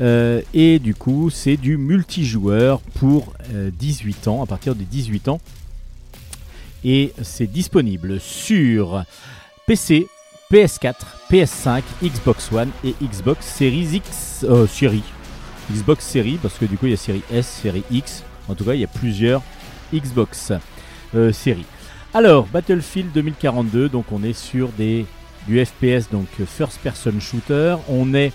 [0.00, 5.28] Euh, et du coup, c'est du multijoueur pour 18 euh, ans, à partir de 18
[5.28, 5.40] ans.
[6.84, 9.04] Et c'est disponible sur
[9.66, 10.06] PC,
[10.52, 10.94] PS4,
[11.30, 14.44] PS5, Xbox One et Xbox Series X.
[14.48, 14.66] Euh,
[15.72, 18.22] Xbox Series, parce que du coup, il y a série S, série X.
[18.48, 19.42] En tout cas, il y a plusieurs
[19.94, 20.52] Xbox
[21.32, 21.64] séries.
[22.12, 25.06] Alors, Battlefield 2042, donc on est sur des,
[25.48, 27.76] du FPS, donc First Person Shooter.
[27.88, 28.32] On est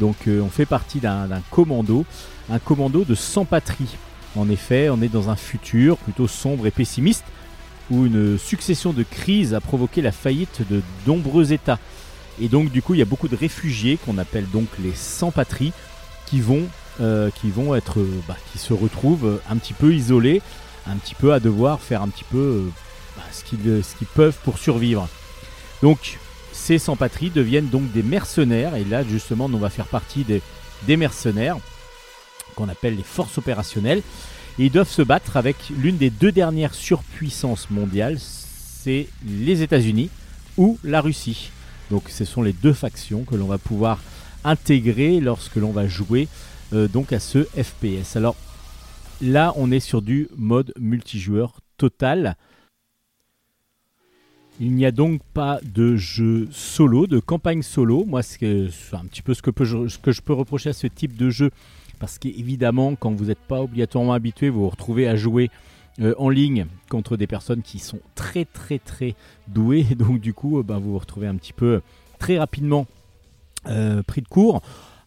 [0.00, 2.04] donc euh, on fait partie d'un commando,
[2.50, 3.96] un commando de sans patrie.
[4.36, 7.24] En effet, on est dans un futur plutôt sombre et pessimiste
[7.90, 11.78] où une succession de crises a provoqué la faillite de nombreux États.
[12.40, 15.72] Et donc du coup, il y a beaucoup de réfugiés qu'on appelle donc les sans-patries
[16.26, 16.64] qui vont,
[17.00, 20.42] euh, qui vont être, bah, qui se retrouvent un petit peu isolés,
[20.86, 22.70] un petit peu à devoir faire un petit peu euh,
[23.16, 25.08] bah, ce qu'ils peuvent pour survivre.
[25.82, 26.18] Donc
[26.56, 28.74] ces sans-patrie deviennent donc des mercenaires.
[28.74, 30.42] Et là, justement, on va faire partie des,
[30.96, 31.58] mercenaires
[32.56, 34.02] qu'on appelle les forces opérationnelles.
[34.58, 40.08] Ils doivent se battre avec l'une des deux dernières surpuissances mondiales, c'est les États-Unis
[40.56, 41.50] ou la Russie.
[41.90, 44.00] Donc ce sont les deux factions que l'on va pouvoir
[44.44, 46.26] intégrer lorsque l'on va jouer
[46.72, 48.16] euh, donc à ce FPS.
[48.16, 48.36] Alors
[49.20, 52.36] là, on est sur du mode multijoueur total.
[54.58, 58.04] Il n'y a donc pas de jeu solo, de campagne solo.
[58.06, 61.50] Moi, c'est un petit peu ce que, je peux reprocher à ce type de jeu.
[61.98, 65.50] Parce qu'évidemment, quand vous n'êtes pas obligatoirement habitué, vous vous retrouvez à jouer
[66.00, 69.14] euh, en ligne contre des personnes qui sont très très très
[69.48, 69.84] douées.
[69.98, 71.80] Donc du coup, euh, ben, vous vous retrouvez un petit peu
[72.18, 72.86] très rapidement
[73.66, 74.62] euh, pris de court.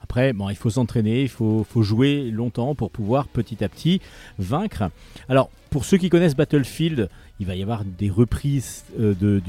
[0.10, 4.02] Après, il faut s'entraîner, il faut, jouer longtemps pour pouvoir petit à petit
[4.40, 4.90] vaincre.
[5.30, 9.40] Alors, pour ceux qui connaissent Battlefield, il va y avoir des reprises euh, de,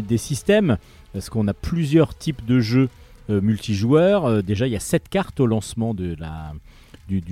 [0.00, 0.78] des systèmes,
[1.12, 2.88] parce qu'on a plusieurs types de jeux
[3.30, 4.26] euh, multijoueurs.
[4.26, 6.16] Euh, déjà, il y a 7 cartes au lancement du,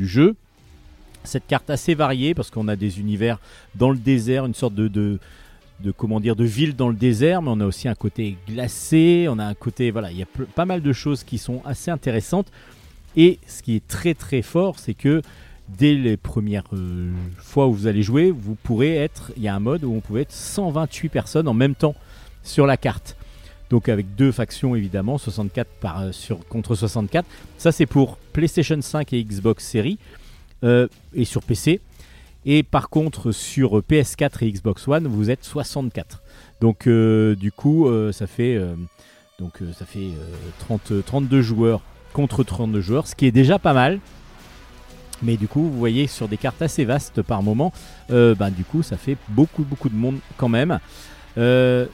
[0.06, 0.36] jeu.
[1.24, 3.40] Cette carte assez variée, parce qu'on a des univers
[3.74, 5.18] dans le désert, une sorte de
[5.96, 9.38] comment dire de ville dans le désert mais on a aussi un côté glacé on
[9.38, 12.50] a un côté voilà il y a pas mal de choses qui sont assez intéressantes
[13.16, 15.22] et ce qui est très très fort c'est que
[15.68, 19.55] dès les premières euh, fois où vous allez jouer, vous pourrez être, il y a
[19.55, 21.94] un mode où on pouvait être 128 personnes en même temps
[22.42, 23.16] sur la carte.
[23.70, 27.26] Donc avec deux factions évidemment, 64 par, euh, sur, contre 64.
[27.59, 29.98] Ça c'est pour PlayStation 5 et Xbox Series
[30.64, 31.80] euh, et sur PC.
[32.50, 36.22] Et par contre sur PS4 et Xbox One, vous êtes 64.
[36.60, 38.58] Donc du coup ça fait,
[39.38, 40.08] donc, ça fait
[40.60, 44.00] 30, 32 joueurs contre 32 joueurs, ce qui est déjà pas mal.
[45.22, 47.72] Mais du coup, vous voyez sur des cartes assez vastes par moment,
[48.10, 50.78] euh, bah, du coup, ça fait beaucoup, beaucoup de monde quand même.
[51.36, 51.86] Euh,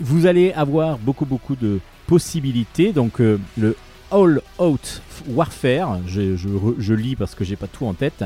[0.00, 2.92] vous allez avoir beaucoup, beaucoup de possibilités.
[2.92, 3.76] Donc, euh, le
[4.10, 8.24] All Out Warfare, je, je lis parce que j'ai pas tout en tête.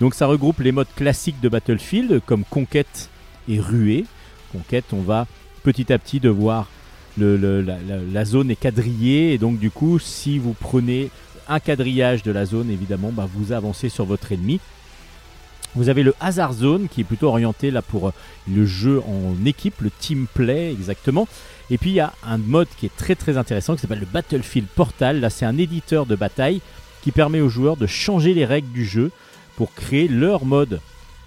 [0.00, 3.10] Donc, ça regroupe les modes classiques de Battlefield comme conquête
[3.48, 4.06] et ruée.
[4.52, 5.26] Conquête, on va
[5.62, 6.68] petit à petit devoir
[7.18, 11.10] la, zone est quadrillée et donc du coup si vous prenez
[11.48, 14.60] un quadrillage de la zone, évidemment, bah, vous avancez sur votre ennemi.
[15.74, 18.12] Vous avez le Hazard Zone qui est plutôt orienté là pour euh,
[18.52, 21.28] le jeu en équipe, le team play exactement.
[21.70, 24.06] Et puis il y a un mode qui est très très intéressant qui s'appelle le
[24.06, 25.20] Battlefield Portal.
[25.20, 26.60] Là c'est un éditeur de bataille
[27.02, 29.10] qui permet aux joueurs de changer les règles du jeu
[29.60, 30.80] pour créer leur mode.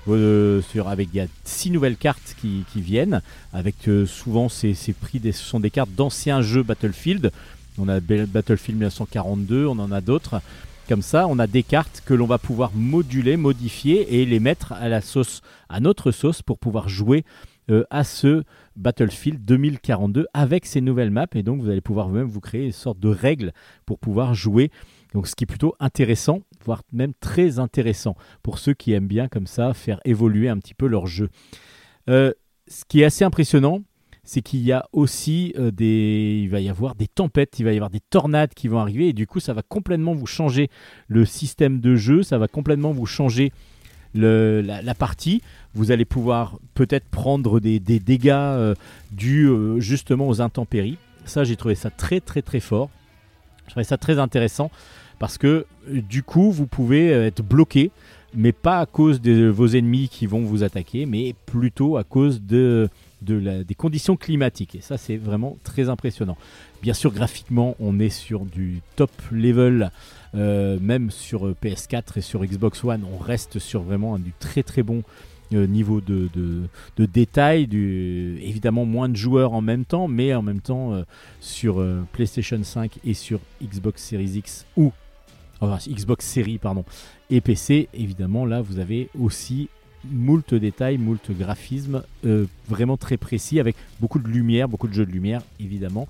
[0.08, 3.22] Euh, sur, avec il y a six nouvelles cartes qui, viennent
[3.54, 7.32] avec euh, souvent ces, prix des, ce sont des cartes d'anciens jeux Battlefield
[7.78, 10.42] on a Battlefield 1942, on en a d'autres.
[10.90, 14.72] Comme ça, on a des cartes que l'on va pouvoir moduler, modifier et les mettre
[14.72, 17.26] à la sauce, à notre sauce pour pouvoir jouer
[17.70, 18.44] euh, à ce
[18.76, 21.28] Battlefield 2042 avec ces nouvelles maps.
[21.36, 23.54] Et donc, vous allez pouvoir même vous créer une sorte de règles
[23.86, 24.72] pour pouvoir jouer.
[25.14, 29.28] Donc, ce qui est plutôt intéressant, voire même très intéressant pour ceux qui aiment bien
[29.28, 31.30] comme ça faire évoluer un petit peu leur jeu.
[32.10, 32.32] Euh,
[32.68, 33.82] ce qui est assez impressionnant,
[34.24, 37.74] c'est qu'il y a aussi euh, des, il va y avoir des tempêtes, il va
[37.74, 40.70] y avoir des tornades qui vont arriver et du coup ça va complètement vous changer
[41.08, 43.52] le système de jeu, ça va complètement vous changer
[44.16, 45.42] la, partie.
[45.74, 48.76] Vous allez pouvoir peut-être prendre des, dégâts euh,
[49.12, 49.50] dus
[49.80, 50.98] justement aux intempéries.
[51.26, 52.90] Ça j'ai trouvé ça très très très fort.
[53.66, 54.72] Je trouvais ça très intéressant
[55.24, 57.92] parce que euh, du coup vous pouvez euh, être bloqué,
[58.36, 62.42] mais pas à cause de vos ennemis qui vont vous attaquer, mais plutôt à cause
[62.42, 62.90] de,
[63.22, 64.76] des conditions climatiques.
[64.76, 66.36] Et ça c'est vraiment très impressionnant.
[66.82, 69.92] Bien sûr graphiquement on est sur du top level,
[70.36, 74.62] euh, même sur euh, PS4 et sur Xbox One on reste sur vraiment du très
[74.62, 75.04] très bon
[75.52, 76.30] niveau de,
[76.98, 81.04] de, détail, évidemment moins de joueurs en même temps, mais en même temps
[81.42, 84.92] sur PlayStation 5 et sur Xbox Series X ou
[85.88, 86.86] Xbox Series pardon
[87.30, 89.70] et PC, évidemment là vous avez aussi
[90.12, 95.06] moult détails, moult graphismes euh, vraiment très précis avec beaucoup de lumière, beaucoup de jeux
[95.06, 96.08] de lumière évidemment.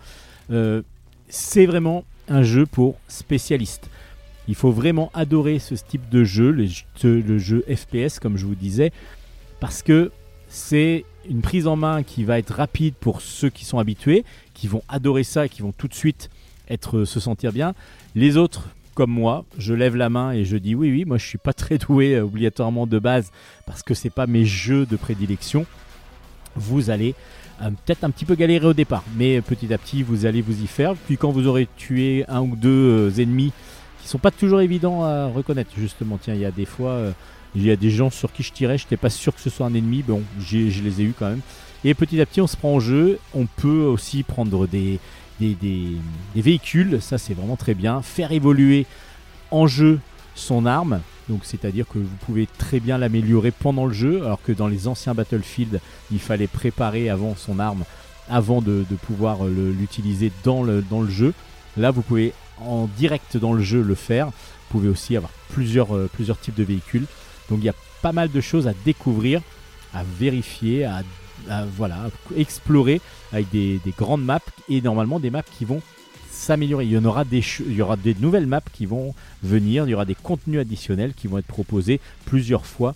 [0.51, 0.81] Euh,
[1.29, 3.89] c'est vraiment un jeu pour spécialistes.
[4.47, 8.91] Il faut vraiment adorer ce type de jeu, le jeu FPS comme je vous disais,
[9.59, 10.11] parce que
[10.49, 14.67] c'est une prise en main qui va être rapide pour ceux qui sont habitués, qui
[14.67, 16.29] vont adorer ça et qui vont tout de suite
[16.69, 17.73] être se sentir bien.
[18.15, 21.25] Les autres, comme moi, je lève la main et je dis oui, oui, moi je
[21.25, 23.31] suis pas très doué euh, obligatoirement de base
[23.65, 25.65] parce que c'est pas mes jeux de prédilection.
[26.55, 27.15] Vous allez
[27.61, 30.63] euh, peut-être un petit peu galérer au départ, mais petit à petit vous allez vous
[30.63, 30.95] y faire.
[30.95, 32.69] Puis quand vous aurez tué un ou deux
[33.09, 33.51] euh, ennemis
[34.01, 36.99] qui sont pas toujours évidents à reconnaître, justement, tiens, il y a des fois.
[37.55, 39.49] il y a des gens sur qui je tirais, je n'étais pas sûr que ce
[39.49, 41.39] soit un ennemi, bon, je les ai eu quand même.
[41.85, 43.19] Et petit à petit, on se prend en jeu.
[43.33, 44.99] On peut aussi prendre des,
[45.39, 45.97] des,
[46.35, 48.01] véhicules, ça c'est vraiment très bien.
[48.01, 48.85] Faire évoluer
[49.51, 49.99] en jeu
[50.35, 54.51] son arme, donc c'est-à-dire que vous pouvez très bien l'améliorer pendant le jeu, alors que
[54.51, 55.79] dans les anciens Battlefield,
[56.11, 57.83] il fallait préparer avant son arme,
[58.29, 61.33] avant de, pouvoir euh, l'utiliser dans le, dans le jeu.
[61.77, 64.27] Là, vous pouvez en direct dans le jeu le faire.
[64.27, 67.05] Vous pouvez aussi avoir plusieurs, euh, plusieurs types de véhicules.
[67.49, 69.41] Donc il y a pas mal de choses à découvrir,
[69.93, 71.03] à vérifier, à,
[71.75, 73.01] voilà, explorer
[73.31, 74.39] avec des, des grandes maps
[74.69, 75.81] et normalement des maps qui vont
[76.33, 76.85] s'améliorer.
[76.85, 79.93] Il y aura des, il y aura des nouvelles maps qui vont venir, il y
[79.93, 82.95] aura des contenus additionnels qui vont être proposés plusieurs fois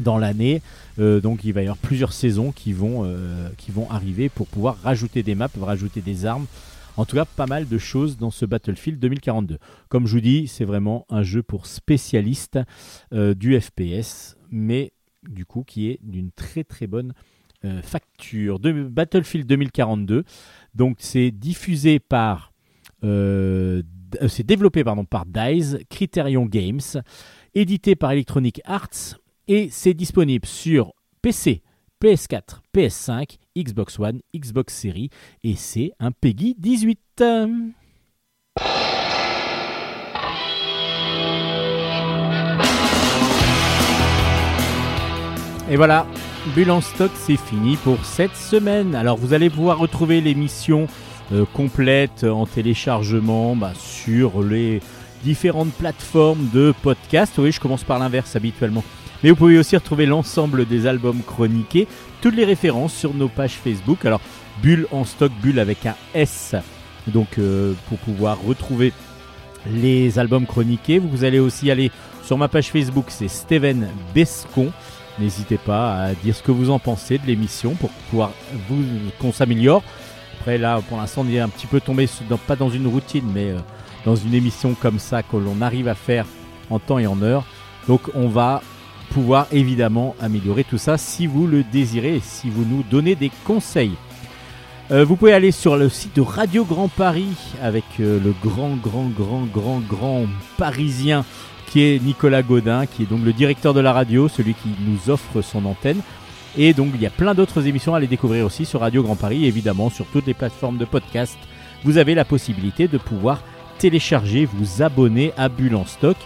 [0.00, 0.62] dans l'année.
[0.98, 4.46] Euh, donc il va y avoir plusieurs saisons qui vont, euh, qui vont arriver pour
[4.46, 6.46] pouvoir rajouter des maps, rajouter des armes.
[6.98, 9.58] En tout cas, pas mal de choses dans ce Battlefield 2042.
[9.88, 12.58] Comme je vous dis, c'est vraiment un jeu pour spécialistes
[13.14, 14.92] euh, du FPS, mais
[15.22, 17.14] du coup qui est d'une très très bonne
[17.82, 18.58] facture.
[18.58, 20.24] De Battlefield 2042,
[20.74, 22.52] donc c'est diffusé par,
[23.04, 23.82] euh,
[24.20, 26.80] euh, c'est développé pardon par Dice, Criterion Games,
[27.54, 29.18] édité par Electronic Arts
[29.48, 31.62] et c'est disponible sur PC,
[32.02, 35.10] PS4, PS5, Xbox One, Xbox Series
[35.44, 37.24] et c'est un Peggy 18.
[45.70, 46.06] Et voilà,
[46.48, 48.96] Bulle en stock, c'est fini pour cette semaine.
[48.96, 50.88] Alors vous allez pouvoir retrouver l'émission
[51.32, 54.80] euh, complète en téléchargement bah, sur les
[55.22, 57.34] différentes plateformes de podcast.
[57.38, 58.82] Oui, je commence par l'inverse habituellement.
[59.22, 61.86] Mais vous pouvez aussi retrouver l'ensemble des albums chroniqués,
[62.20, 64.04] toutes les références sur nos pages Facebook.
[64.04, 64.20] Alors,
[64.62, 66.56] Bulle en stock, Bulle avec un S.
[67.06, 68.92] Donc, euh, pour pouvoir retrouver
[69.70, 71.92] les albums chroniqués, vous allez aussi aller
[72.24, 74.72] sur ma page Facebook, c'est Steven Bescon.
[75.18, 78.30] N'hésitez pas à dire ce que vous en pensez de l'émission pour pouvoir
[78.68, 78.82] vous
[79.18, 79.82] qu'on s'améliore.
[80.40, 82.08] Après là, pour l'instant, on est un petit peu tombé
[82.46, 83.58] pas dans une routine, mais euh,
[84.04, 86.26] dans une émission comme ça que l'on arrive à faire
[86.70, 87.44] en temps et en heure.
[87.88, 88.62] Donc on va
[89.10, 93.92] pouvoir évidemment améliorer tout ça si vous le désirez si vous nous donnez des conseils.
[94.90, 98.76] Euh, vous pouvez aller sur le site de Radio Grand Paris avec euh, le grand,
[98.76, 100.26] grand, grand, grand, grand
[100.58, 101.24] parisien
[101.72, 105.10] qui est Nicolas Godin, qui est donc le directeur de la radio, celui qui nous
[105.10, 106.02] offre son antenne.
[106.58, 109.16] Et donc il y a plein d'autres émissions à les découvrir aussi sur Radio Grand
[109.16, 111.38] Paris, évidemment sur toutes les plateformes de podcast.
[111.82, 113.42] Vous avez la possibilité de pouvoir
[113.78, 116.18] télécharger, vous abonner à Bulle stock.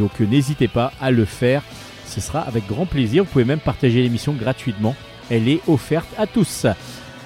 [0.00, 1.62] Donc euh, n'hésitez pas à le faire,
[2.04, 3.22] ce sera avec grand plaisir.
[3.22, 4.96] Vous pouvez même partager l'émission gratuitement,
[5.30, 6.66] elle est offerte à tous.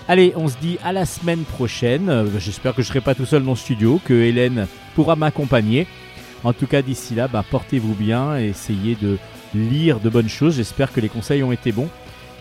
[0.07, 2.11] Allez, on se dit à la semaine prochaine.
[2.11, 5.86] Euh, J'espère que je serai pas tout seul dans le studio, que Hélène pourra m'accompagner.
[6.45, 9.19] En tout cas, d'ici là, bah, portez-vous bien et essayez de
[9.55, 10.57] lire de bonnes choses.
[10.57, 11.89] J'espère que les conseils ont été bons.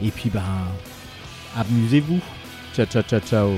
[0.04, 0.44] Et puis, ben,
[1.58, 2.20] amusez-vous.
[2.76, 3.50] Ciao, ciao, ciao, ciao.